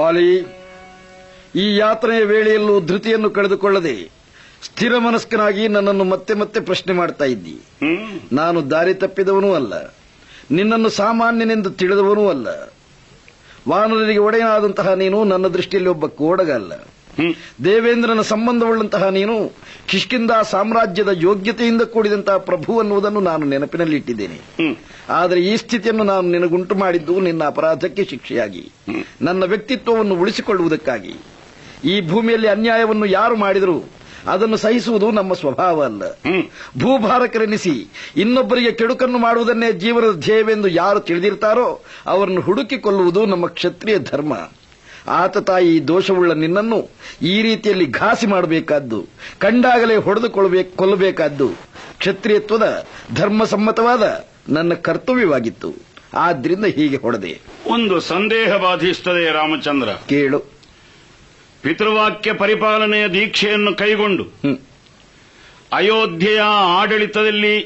[0.09, 0.29] ವಾಲಿ
[1.55, 3.93] ಈ ಯಾತ್ರೆಯ ವೇಳೆಯಲ್ಲೂ ಧೃತಿಯನ್ನು ಕಳೆದುಕೊಳ್ಳದೆ
[4.63, 7.55] ಸ್ಥಿರ ಮನಸ್ಕನಾಗಿ ನನ್ನನ್ನು ಮತ್ತೆ ಮತ್ತೆ ಪ್ರಶ್ನೆ ಮಾಡ್ತಾ ಇದ್ದಿ.
[8.31, 9.73] ನಾನು ದಾರಿ ತಪ್ಪಿದವನೂ ಅಲ್ಲ
[10.51, 12.47] ನಿನ್ನನ್ನು ಸಾಮಾನ್ಯನೆಂದು ತಿಳಿದವನೂ ಅಲ್ಲ.
[13.69, 16.73] ವಾನರರಿಗೆ ಒಡೆಯನಾದಂತಹ ನೀನು ನನ್ನ ದೃಷ್ಟಿಯಲ್ಲಿ ಒಬ್ಬ ಕೋಡಗ ಅಲ್ಲ.
[17.63, 19.51] ದೇವೇಂದ್ರನ ಸಂಬಂಧವುಳ್ಳಂತಹ ನೀನು
[19.87, 24.39] ಕಿಷ್ಕಿಂದ ಸಾಮ್ರಾಜ್ಯದ ಯೋಗ್ಯತೆಯಿಂದ ಕೂಡಿದಂತಹ ಪ್ರಭು ಅನ್ನುವುದನ್ನು ನಾನು ನೆನಪಿನಲ್ಲಿಟ್ಟಿದ್ದೇನೆ.
[25.09, 28.71] ಆದರೆ ಈ ಸ್ಥಿತಿಯನ್ನು ನಾನು ನಿನಗುಂಟು ಮಾಡಿದ್ದು ನಿನ್ನ ಅಪರಾಧಕ್ಕೆ ಶಿಕ್ಷೆಯಾಗಿ.
[29.21, 31.15] ನನ್ನ ವ್ಯಕ್ತಿತ್ವವನ್ನು ಉಳಿಸಿಕೊಳ್ಳುವುದಕ್ಕಾಗಿ.
[31.85, 33.83] ಈ ಭೂಮಿಯಲ್ಲಿ ಅನ್ಯಾಯವನ್ನು ಯಾರು ಮಾಡಿದರೂ
[34.27, 36.03] ಅದನ್ನು ಸಹಿಸುವುದು ನಮ್ಮ ಸ್ವಭಾವ ಅಲ್ಲ.
[36.79, 37.87] ಭೂಭಾರಕರೆನಿಸಿ
[38.17, 44.33] ಇನ್ನೊಬ್ಬರಿಗೆ ಕೆಡುಕನ್ನು ಮಾಡುವುದನ್ನೇ ಜೀವನದ ಧ್ಯೇಯವೆಂದು ಯಾರು ತಿಳಿದಿರ್ತಾರೋ ಅವರನ್ನು ಹುಡುಕಿಕೊಳ್ಳುವುದು ನಮ್ಮ ಕ್ಷತ್ರಿಯ ಧರ್ಮ.
[45.09, 46.89] ಆತ ತಾಯಿ ದೋಷವುಳ್ಳ ನಿನ್ನನ್ನು
[47.21, 49.07] ಈ ರೀತಿಯಲ್ಲಿ ಘಾಸಿ ಮಾಡಬೇಕಾದ್ದು
[49.37, 51.49] ಕಂಡಾಗಲೇ ಹೊಡೆದುಕೊಳ್ಳಬೇಕು ಕೊಲ್ಲಬೇಕಾದ್ದು
[51.99, 55.73] ಕ್ಷತ್ರಿಯತ್ವದ ಧರ್ಮಸಮ್ಮತವಾದ ನನ್ನ ಕರ್ತವ್ಯವಾಗಿತ್ತು.
[56.13, 57.39] ಆದ್ರಿಂದ ಹೀಗೆ ಹೊಡೆದೆ.
[57.67, 59.89] ಒಂದು ಸಂದೇಹ ಬಾಧಿಸುತ್ತದೆ ರಾಮಚಂದ್ರ.
[60.09, 60.39] ಕೇಳು.
[61.61, 64.23] ಪಿತೃವಾಕ್ಯ ಪರಿಪಾಲನೆಯ ದೀಕ್ಷೆಯನ್ನು ಕೈಗೊಂಡು.
[65.73, 66.41] ಅಯೋಧ್ಯೆಯ
[66.79, 67.57] ಆಡಳಿತದಲ್ಲಿ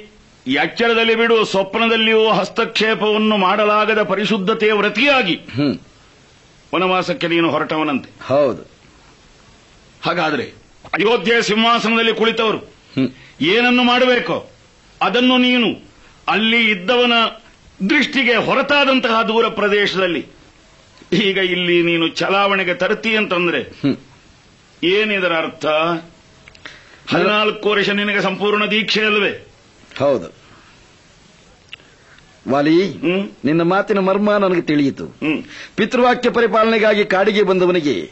[0.47, 5.39] ಎಚ್ಚರದಲ್ಲಿ ಬಿಡುವ ಸ್ವಪ್ನದಲ್ಲಿಯೂ ಹಸ್ತಕ್ಷೇಪವನ್ನು ಮಾಡಲಾಗದ ಪರಿಶುದ್ಧತೆಯ ವ್ರತಿಯಾಗಿ.
[6.73, 8.09] ವನವಾಸಕ್ಕೆ ನೀನು ಹೊರಟವನಂತೆ.
[8.27, 8.63] ಹೌದು.
[10.01, 10.45] ಹಾಗಾದರೆ
[10.93, 12.59] ಅಯೋಧ್ಯೆಯ ಸಿಂಹಾಸನದಲ್ಲಿ ಕುಳಿತವರು
[13.45, 14.37] ಏನನ್ನು ಮಾಡಬೇಕೋ
[15.01, 15.69] ಅದನ್ನು ನೀನು
[16.27, 17.15] ಅಲ್ಲಿ ಇದ್ದವನ
[17.89, 20.23] ದೃಷ್ಟಿಗೆ ಹೊರತಾದಂತಹ ದೂರ ಪ್ರದೇಶದಲ್ಲಿ
[21.23, 23.61] ಈಗ ಇಲ್ಲಿ ನೀನು ಚಲಾವಣೆಗೆ ತರ್ತಿ ಅಂತಂದ್ರೆ
[24.83, 25.65] ಏನಿದರ ಅರ್ಥ
[27.07, 29.31] ಹದಿನಾಲ್ಕು ವರ್ಷ ನಿನಗೆ ಸಂಪೂರ್ಣ ದೀಕ್ಷೆ ಅಲ್ವೇ?
[29.99, 30.27] ಹೌದು.
[32.49, 32.87] ವಾಲಿ
[33.45, 35.05] ನಿನ್ನ ಮಾತಿನ ಮರ್ಮ ನನಗೆ ತಿಳಿಯಿತು.
[35.75, 38.11] ಪಿತೃವಾಕ್ಯ ಪರಿಪಾಲನೆಗಾಗಿ ಕಾಡಿಗೆ ಬಂದವನಿಗೆ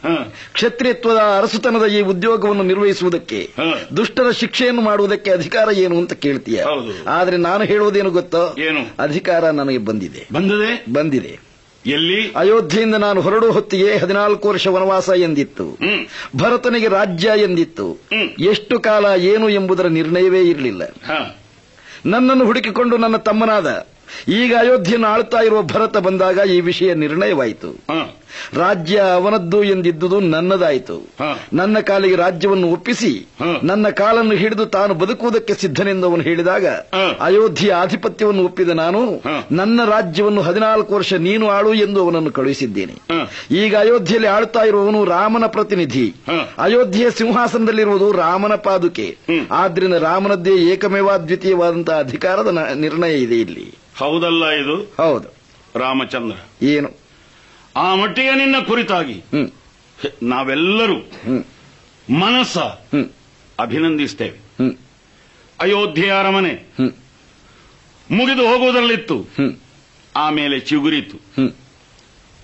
[0.52, 3.52] ಕ್ಷತ್ರಿಯತ್ವದ ಅರಸುತನದ ಈ ಉದ್ಯೋಗವನ್ನು ನಿರ್ವಹಿಸುವುದಕ್ಕೆ
[3.96, 6.64] ದುಷ್ಟರ ಶಿಕ್ಷೆಯನ್ನು ಮಾಡುವುದಕ್ಕೆ ಅಧಿಕಾರ ಏನು ಅಂತ ಕೇಳ್ತೀಯ?
[7.08, 8.56] ಆದ್ರೆ ನಾನು ಹೇಳುವುದೇನು ಗೊತ್ತೋ?
[8.98, 10.28] ಅಧಿಕಾರ ನನಗೆ ಬಂದಿದೆ.
[10.32, 10.84] ಬಂದಿದೆ?
[10.92, 11.38] ಬಂದಿದೆ.
[11.86, 12.32] ಎಲ್ಲಿ?
[12.32, 15.78] ಅಯೋಧ್ಯೆಯಿಂದ ನಾನು ಹೊರಡುವ ಹೊತ್ತಿಗೆ ಹದಿನಾಲ್ಕು ವರ್ಷ ವನವಾಸ ಎಂದಿತ್ತು.
[16.36, 18.00] ಭರತನಿಗೆ ರಾಜ್ಯ ಎಂದಿತ್ತು.
[18.40, 20.82] ಎಷ್ಟು ಕಾಲ ಏನು ಎಂಬುದರ ನಿರ್ಣಯವೇ ಇರಲಿಲ್ಲ.
[22.06, 23.86] ನನ್ನನ್ನು ಹುಡುಕಿಕೊಂಡು ನನ್ನ ತಮ್ಮನಾದ
[24.28, 27.70] ಈಗ ಅಯೋಧ್ಯೆಯನ್ನು ಆಳ್ತಾ ಇರುವ ಭರತ ಬಂದಾಗ ಈ ವಿಷಯ ನಿರ್ಣಯವಾಯಿತು.
[28.54, 30.96] ರಾಜ್ಯ ಅವನದ್ದು ಎಂದಿದ್ದುದು ನನ್ನದಾಯಿತು.
[31.52, 33.26] ನನ್ನ ಕಾಲಿಗೆ ರಾಜ್ಯವನ್ನು ಒಪ್ಪಿಸಿ
[33.62, 36.66] ನನ್ನ ಕಾಲನ್ನು ಹಿಡಿದು ತಾನು ಬದುಕುವುದಕ್ಕೆ ಸಿದ್ಧನೆಂದು ಅವನು ಹೇಳಿದಾಗ
[37.20, 39.22] ಅಯೋಧ್ಯೆಯ ಆಧಿಪತ್ಯವನ್ನು ಒಪ್ಪಿದ ನಾನು
[39.52, 42.94] ನನ್ನ ರಾಜ್ಯವನ್ನು ಹದಿನಾಲ್ಕು ವರ್ಷ ನೀನು ಆಳು ಎಂದು ಅವನನ್ನು ಕಳುಹಿಸಿದ್ದೇನೆ.
[43.56, 46.14] ಈಗ ಅಯೋಧ್ಯೆಯಲ್ಲಿ ಆಳ್ತಾ ಇರುವವನು ರಾಮನ ಪ್ರತಿನಿಧಿ.
[46.58, 49.16] ಅಯೋಧ್ಯೆಯ ಸಿಂಹಾಸನದಲ್ಲಿರುವುದು ರಾಮನ ಪಾದುಕೆ.
[49.50, 53.81] ಆದ್ರಿಂದ ರಾಮನದ್ದೇ ಏಕಮೇವಾದ್ವಿತೀಯವಾದಂತಹ ಅಧಿಕಾರದ ನಿರ್ಣಯ ಇದೆ ಇಲ್ಲಿ.
[54.02, 54.94] ಹೌದಲ್ಲ ಇದು?
[54.96, 55.28] ಹೌದು.
[55.78, 56.64] ರಾಮಚಂದ್ರ.
[56.64, 56.90] ಏನು?
[57.76, 59.22] ಆ ಮಟ್ಟಿಗೆ ನಿನ್ನ ಕುರಿತಾಗಿ.
[60.22, 60.94] ನಾವೆಲ್ಲರೂ
[62.18, 62.58] ಮನಸ್ಸ
[63.58, 64.38] ಅಭಿನಂದಿಸ್ತೇವೆ.
[65.60, 66.74] ಅಯೋಧ್ಯೆಯ ಅರಮನೆ
[68.10, 69.28] ಮುಗಿದು ಹೋಗುವುದರಲ್ಲಿತ್ತು.
[70.16, 71.18] ಆಮೇಲೆ ಚಿಗುರಿತು.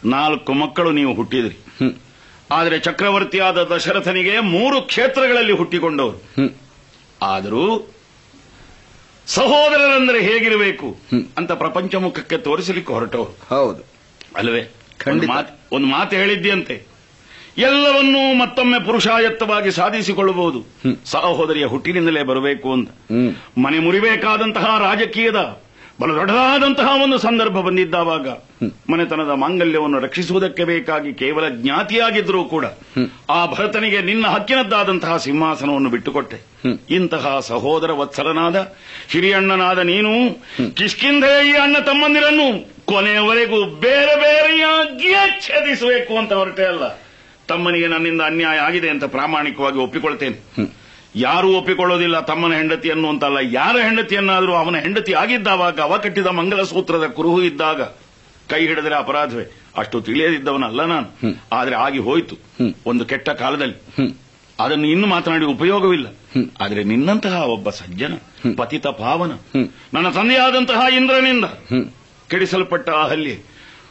[0.04, 1.56] ನಾಲ್ಕು ಮಕ್ಕಳು ನೀವು ಹುಟ್ಟಿದ್ರಿ.
[2.50, 6.22] ಆದರೆ ಚಕ್ರವರ್ತಿಯಾದ ದಶರಥನಿಗೆ ಮೂರು ಕ್ಷೇತ್ರಗಳಲ್ಲಿ ಹುಟ್ಟಿಕೊಂಡವರು.
[7.22, 7.94] ಆದರೂ
[9.28, 10.96] ಸಹೋದರರೆಂದರೆ ಹೇಗಿರಬೇಕು
[11.36, 13.84] ಅಂತ ಪ್ರಪಂಚ ಮುಖಕ್ಕೆ ತೋರಿಸಲಿಕ್ಕೆ ಹೊರಟವರು ಹೌದು.
[14.36, 16.82] ಅಲ್ವೇ ಒಂದು ಮಾತು- ಒಂದು ಮಾತು ಹೇಳಿದ್ಯಂತೆ
[17.58, 20.66] ಎಲ್ಲವನ್ನೂ ಮತ್ತೊಮ್ಮೆ ಪುರುಷಾಯತ್ತವಾಗಿ ಸಾಧಿಸಿಕೊಳ್ಳಬಹುದು.
[21.04, 22.90] ಸಹೋದರಿಯ ಹುಟ್ಟಿನಿಂದಲೇ ಬರಬೇಕು ಅಂತ.
[23.58, 25.60] ಮನೆ ಮುರಿಬೇಕಾದಂತಹ ರಾಜಕೀಯದ
[26.00, 28.28] ಬಲ ದೊಡ್ಡದಾದಂತಹ ಒಂದು ಸಂದರ್ಭ ಬಂದಿದ್ದಾವಾಗ
[28.90, 32.64] ಮನೆತನದ ಮಾಂಗಲ್ಯವನ್ನು ರಕ್ಷಿಸುವುದಕ್ಕೆ ಬೇಕಾಗಿ ಕೇವಲ ಜ್ಞಾತಿಯಾಗಿದ್ರೂ ಕೂಡ
[33.30, 36.38] ಆ ಭರತನಿಗೆ ನಿನ್ನ ಹಕ್ಕಿನದ್ದಾದಂತಹ ಸಿಂಹಾಸನವನ್ನು ಬಿಟ್ಟುಕೊಟ್ಟೆ.
[36.90, 38.72] ಇಂತಹ ಸಹೋದರ ವತ್ಸಲನಾದ
[39.08, 40.12] ಹಿರಿಯಣ್ಣನಾದ ನೀನು
[40.74, 42.48] ಕಿಷ್ಕಿಂಧೆಯ ಅಣ್ಣ ತಮ್ಮಂದಿರನ್ನು
[42.84, 46.98] ಕೊನೆಯವರೆಗೂ ಬೇರೆ ಬೇರೆಯಾಗಿಯೇ ಛೇದಿಸಬೇಕು ಅಂತ ಹೊರಟೆ ಅಲ್ಲ.
[47.48, 50.38] ತಮ್ಮನಿಗೆ ನನ್ನಿಂದ ಅನ್ಯಾಯ ಆಗಿದೆ ಅಂತ ಪ್ರಾಮಾಣಿಕವಾಗಿ ಒಪ್ಪಿಕೊಳ್ತೇನೆ.
[51.14, 57.42] ಯಾರೂ ಒಪ್ಪಿಕೊಳ್ಳೋದಿಲ್ಲ ತಮ್ಮನ ಹೆಂಡತಿಯನ್ನು ಅಂತಲ್ಲ ಯಾರ ಹೆಂಡತಿಯನ್ನಾದರೂ ಅವನ ಹೆಂಡತಿ ಆಗಿದ್ದಾವಾಗ ಅವ ಕಟ್ಟಿದ ಮಂಗಲ ಸೂತ್ರದ ಕುರುಹು
[57.42, 57.82] ಇದ್ದಾಗ
[58.50, 59.44] ಕೈ ಹಿಡಿದರೆ ಅಪರಾಧವೇ.
[59.76, 61.28] ಅಷ್ಟು ತಿಳಿಯದಿದ್ದವನಲ್ಲ ನಾನು.
[61.52, 62.36] ಆದರೆ ಆಗಿ ಹೋಯಿತು.
[62.86, 63.76] ಒಂದು ಕೆಟ್ಟ ಕಾಲದಲ್ಲಿ.
[64.60, 66.06] ಅದನ್ನು ಇನ್ನು ಮಾತನಾಡಿ ಉಪಯೋಗವಿಲ್ಲ.
[66.60, 68.12] ಆದರೆ ನಿನ್ನಂತಹ ಒಬ್ಬ ಸಜ್ಜನ
[68.56, 69.32] ಪತಿತ ಪಾವನ
[69.94, 71.44] ನನ್ನ ತಂದೆಯಾದಂತಹ ಇಂದ್ರನಿಂದ
[72.30, 73.38] ಕೆಡಿಸಲ್ಪಟ್ಟ ಅಹಲ್ಯೆ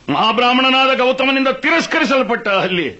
[0.09, 2.99] ಮಹಾಬ್ರಾಹ್ಮಣನಾದ ಗೌತಮನಿಂದ ತಿರಸ್ಕರಿಸಲ್ಪಟ್ಟ ಅಹಲ್ಯೆ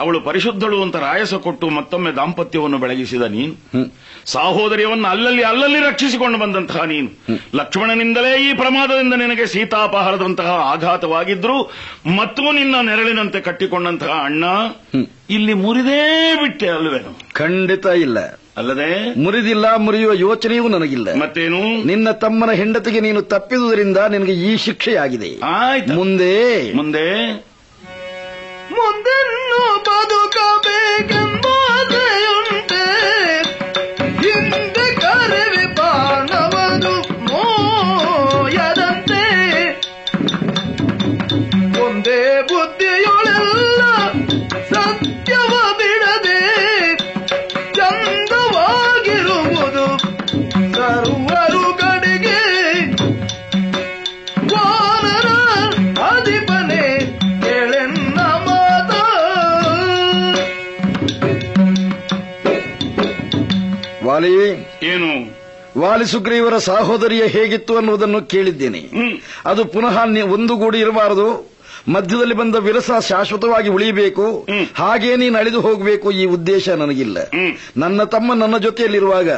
[0.00, 3.94] ಅವಳು ಪರಿಶುದ್ಧಳು ಅಂತ ರಾಯಸ ಕೊಟ್ಟು ಮತ್ತೊಮ್ಮೆ ದಾಂಪತ್ಯವನ್ನು ಬೆಳಗಿಸಿದ ನೀನು.
[4.26, 7.36] ಸಹೋದರಿಯವನ್ನು ಅಲ್ಲಲ್ಲಿ ಅಲ್ಲಲ್ಲಿ ರಕ್ಷಿಸಿಕೊಂಡು ಬಂದಂತಹ ನೀನು.
[7.54, 11.72] ಲಕ್ಷ್ಮಣನಿಂದಲೇ ಈ ಪ್ರಮಾದದಿಂದ ನಿನಗೆ ಸೀತಾಪಹಾರದಂತಹ ಆಘಾತವಾಗಿದ್ರು
[12.16, 14.44] ಮತ್ತು ನಿನ್ನ ನೆರಳಿನಂತೆ ಕಟ್ಟಿಕೊಂಡಂತಹ ಅಣ್ಣ
[15.30, 18.40] ಇಲ್ಲಿ ಮುರಿದೇ ಬಿಟ್ಟೆ ಅಲ್ವೇನು ಖಂಡಿತ ಇಲ್ಲ.
[18.56, 19.20] ಅಲ್ಲದೆ?
[19.20, 21.14] ಮುರಿದಿಲ್ಲ ಮುರಿಯುವ ಯೋಚನೆಯೂ ನನಗಿಲ್ಲ.
[21.14, 21.86] ಮತ್ತೇನು?
[21.86, 25.40] ನಿನ್ನ ತಮ್ಮನ ಹೆಂಡತಿಗೆ ನೀನು ತಪ್ಪಿದುದರಿಂದ ನಿನಗೆ ಈ ಶಿಕ್ಷೆಯಾಗಿದೆ.
[25.40, 25.92] ಆಯ್ತು.
[25.92, 27.08] ಮುಂದೆ ಮುಂದೆ?
[28.70, 31.46] ಮುಂದೆನ್ನು ಬದುಕಬೇಕೆಂಬ
[65.78, 68.90] ವಾಲಿ ಸುಗ್ರೀವರ ಸಹೋದರಿಯ ಹೇಗಿತ್ತು ಅನ್ನುವುದನ್ನು ಕೇಳಿದ್ದೇನೆ.
[69.46, 71.53] ಅದು ಪುನಃ ಒಂದುಗೂಡಿ ಇರಬಾರದು.
[71.88, 74.46] ಮಧ್ಯದಲ್ಲಿ ಬಂದ ವಿರಸ ಶಾಶ್ವತವಾಗಿ ಉಳಿಯಬೇಕು.
[74.74, 77.18] ಹಾಗೇ ನೀನು ಅಳಿದು ಹೋಗಬೇಕು ಈ ಉದ್ದೇಶ ನನಗಿಲ್ಲ.
[77.76, 79.30] ನನ್ನ ತಮ್ಮ ನನ್ನ ಜೊತೆಯಲ್ಲಿರುವಾಗ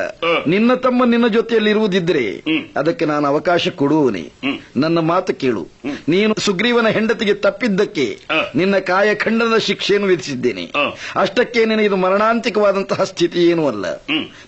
[0.46, 2.42] ನಿನ್ನ ತಮ್ಮ ನಿನ್ನ ಜೊತೆಯಲ್ಲಿ ಇರುವುದಿದ್ರೆ
[2.76, 4.32] ಅದಕ್ಕೆ ನಾನು ಅವಕಾಶ ಕೊಡುವನೆ
[4.76, 5.68] ನನ್ನ ಮಾತು ಕೇಳು.
[6.08, 8.18] ನೀನು ಸುಗ್ರೀವನ ಹೆಂಡತಿಗೆ ತಪ್ಪಿದ್ದಕ್ಕೆ
[8.54, 10.72] ನಿನ್ನ ಕಾಯ ಖಂಡನದ ಶಿಕ್ಷೆಯನ್ನು ವಿಧಿಸಿದ್ದೇನೆ.
[11.16, 13.86] ಅಷ್ಟಕ್ಕೆ ಇದು ಮರಣಾಂತಿಕವಾದಂತಹ ಸ್ಥಿತಿ ಏನೂ ಅಲ್ಲ.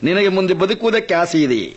[0.03, 1.77] ನಿನಗೆ ಮುಂದೆ ಬದುಕುವುದಕ್ಕೆ ಆಸೆ ಇದೆ.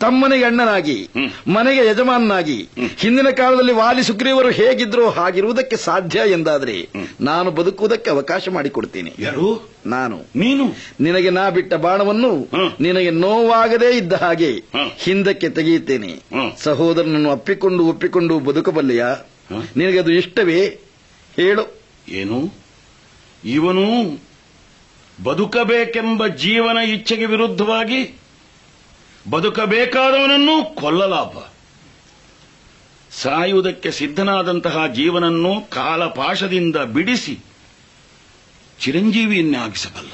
[0.00, 1.08] ತಮ್ಮನಿಗೆ ಅಣ್ಣನಾಗಿ
[1.48, 2.68] ಮನೆಗೆ ಯಜಮಾನನಾಗಿ
[2.98, 5.10] ಹಿಂದಿನ ಕಾಲದಲ್ಲಿ ವಾಲಿ ಸುಗ್ರೀವರು ಹೇಗಿದ್ರು
[5.54, 6.88] ಹಾಗಿರುವುದಕ್ಕೆ ಸಾಧ್ಯ ಎಂದಾದ್ರೆ
[7.20, 9.14] ನಾನು ಬದುಕುವುದಕ್ಕೆ ಅವಕಾಶ ಮಾಡಿಕೊಡ್ತೀನಿ.
[9.18, 9.68] ಯಾರು?
[9.86, 10.18] ನಾನು.
[10.36, 10.64] ನೀನು?
[11.00, 12.48] ನಿನಗೆ ನಾ ಬಿಟ್ಟ ಬಾಣವನ್ನು
[12.80, 14.50] ನಿನಗೆ ನೋವಾಗದೇ ಇದ್ದ ಹಾಗೆ
[14.98, 16.22] ಹಿಂದಕ್ಕೆ ತೆಗೆಯುತ್ತೇನೆ.
[16.58, 19.16] ಸಹೋದರನನ್ನು ಅಪ್ಪಿಕೊಂಡು ಒಪ್ಪಿಕೊಂಡು ಬದುಕಬಲ್ಲೆಯಾ?
[19.76, 20.80] ನಿನಗೆ ಅದು ಇಷ್ಟವೇ?
[21.36, 21.82] ಹೇಳು.
[22.08, 22.54] ಏನು?
[23.44, 24.18] ಇವನು
[25.24, 28.18] ಬದುಕಬೇಕೆಂಬ ಜೀವನ ಇಚ್ಛೆಗೆ ವಿರುದ್ಧವಾಗಿ
[29.30, 31.53] ಬದುಕಬೇಕಾದವನನ್ನು ಕೊಲ್ಲಲಾಭ.
[33.22, 37.38] ಸಾಯುವುದಕ್ಕೆ ಸಿದ್ಧನಾದಂತಹ ಜೀವನನ್ನು ಕಾಲಪಾಶದಿಂದ ಬಿಡಿಸಿ
[38.80, 40.12] ಚಿರಂಜೀವಿಯನ್ನಾಗಿಸಬಲ್ಲ.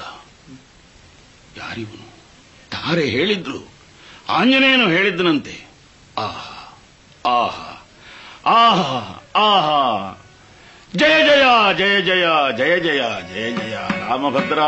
[1.57, 2.11] ಯಾರಿವನು?
[2.71, 3.71] ತಾರೆ ಹೇಳಿದ್ರು.
[4.29, 5.67] ಆಂಜನೇಯನು ಹೇಳಿದ್ದನಂತೆ.
[6.17, 6.69] ಆಹ
[7.25, 7.77] ಆಹ
[8.45, 10.15] ಆಹ ಆಹ.
[10.95, 11.43] ಜಯ ಜಯ
[11.77, 12.25] ಜಯ ಜಯ
[12.57, 12.99] ಜಯ ಜಯ
[13.33, 13.75] ಜಯ ಜಯ.
[14.09, 14.59] ರಾಮಭದ್ರ,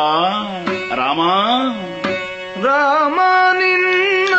[0.96, 1.20] ರಾಮ.
[2.64, 3.20] ರಾಮ,
[3.54, 4.34] ನಿನ್ನ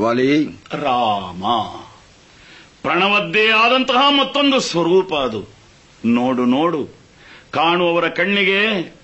[0.00, 1.42] ವಾಲಿ ರಾಮ.
[2.82, 5.44] ಪ್ರಣವದ್ದೇ ಆದಂತಹ ಮತ್ತೊಂದು ಸ್ವರೂಪ ಅದು.
[6.04, 6.88] ನೋಡು ನೋಡು.
[7.50, 8.94] ಕಾಣುವವರ ಕಣ್ಣಿಗೆ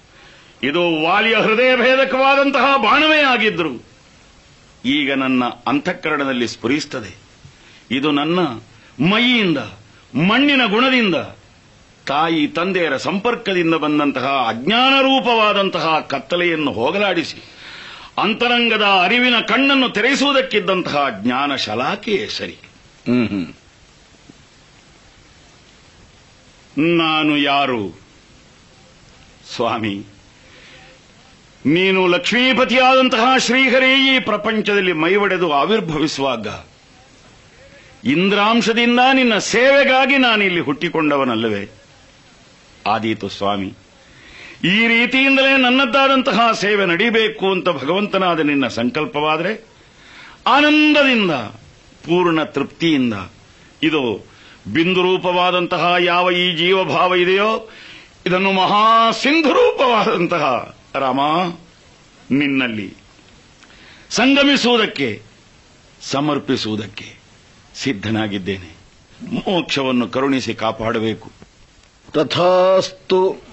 [0.62, 3.84] ಇದು ವಾಲಿಯ ಹೃದಯ ಭೇದಕವಾದಂತಹ ಬಾಣವೇ ಆಗಿದ್ರು.
[4.84, 7.16] ಈಗ ನನ್ನ ಅಂತಃಕರಣದಲ್ಲಿ ಸ್ಫುರಿಸ್ತದೆ.
[7.90, 8.40] ಇದು ನನ್ನ
[9.10, 9.58] ಮೈಯಿಂದ,
[10.14, 11.14] ಮಣ್ಣಿನ ಗುಣದಿಂದ,
[12.06, 17.55] ತಾಯಿ, ತಂದೆಯರ ಸಂಪರ್ಕದಿಂದ ಬಂದಂತಹ ಅಜ್ಞಾನ ರೂಪವಾದಂತಹ ಕತ್ತಲೆಯನ್ನು ಹೋಗಲಾಡಿಸಿ.
[18.18, 22.56] ಅಂತರಂಗದ ಅರಿವಿನ ಕಣ್ಣನ್ನು ತೆರೆಸುವುದಕ್ಕಿದ್ದಂತಹ ಜ್ಞಾನ ಶಲಾಕೆಯೇ ಸರಿ.
[26.78, 28.06] ನಾನು ಯಾರು?
[29.56, 30.04] ಸ್ವಾಮಿ
[31.66, 36.46] ನೀನು ಲಕ್ಷ್ಮೀಪತಿಯಾದಂತಹ ಶ್ರೀಹರೇ ಈ ಪ್ರಪಂಚದಲ್ಲಿ ಮೈವಡೆದು ಆವಿರ್ಭವಿಸುವಾಗ
[38.04, 41.68] ಇಂದ್ರಾಂಶದಿಂದ ನಿನ್ನ ಸೇವೆಗಾಗಿ ನಾನಿಲ್ಲಿ ಹುಟ್ಟಿಕೊಂಡವನಲ್ಲವೇ?
[42.86, 43.74] ಆದೀತು ಸ್ವಾಮಿ
[44.64, 49.64] ಈ ರೀತಿಯಿಂದಲೇ ನನ್ನದ್ದಾದಂತಹ ಸೇವೆ ನಡೀಬೇಕು ಅಂತ ಭಗವಂತನಾದ ನಿನ್ನ ಸಂಕಲ್ಪವಾದರೆ
[50.46, 51.30] ಆನಂದದಿಂದ,
[52.04, 53.14] ಪೂರ್ಣ ತೃಪ್ತಿಯಿಂದ
[53.82, 54.26] ಇದು
[54.72, 57.70] ಬಿಂದು ರೂಪವಾದಂತಹ ಯಾವ ಈ ಜೀವಭಾವ ಇದೆಯೋ,
[58.26, 61.20] ಇದನ್ನು ಮಹಾ ಸಿಂಧು ರೂಪವಾದಂತಹ ರಾಮ
[62.30, 62.94] ನಿನ್ನಲ್ಲಿ
[64.10, 65.22] ಸಂಗಮಿಸುವುದಕ್ಕೆ,
[66.00, 67.16] ಸಮರ್ಪಿಸುವುದಕ್ಕೆ
[67.74, 68.76] ಸಿದ್ಧನಾಗಿದ್ದೇನೆ.
[69.32, 71.30] ಮೋಕ್ಷವನ್ನು ಕರುಣಿಸಿ ಕಾಪಾಡಬೇಕು.
[72.12, 73.45] ತಥಾಸ್ತು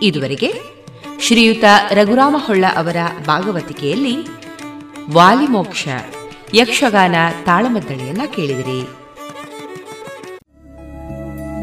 [0.10, 0.50] ಇದುವರೆಗೆ
[1.22, 2.96] ಶ್ರೀಯುತ ರಘುರಾಮ ಹೊಳ್ಳ ಅವರ
[3.26, 4.16] ಭಾಗವತಿಕೆಯಲ್ಲಿ
[5.14, 5.88] ವಾಲಿಮೋಕ್ಷ
[6.54, 7.16] ಯಕ್ಷಗಾನ
[7.46, 8.80] ತಾಳಮದ್ದಳೆಯನ್ನ ಕೇಳಿದಿರಿ.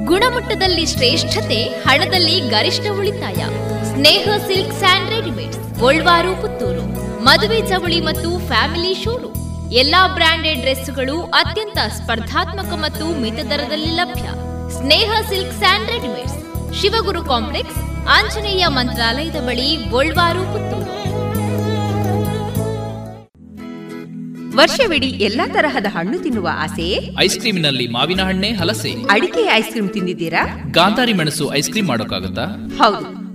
[0.05, 3.41] ಗುಣಮಟ್ಟದಲ್ಲಿ ಶ್ರೇಷ್ಠತೆ, ಹಣದಲ್ಲಿ ಗರಿಷ್ಠ ಉಳಿತಾಯ.
[3.95, 5.57] Sneha silks and readymade
[6.43, 6.85] Puttur.
[7.25, 9.73] ಮದುವೆ ಚವಳಿ ಮತ್ತು ಫ್ಯಾಮಿಲಿ ಶೋರೂಮ್.
[9.73, 14.29] ಎಲ್ಲಾ ಬ್ರಾಂಡೆಡ್ ಡ್ರೆಸ್ಗಳು ಅತ್ಯಂತ ಸ್ಪರ್ಧಾತ್ಮಕ ಮತ್ತು ಮಿತ ದರದಲ್ಲಿ ಲಭ್ಯ.
[14.81, 16.39] Sneha silk and readymades,
[16.81, 20.87] Shivaguru complex Anjaneya ಮಂತ್ರಾಲಯದ ಬಳಿ ಗೋಲ್ವಾರು ಪುತ್ತೂರು.
[24.57, 27.09] ವರ್ಷವಿಡೀ ಎಲ್ಲಾ ತರಹದ ಹಣ್ಣು ತಿನ್ನುವ ಆಸೆ?
[27.21, 28.95] ಐಸ್ ಕ್ರೀಮಿನಲ್ಲಿ ಮಾವಿನ ಹಣ್ಣೆ ಹಲಸೆ.
[29.11, 30.59] ಅಡಿಕೆ ಐಸ್ ಕ್ರೀಮ್ ತಿಂದಿದ್ದೀರಾ?
[30.71, 32.45] ಗಾಂಧಾರಿ ಮೆಣಸು ಐಸ್ ಕ್ರೀಮ್ ಮಾಡೋಕ್ಕಾಗತ್ತಾ?
[32.79, 33.26] ಹೌದು.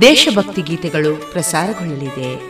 [0.00, 2.49] ದೇಶಭಕ್ತಿ ಗೀತೆಗಳು ಪ್ರಸಾರಗೊಳ್ಳಲಿದೆ.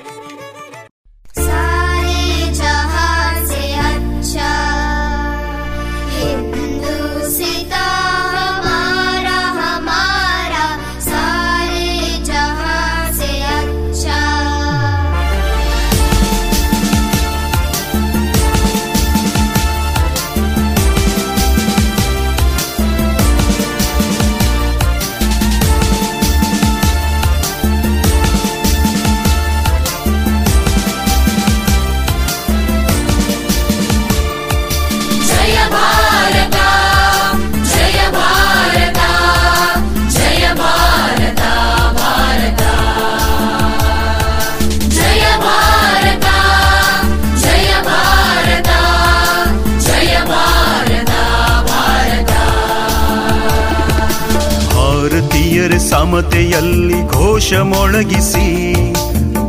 [56.20, 58.47] ಘನತೆಯಲ್ಲಿ ಘೋಷ ಮೊಳಗಿಸಿ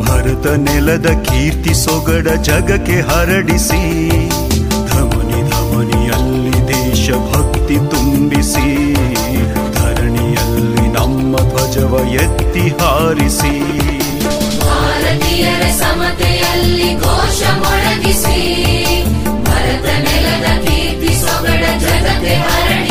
[0.02, 3.82] ಭರತ ನೆಲದ ಕೀರ್ತಿ ಸೊಗಡ ಜಗಕ್ಕೆ ಹರಡಿಸಿ,
[4.90, 8.66] ಧಮನಿ ಧಮನಿಯಲ್ಲಿ ದೇಶ ಭಕ್ತಿ ತುಂಬಿಸಿ,
[9.78, 11.94] ಧರಣಿಯಲ್ಲಿ ನಮ್ಮ ಧ್ವಜವ
[12.24, 13.54] ಎತ್ತಿ ಹಾರಿಸಿ.
[14.62, 18.40] ಭಾರತೀಯರ ಸಮತೆಯಲ್ಲಿ ಘೋಷ ಮೊಳಗಿಸಿ
[19.48, 22.91] ಭರತ ನೆಲದ ಕೀರ್ತಿ ಸೊಗಡ ಜಗತ್ತೆ ಹರಡಿ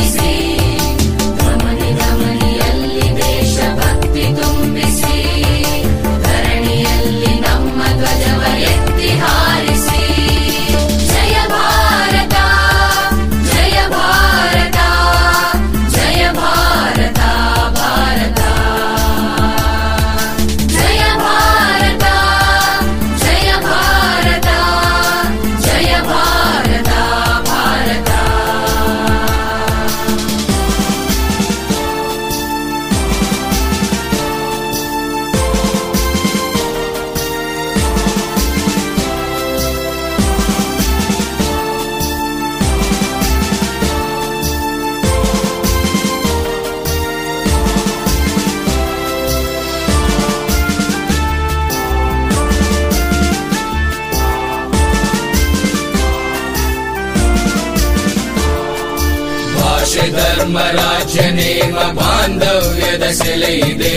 [60.73, 63.95] ರಾಜನೇಮ ಬಾಂಧವ್ಯದ ಸೆಲೆಯಿದೆ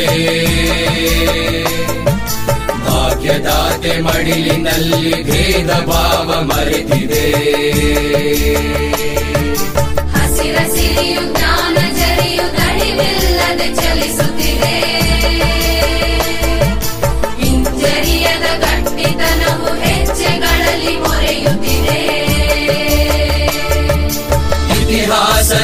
[2.85, 7.25] ಭಾಗ್ಯದಾತೆ ಮಡಿಲಿನಲ್ಲಿ ಭೇದ ಭಾವ ಮರೆತಿದೆ.
[10.15, 14.72] ಹಸಿರಸಿರಿಯು ಜ್ಞಾನ ಜರಿಯು ತಡಿವಿಲ್ಲದೆ ಚಲಿಸುತ್ತಿದೆ.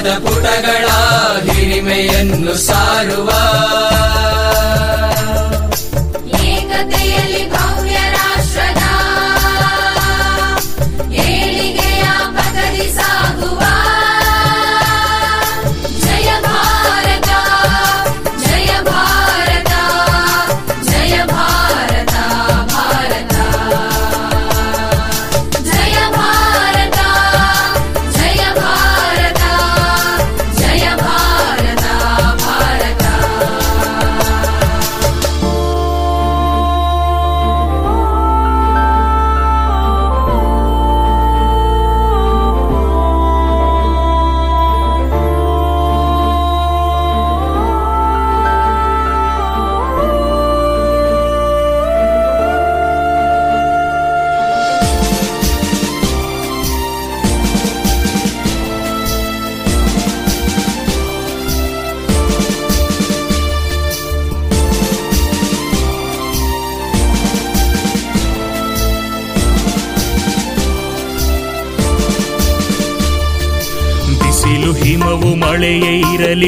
[0.07, 0.87] ಪುಟಗಳ
[1.47, 3.29] ಹಿರಿಮೆಯನ್ನು ಸಾರುವ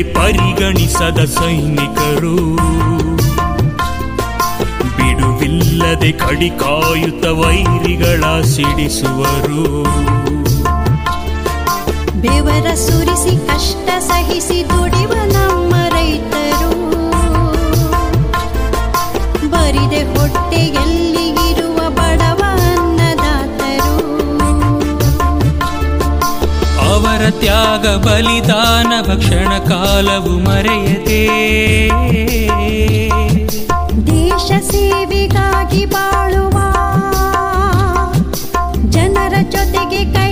[0.04, 2.56] ಪರಿಗಣಿಸದ ಸೈನಿಕರು.
[4.98, 9.84] ಬಿಡುವಿಲ್ಲದೆ ಕಡಿಕಾಯುತ ವೈರಿಗಳ ಸಿಡಿಸುವರು.
[12.22, 15.21] ಬೆವರ ಸುರಿಸಿ ಕಷ್ಟ ಸಹಿಸಿ ದುಡಿವ
[27.42, 31.22] ತ್ಯಾಗ ಬಲಿದಾನ ಭಕ್ಷಣ ಕಾಲವು ಮರೆಯದೆ.
[34.08, 36.58] ದೇಶ ಸೇವೆಗಾಗಿ ಬಾಳುವ
[38.90, 40.32] ಜನರ ಜೊತೆಗೆ ಕೈ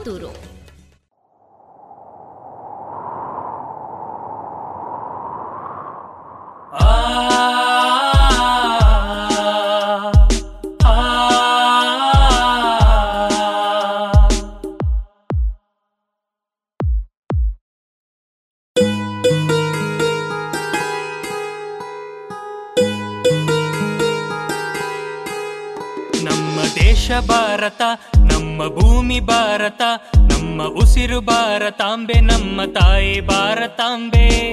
[27.27, 27.81] ಭಾರತ
[28.17, 29.81] ನಮ್ಮ ಭೂಮಿ ಭಾರತ
[30.15, 34.51] ನಮ್ಮ ಉಸಿರು ಭಾರತಾಂಬೆ ನಮ್ಮ ತಾಯಿ ಭಾರತಾಂಬೆ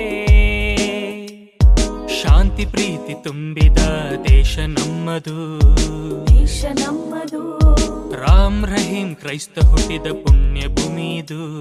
[2.22, 3.78] ಶಾಂತಿ ಪ್ರೀತಿ ತುಂಬಿದ
[4.28, 5.60] ದೇಶ ನಮ್ಮದು.
[6.26, 7.58] ದೇಶ ನಮ್ಮದು.
[8.12, 11.60] ರಾಮ್ ರಹೀಂ ಕ್ರೈಸ್ತ ಹುಟ್ಟಿದ ಪುಣ್ಯ ಭೂಮಿದು.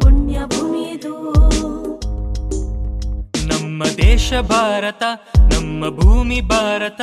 [0.00, 1.71] ಪುಣ್ಯ ಭೂಮಿದು.
[3.71, 5.03] ನಮ್ಮ ದೇಶ ಭಾರತ
[5.51, 7.01] ನಮ್ಮ ಭೂಮಿ ಭಾರತ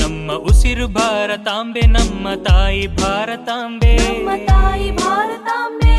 [0.00, 5.94] ನಮ್ಮ ಉಸಿರು ಭಾರತಾಂಬೆ ನಮ್ಮ ತಾಯಿ ಭಾರತಾಂಬೆ ನಮ್ಮ ತಾಯಿ ಭಾರತಾಂಬೆ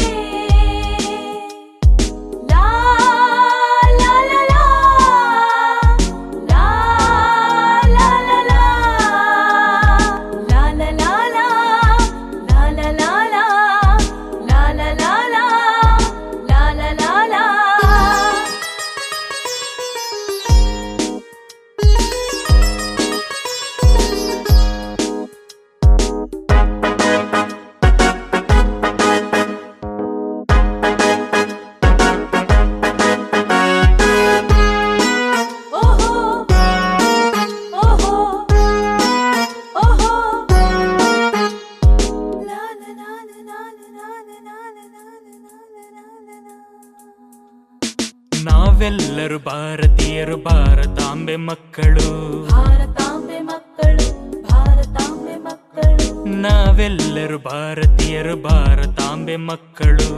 [51.46, 52.08] ಮಕ್ಕಳು.
[52.50, 54.06] ಭಾರತಾಂಬೆ ಮಕ್ಕಳು
[54.42, 56.24] ಭಾರತಾಂಬೆ ಮಕ್ಕಳು.
[56.24, 60.08] ನಾವೆಲ್ಲರೂ ಭಾರತೀಯರು ಭಾರತಾಂಬೆ ಮಕ್ಕಳು.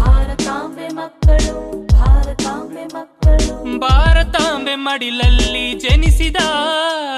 [0.00, 3.78] ಭಾರತಾಂಬೆ ಮಕ್ಕಳು ಭಾರತಾಂಬೆ ಮಕ್ಕಳು.
[3.78, 6.36] ಭಾರತಾಂಬೆ ಮಡಿಲಲ್ಲಿ ಜನಿಸಿದ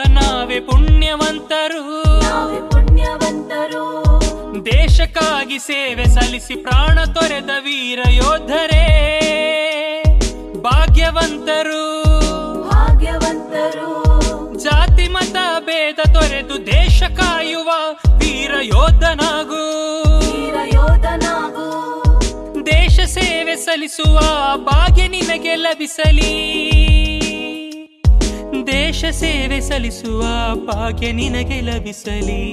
[0.09, 2.03] ನಾವೇ ಪುಣ್ಯವಂತರು.
[2.71, 3.85] ಪುಣ್ಯವಂತರು.
[4.65, 8.87] ದೇಶಕ್ಕಾಗಿ ಸೇವೆ ಸಲ್ಲಿಸಿ ಪ್ರಾಣ ತೊರೆದ ವೀರ ಯೋಧರೇ
[10.63, 12.02] ಭಾಗ್ಯವಂತರು.
[15.93, 17.71] ಭೇದ ತೊರೆದು ದೇಶ ಕಾಯುವ
[18.19, 19.63] ವೀರ ಯೋಧನಾಗು.
[22.67, 24.19] ದೇಶ ಸೇವೆ ಸಲ್ಲಿಸುವ
[24.57, 26.33] ಭಾಗ್ಯ ನಿನಗೆ ಲಭಿಸಲಿ.
[28.67, 30.23] ದೇಶ ಸೇವೆ ಸಲ್ಲಿಸುವ
[30.55, 32.45] ಭಾಗ್ಯ ನಿನಗೆ ಲಭಿಸಲಿ.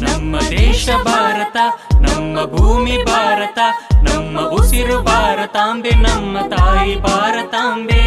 [0.00, 1.56] ನಮ್ಮ ದೇಶ ಭಾರತ
[1.94, 3.58] ನಮ್ಮ ಭೂಮಿ ಭಾರತ
[4.02, 8.04] ನಮ್ಮ ಉಸಿರು ಭಾರತಾಂಬೆ ನಮ್ಮ ತಾಯಿ ಭಾರತಾಂಬೆ.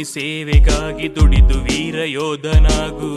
[0.00, 3.08] ಮಾತೃಭೂಮಿ ಸೇವೆಗಾಗಿ ದುಡಿದು ವೀರ ಯೋಧನಾಗು.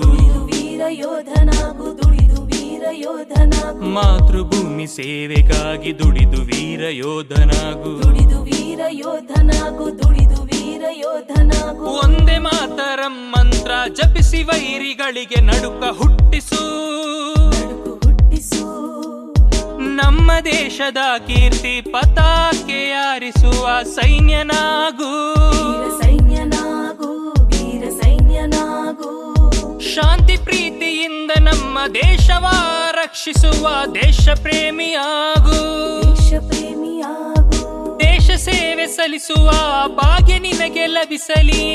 [0.46, 3.80] ವೀರ ಯೋಧನಾಗು ದುಡಿದು ವೀರ ಯೋಧನಾಗು.
[3.80, 8.04] ಮಾತೃಭೂಮಿ ಸೇವೆಗಾಗಿ ದುಡಿದು ವೀರ ಯೋಧನಾಗು.
[8.04, 11.86] ದುಡಿದು ವೀರ ಯೋಧನಾಗು ದುಡಿದು ವೀರ ಯೋಧನಾಗು.
[11.86, 16.64] ಒಂದೇ ಮಾತರಂ ಮಂತ್ರ ಜಪಿಸಿ ವೈರಿಗಳಿಗೆ ನಡುಕ ಹುಟ್ಟಿಸು.
[19.96, 20.98] ನಮ್ಮ ದೇಶದ
[21.28, 25.12] ಕೀರ್ತಿ ಪತಾಕೆ ಆರಿಸುವ ಸೈನ್ಯನಾಗು.
[29.96, 32.46] ಶಾಂತಿ ಪ್ರೀತಿಯಿಂದ ನಮ್ಮ ದೇಶವ
[32.92, 35.84] ರಕ್ಷಿಸುವ ದೇಶ ಪ್ರೇಮಿಯಾಗು
[38.00, 39.52] ದೇಶ ಸೇವೆ ಸಲ್ಲಿಸುವ
[39.88, 41.66] ಭಾಗ್ಯ ನಿನಗೆ ಲಭಿಸಲಿ.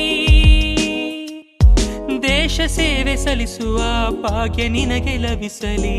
[2.23, 3.79] ದೇಶ ಸೇವೆ ಸಲ್ಲಿಸುವ
[4.11, 5.99] ಭಾಗ್ಯ ನಿನಗೆ ಲಭಿಸಲಿ.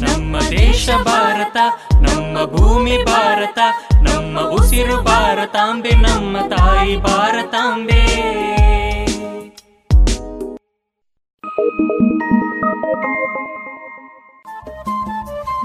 [0.00, 1.56] ನಮ್ಮ ದೇಶ ಭಾರತ,
[1.94, 3.58] ನಮ್ಮ ಭೂಮಿ ಭಾರತ,
[3.94, 8.27] ನಮ್ಮ ಉಸಿರು ಭಾರತಾಂಬೆ, ನಮ್ಮ ತಾಯಿ ಭಾರತಾಂಬೆ.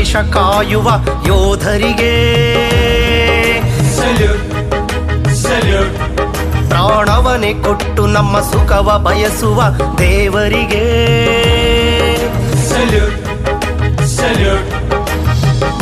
[0.00, 0.90] ದೇಶ ಕಾಯುವ
[1.26, 2.12] ಯೋಧರಿಗೆ.
[6.68, 9.62] ಪ್ರಾಣವನೇ ಕೊಟ್ಟು ನಮ್ಮ ಸುಖವ ಬಯಸುವ
[9.98, 10.86] ದೇವರಿಗೆ.
[12.68, 13.19] ಸಲ್ಯೂಟ್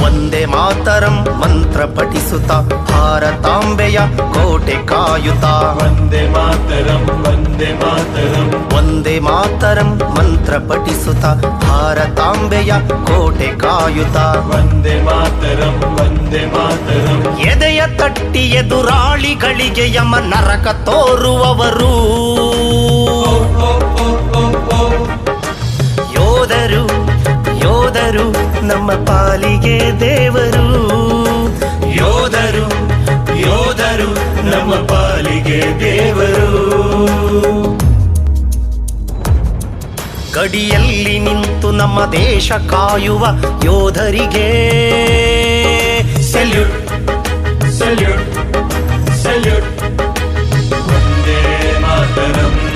[0.05, 2.53] ಒಂದೇ ಮಾತರಂ ಮಂತ್ರ ಪಠಿಸುತ್ತ
[2.91, 5.45] ಭಾರತಾಂಬೆಯ ಕೋಟೆ ಕಾಯುತ್ತ.
[5.45, 8.77] ವಂದೇ ಮಾತರಂ ವಂದೇ ಮಾತರಂ.
[8.77, 11.25] ಒಂದೇ ಮಾತರಂ ಮಂತ್ರ ಪಠಿಸುತ್ತ
[11.65, 12.73] ಭಾರತಾಂಬೆಯ
[13.07, 14.17] ಕೋಟೆ ಕಾಯುತ್ತ.
[14.17, 17.39] ವಂದೇ ಮಾತರಂ ವಂದೇ ಮಾತರಂ.
[17.39, 21.95] ಎದೆಯ ತಟ್ಟಿ ಎದುರಾಳಿಗಳಿಗೆ ಯಮ ನರಕ ತೋರುವವರು.
[26.13, 26.98] ಯೋಧರು
[28.09, 30.69] ಯೋಧರು, ನಮ್ಮ ಪಾಲಿಗೆ ದೇವರು.
[31.95, 32.67] ಯೋಧರು
[33.37, 34.11] ಯೋಧರು,
[34.51, 36.63] ನಮ್ಮ ಪಾಲಿಗೆ ದೇವರು.
[40.35, 43.27] ಗಡಿಯಲ್ಲಿ ನಿಂತು ನಮ್ಮ ದೇಶ ಕಾಯುವ
[43.65, 44.49] ಯೋಧರಿಗೆ.
[46.33, 46.89] ಸಲ್ಯೂಟ್
[47.73, 48.35] ಸಲ್ಯೂಟ್
[49.23, 49.83] ಸಲ್ಯೂಟ್
[50.97, 52.68] ಒಂದೇ ಮಾತರಂ.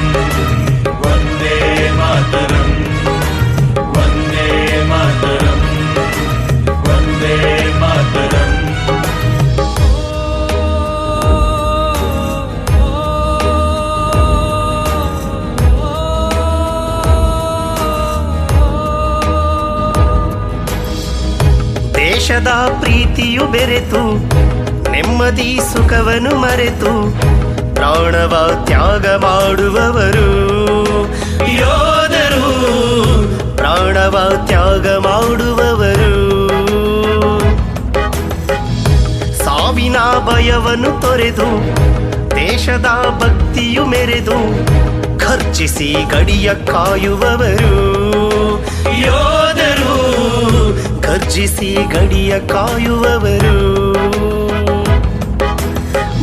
[22.33, 22.49] ದೇಶದ
[22.81, 24.03] ಪ್ರೀತಿಯು ಬೆರೆತು,
[24.91, 26.93] ನೆಮ್ಮದಿ ಸುಖವನ್ನು ಮರೆತು,
[27.75, 30.31] ಪ್ರಾಣವ ತ್ಯಾಗ ಮಾಡುವವರು.
[31.53, 32.47] ಯೋಧರು,
[33.57, 36.15] ಪ್ರಾಣವ ತ್ಯಾಗ ಮಾಡುವವರು.
[39.45, 41.51] ಸಾವಿನ ಭಯವನ್ನು ತೊರೆದು,
[42.31, 42.87] ದೇಶದ
[43.19, 44.39] ಭಕ್ತಿಯು ಮೆರೆದು
[45.19, 48.02] ಖರ್ಚಿಸಿ ಗಡಿಯ ಕಾಯುವವರು.
[51.33, 53.93] ಗರ್ಜಿಸಿ ಗಡಿಯ ಕಾಯುವವರು.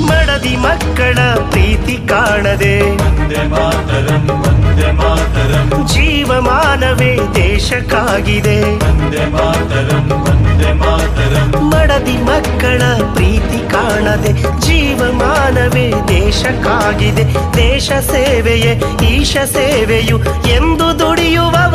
[0.05, 1.17] ಮಡದಿ ಮಕ್ಕಳ
[1.49, 2.91] ಪ್ರೀತಿ ಕಾಣದೆ.
[2.91, 5.87] ವಂದೇ ಮಾತರಂ ವಂದೇ ಮಾತರಂ.
[5.87, 8.61] ಜೀವ ಜೀವಮಾನವೇ ದೇಶಕ್ಕಾಗಿದೆ.
[8.61, 11.69] ವಂದೇ ಮಾತರಂ ವಂದೇ ಮಾತರಂ.
[11.69, 12.81] ಮಡದಿ ಮಕ್ಕಳ
[13.13, 14.61] ಪ್ರೀತಿ ಕಾಣದೆ.
[14.61, 17.57] ಜೀವಮಾನವೇ ದೇಶಕ್ಕಾಗಿದೆ.
[17.57, 20.17] ದೇಶ ಸೇವೆಯೇ ಈಶ ಸೇವೆಯು
[20.49, 21.68] ಎಂದು ದುಡಿಯುವವರು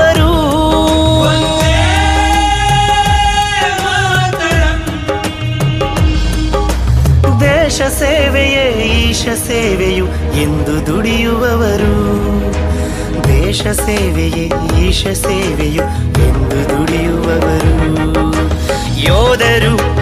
[7.88, 10.06] ಸೇವೆಯೇ ಈಶ ಸೇವೆಯು
[10.42, 11.94] ಎಂದು ದುಡಿಯುವವರು.
[13.28, 14.50] ದೇಶ ಸೇವೆಯೇ
[14.80, 15.82] ಈಶ ಸೇವೆಯು
[16.22, 17.74] ಎಂದು ದುಡಿಯುವವರು.
[19.00, 19.94] ಯೋಧರು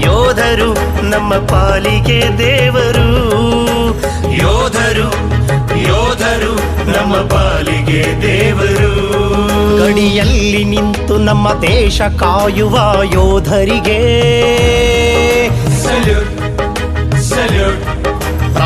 [0.00, 3.08] ಯೋಧರು, ನಮ್ಮ ಪಾಲಿಗೆ ದೇವರು.
[4.32, 5.36] ಯೋಧರು
[5.78, 6.54] ಯೋಧರು,
[6.92, 8.96] ನಮ್ಮ ಪಾಲಿಗೆ ದೇವರು.
[9.78, 14.00] ಗಡಿಯಲ್ಲಿ ನಿಂತು ನಮ್ಮ ದೇಶ ಕಾಯುವ ಯೋಧರಿಗೆ.
[15.82, 16.35] ಸಲ್ಯೂಟ್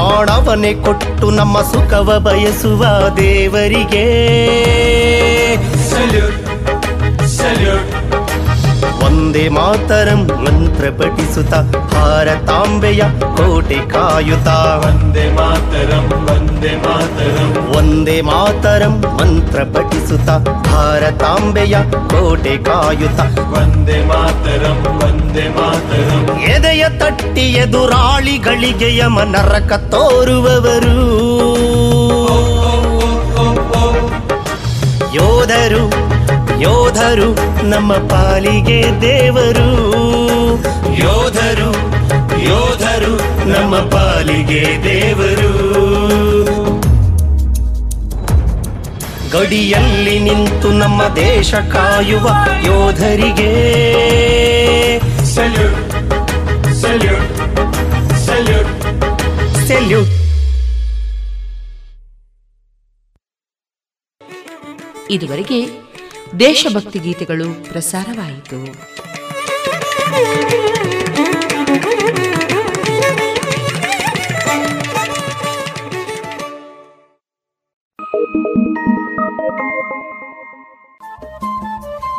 [0.00, 2.82] ಪ್ರಾಣವನ್ನೇ ಕೊಟ್ಟು ನಮ್ಮ ಸುಖವ ಬಯಸುವ
[3.16, 4.06] ದೇವರಿಗೆ.
[5.90, 6.49] ಸಲ್ಯೂಟ್
[9.04, 11.54] ಒಂದೇ ಮಾತರಂ ಮಂತ್ರ ಪಠಿಸುತ್ತ
[11.94, 14.48] ಭಾರತಾಂಬೆಯ ಕೋಟೆ ಕಾಯುತ್ತ.
[14.48, 17.76] ವಂದೇ ಮಾತರಂ ವಂದೇ ಮಾತರಂ.
[17.76, 20.30] ಒಂದೇ ಮಾತರಂ ಮಂತ್ರ ಪಠಿಸುತ್ತ
[20.68, 21.76] ಭಾರತಾಂಬೆಯ
[22.08, 23.20] ಕೋಟೆ ಕಾಯುತ್ತ.
[23.40, 26.40] ವಂದೇ ಮಾತರಂ ವಂದೇ ಮಾತರಂ.
[26.40, 30.96] ಎದೆಯ ತಟ್ಟಿ ಎದುರಾಳಿಗಳಿಗೆ ಯಮ ನರಕ ತೋರುವವರು.
[35.14, 35.84] ಯೋಧರು
[36.60, 39.68] ಯೋಧರು ನಮ್ಮ ಪಾಲಿಗೆ ದೇವರು.
[40.94, 41.70] ಯೋಧರು
[42.38, 43.14] ಯೋಧರು
[43.48, 45.52] ನಮ್ಮ ಪಾಲಿಗೆ ದೇವರು.
[49.30, 52.28] ಗಡಿಯಲ್ಲಿ ನಿಂತು ನಮ್ಮ ದೇಶ ಕಾಯುವ
[52.64, 53.52] ಯೋಧರಿಗೆ.
[55.24, 55.90] ಸಲ್ಯೂಟ್
[56.74, 57.36] ಸಲ್ಯೂಟ್
[58.26, 58.72] ಸಲ್ಯೂಟ್
[59.66, 60.10] ಸೆಲ್ಯೂಟ್
[65.10, 65.89] ಇದುವರೆಗೆ
[66.38, 68.64] ದೇಶಭಕ್ತಿ ಗೀತೆಗಳು ಪ್ರಸಾರವಾಯಿತು.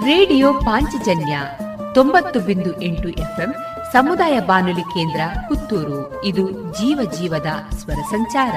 [0.05, 1.39] ರೇಡಿಯೋ ಪಾಂಚಜನ್ಯ
[1.93, 3.53] ತೊಂಬತ್ತು ಬಿಂದು ಎಂಟು ಎಫ್ಎಂ
[3.93, 6.25] ಸಮುದಾಯ ಬಾನುಲಿ ಕೇಂದ್ರ ಪುತ್ತೂರು.
[6.25, 8.53] ಇದು ಜೀವ ಜೀವದ ಸ್ವರ ಸಂಚಾರ.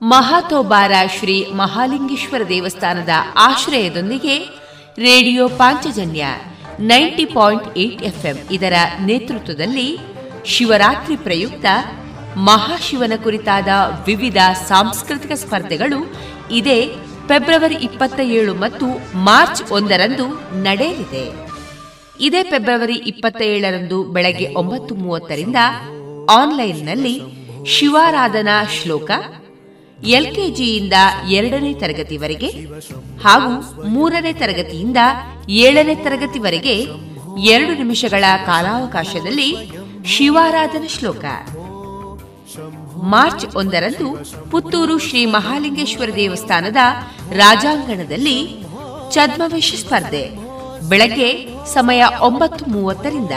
[0.00, 4.36] ಮಹಾತೋಬಾರ ಶ್ರೀ ಮಹಾಲಿಂಗೇಶ್ವರ ದೇವಸ್ಥಾನದ ಆಶ್ರಯದೊಂದಿಗೆ
[4.98, 6.24] radio Panchajanya
[6.80, 9.98] ninety point eight FM ಇದರ ನೇತೃತ್ವದಲ್ಲಿ
[10.44, 11.66] ಶಿವರಾತ್ರಿ ಪ್ರಯುಕ್ತ
[12.36, 13.68] ಮಹಾಶಿವನ ಕುರಿತಾದ
[14.06, 14.36] ವಿವಿಧ
[14.68, 15.98] ಸಾಂಸ್ಕೃತಿಕ ಸ್ಪರ್ಧೆಗಳು
[16.50, 16.78] ಇದೇ
[17.28, 18.86] ಫೆಬ್ರವರಿ ಇಪ್ಪತ್ತ ಏಳು ಮತ್ತು
[19.18, 20.26] ಮಾರ್ಚ್ ಒಂದರಂದು
[20.62, 21.24] ನಡೆಯಲಿದೆ.
[22.20, 25.56] ಇದೇ ಫೆಬ್ರವರಿ ಇಪ್ಪತ್ತ ಏಳರಂದು ಬೆಳಗ್ಗೆ ಒಂಬತ್ತು ಮೂವತ್ತರಿಂದ
[26.28, 27.22] ಆನ್ಲೈನ್ನಲ್ಲಿ
[27.66, 29.10] ಶಿವಾರಾಧನಾ ಶ್ಲೋಕ
[30.04, 30.92] ಎಲ್ಕೆಜಿಯಿಂದ
[31.28, 32.50] ಎರಡನೇ ತರಗತಿವರೆಗೆ
[33.24, 34.96] ಹಾಗೂ ಮೂರನೇ ತರಗತಿಯಿಂದ
[35.48, 36.74] ಏಳನೇ ತರಗತಿವರೆಗೆ
[37.42, 39.68] ಎರಡು ನಿಮಿಷಗಳ ಕಾಲಾವಕಾಶದಲ್ಲಿ
[40.06, 41.24] ಶಿವಾರಾಧನ ಶ್ಲೋಕ.
[43.02, 44.08] ಮಾರ್ಚ್ ಒಂದರಂದು
[44.50, 46.76] ಪುತ್ತೂರು ಶ್ರೀ ಮಹಾಲಿಂಗೇಶ್ವರ ದೇವಸ್ಥಾನದ
[47.32, 48.56] ರಾಜಾಂಗಣದಲ್ಲಿ
[49.12, 50.45] ಛದ್ಮವೇಶ ಸ್ಪರ್ಧೆ.
[50.88, 53.30] ಬೆಳಗ್ಗೆ ಸಮಯ ಒಂಬತ್ತು ಮೂವತ್ತರಿಂದ.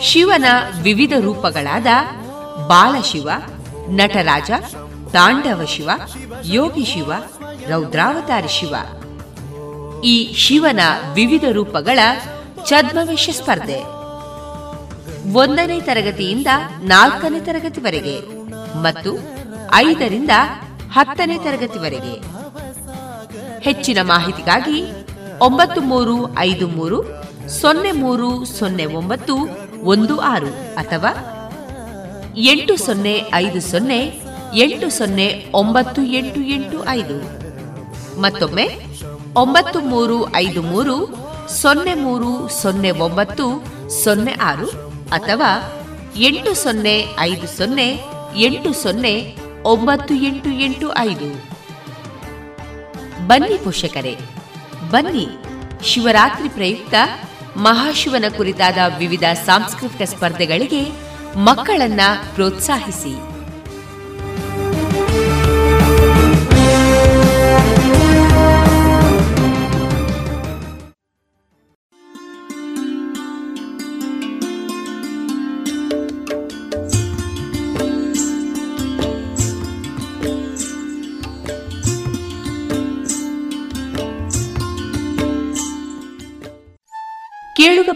[0.00, 0.44] ಶಿವನ
[0.82, 1.86] ವಿವಿಧ ರೂಪಗಳಾದ
[2.66, 3.30] ಬಾಲಶಿವ,
[3.88, 4.50] ನಟರಾಜ,
[5.12, 5.90] ತಾಂಡವ ಶಿವ,
[6.44, 7.12] ಯೋಗಿ ಶಿವ,
[7.68, 8.74] ರೌದ್ರಾವತಾರಿ ಶಿವ.
[10.04, 10.80] ಈ ಶಿವನ
[11.14, 11.98] ವಿವಿಧ ರೂಪಗಳ
[12.68, 13.80] ಛದ್ಮವೇಶ ಸ್ಪರ್ಧೆ.
[15.32, 16.46] ಒಂದನೇ ತರಗತಿಯಿಂದ
[16.82, 18.20] ನಾಲ್ಕನೇ ತರಗತಿವರೆಗೆ
[18.82, 19.18] ಮತ್ತು
[19.74, 20.30] ಐದರಿಂದ
[20.92, 22.40] ಹತ್ತನೇ ತರಗತಿವರೆಗೆ.
[23.60, 24.99] ಹೆಚ್ಚಿನ ಮಾಹಿತಿಗಾಗಿ
[25.44, 26.96] ಒಂಬತ್ತು ಮೂರು ಐದು ಮೂರು,
[27.60, 29.34] ಸೊನ್ನೆ ಮೂರು ಸೊನ್ನೆ ಒಂಬತ್ತು
[29.92, 31.10] ಒಂದು ಆರು ಅಥವಾ
[32.50, 34.00] ಎಂಟು ಸೊನ್ನೆ ಐದು ಸೊನ್ನೆ
[34.54, 37.16] ಎಂಟು ಸೊನ್ನೆ ಒಂಬತ್ತು ಎಂಟು ಎಂಟು ಐದು.
[38.20, 38.66] ಮತ್ತೊಮ್ಮೆ
[39.36, 40.96] ಒಂಬತ್ತು ಮೂರು ಐದು ಮೂರು
[41.62, 43.46] ಸೊನ್ನೆ ಮೂರು ಸೊನ್ನೆ ಒಂಬತ್ತು
[44.04, 44.68] ಸೊನ್ನೆ ಆರು
[45.18, 45.50] ಅಥವಾ
[46.28, 46.96] ಎಂಟು ಸೊನ್ನೆ
[47.28, 47.88] ಐದು ಸೊನ್ನೆ
[48.36, 49.14] ಎಂಟು ಸೊನ್ನೆ
[49.64, 51.30] ಒಂಬತ್ತು ಎಂಟು ಎಂಟು ಐದು.
[53.26, 54.14] ಬನ್ನಿ ಪೋಷಕರೇ
[54.90, 55.28] ಬನ್ನಿ.
[55.84, 56.94] ಶಿವರಾತ್ರಿ ಪ್ರಯುಕ್ತ
[57.56, 60.82] ಮಹಾಶಿವನ ಕುರಿತಾದ ವಿವಿಧ ಸಾಂಸ್ಕೃತಿಕ ಸ್ಪರ್ಧೆಗಳಿಗೆ
[61.36, 62.00] ಮಕ್ಕಳನ್ನ
[62.34, 63.29] ಪ್ರೋತ್ಸಾಹಿಸಿ.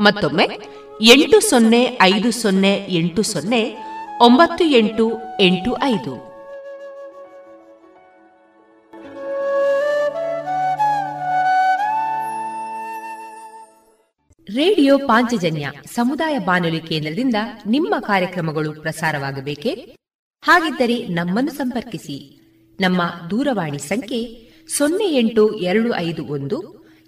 [0.00, 0.48] ಮತ್ತೊಮ್ಮೆ
[1.02, 3.76] ಎಂಟು ಸೊನ್ನೆ ಐದು ಸೊನ್ನೆ ಎಂಟು ಸೊನ್ನೆ
[4.20, 6.34] ಒಂಬತ್ತು ಎಂಟು ಎಂಟು ಐದು.
[14.56, 17.34] ರೇಡಿಯೋ ಪಾಂಚಜನ್ಯ ಸಮುದಾಯ ಬಾನುಲಿ ಕೇಂದ್ರದಿಂದ
[17.66, 19.96] ನಿಮ್ಮ ಕಾರ್ಯಕ್ರಮಗಳು ಪ್ರಸಾರವಾಗಬೇಕೆ?
[20.44, 22.40] ಹಾಗಿದ್ದರೆ ನಮ್ಮನ್ನು ಸಂಪರ್ಕಿಸಿ.
[22.80, 26.83] ನಮ್ಮ ದೂರವಾಣಿ ಸಂಖ್ಯೆ ಸೊನ್ನೆ ಎಂಟು ಎರಡು ಐದು ಒಂದು